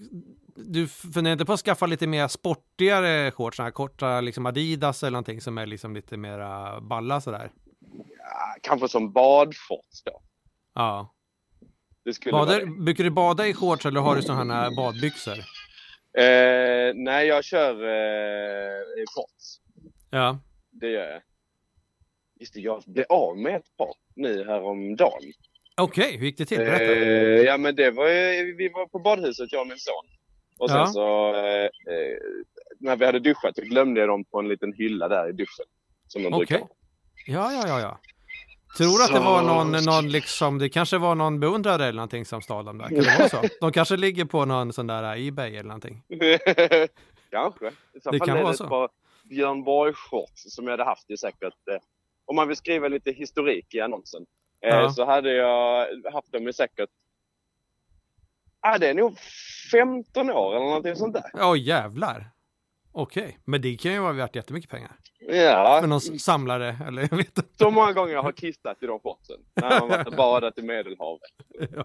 Du 0.56 0.88
funderar 0.88 1.32
inte 1.32 1.44
på 1.44 1.52
att 1.52 1.60
skaffa 1.60 1.86
lite 1.86 2.06
mer 2.06 2.28
sportigare 2.28 3.30
shorts? 3.30 3.56
Såna 3.56 3.64
här 3.66 3.70
korta 3.70 4.20
liksom 4.20 4.46
Adidas 4.46 5.02
eller 5.02 5.10
någonting 5.10 5.40
som 5.40 5.58
är 5.58 5.66
liksom 5.66 5.94
lite 5.94 6.16
mera 6.16 6.80
balla 6.80 7.20
sådär? 7.20 7.50
Ja, 8.18 8.56
kanske 8.62 8.88
som 8.88 9.12
badshorts 9.12 10.02
då. 10.04 10.22
Ja. 10.74 11.14
Det 12.04 12.12
skulle 12.14 12.32
Badar, 12.32 12.84
brukar 12.84 13.04
du 13.04 13.10
bada 13.10 13.46
i 13.46 13.54
shorts 13.54 13.86
eller 13.86 14.00
har 14.00 14.16
du 14.16 14.22
sådana 14.22 14.54
här 14.54 14.76
badbyxor? 14.76 15.34
Eh, 16.18 16.92
nej, 16.94 17.26
jag 17.26 17.44
kör 17.44 17.70
eh, 17.74 19.04
shorts. 19.14 19.60
Ja. 20.10 20.38
Det 20.70 20.88
gör 20.90 21.10
jag. 21.10 21.22
Just 22.40 22.54
det, 22.54 22.60
jag 22.60 22.82
blev 22.86 23.04
av 23.08 23.38
med 23.38 23.56
ett 23.56 23.76
par 23.76 23.94
nu 24.14 24.44
häromdagen. 24.44 25.32
Okej, 25.76 26.16
hur 26.16 26.26
gick 26.26 26.38
det 26.38 26.44
till? 26.46 26.58
Berätta. 26.58 26.84
Eh, 26.84 27.42
ja, 27.42 27.56
men 27.56 27.76
det 27.76 27.90
var 27.90 28.06
vi 28.56 28.68
var 28.68 28.86
på 28.86 28.98
badhuset, 28.98 29.52
jag 29.52 29.60
och 29.60 29.66
min 29.66 29.78
son. 29.78 30.04
Och 30.58 30.70
sen 30.70 30.78
Ja. 30.78 30.86
så, 30.86 31.34
eh, 31.36 31.64
eh, 31.64 32.18
när 32.78 32.96
vi 32.96 33.06
hade 33.06 33.18
duschat, 33.20 33.56
så 33.56 33.62
glömde 33.62 34.00
jag 34.00 34.08
dem 34.08 34.24
på 34.24 34.38
en 34.38 34.48
liten 34.48 34.72
hylla 34.72 35.08
där 35.08 35.28
i 35.28 35.32
duschen. 35.32 35.66
Som 36.08 36.22
de 36.22 36.30
brukar 36.32 36.56
Okej. 36.56 36.68
ha. 36.68 36.68
Ja, 37.26 37.52
ja, 37.52 37.68
ja, 37.68 37.80
ja. 37.80 38.00
Tror 38.76 38.98
du 38.98 39.04
att 39.04 39.12
det 39.12 39.20
var 39.20 39.42
någon, 39.42 39.72
någon 39.84 40.08
liksom, 40.08 40.58
det 40.58 40.68
kanske 40.68 40.98
var 40.98 41.14
någon 41.14 41.40
beundrare 41.40 41.84
eller 41.84 41.96
någonting 41.96 42.24
som 42.24 42.42
stal 42.42 42.64
dem 42.64 42.78
där? 42.78 42.88
Kan 42.88 42.96
det 42.98 43.16
vara 43.18 43.28
så? 43.28 43.42
De 43.60 43.72
kanske 43.72 43.96
ligger 43.96 44.24
på 44.24 44.44
någon 44.44 44.72
sån 44.72 44.86
där 44.86 45.16
Ebay 45.28 45.50
eller 45.56 45.68
någonting. 45.68 46.02
Kanske. 47.30 47.66
I 47.68 48.00
så 48.02 48.10
Det 48.10 48.18
fall 48.18 48.28
kan 48.28 48.36
är 48.36 48.42
vara 48.42 48.52
det 48.52 48.58
så. 48.58 48.64
ett 48.64 48.70
par 48.70 48.88
Björn 49.24 49.64
Borg-shorts 49.64 50.50
som 50.50 50.64
jag 50.64 50.70
hade 50.70 50.84
haft 50.84 51.10
i 51.10 51.16
säkert, 51.16 51.68
eh, 51.70 51.76
om 52.26 52.36
man 52.36 52.48
vill 52.48 52.56
skriva 52.56 52.88
lite 52.88 53.10
historik 53.12 53.74
i 53.74 53.80
annonsen, 53.80 54.26
eh, 54.66 54.68
Ja. 54.76 54.90
så 54.90 55.04
hade 55.06 55.32
jag 55.32 55.86
haft 56.12 56.32
dem 56.32 56.48
i 56.48 56.52
säkert, 56.52 56.90
ah, 58.60 58.78
det 58.78 58.88
är 58.88 58.94
nog 58.94 59.18
15 59.72 60.30
år 60.30 60.56
eller 60.56 60.66
någonting 60.66 60.96
sånt 60.96 61.14
där. 61.14 61.30
Åh 61.34 61.58
jävlar. 61.60 62.30
Okej, 62.96 63.38
men 63.44 63.62
det 63.62 63.76
kan 63.76 63.92
ju 63.92 63.98
vara 63.98 64.12
värt 64.12 64.36
jättemycket 64.36 64.70
pengar. 64.70 64.92
Ja, 65.28 65.78
För 65.80 65.88
någon 65.88 66.00
samlare 66.00 66.76
eller 66.88 67.02
jag 67.10 67.16
vet 67.16 67.38
inte. 67.38 67.42
så 67.58 67.70
många 67.70 67.92
gånger 67.92 68.12
jag 68.12 68.22
har 68.22 68.32
kissat 68.32 68.82
i 68.82 68.86
de 68.86 69.00
shortsen. 69.00 69.36
När 69.54 69.80
man 69.80 69.88
varit 69.88 70.16
badat 70.16 70.58
i 70.58 70.62
Medelhavet. 70.62 71.20
Ja. 71.76 71.84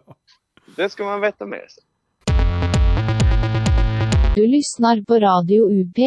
Det 0.76 0.90
ska 0.90 1.04
man 1.06 1.22
veta 1.22 1.46
med 1.46 1.72
sig. 1.72 1.84
Du 4.36 4.48
lyssnar 4.48 5.02
på 5.06 5.20
Radio 5.20 5.70
UP. 5.72 5.98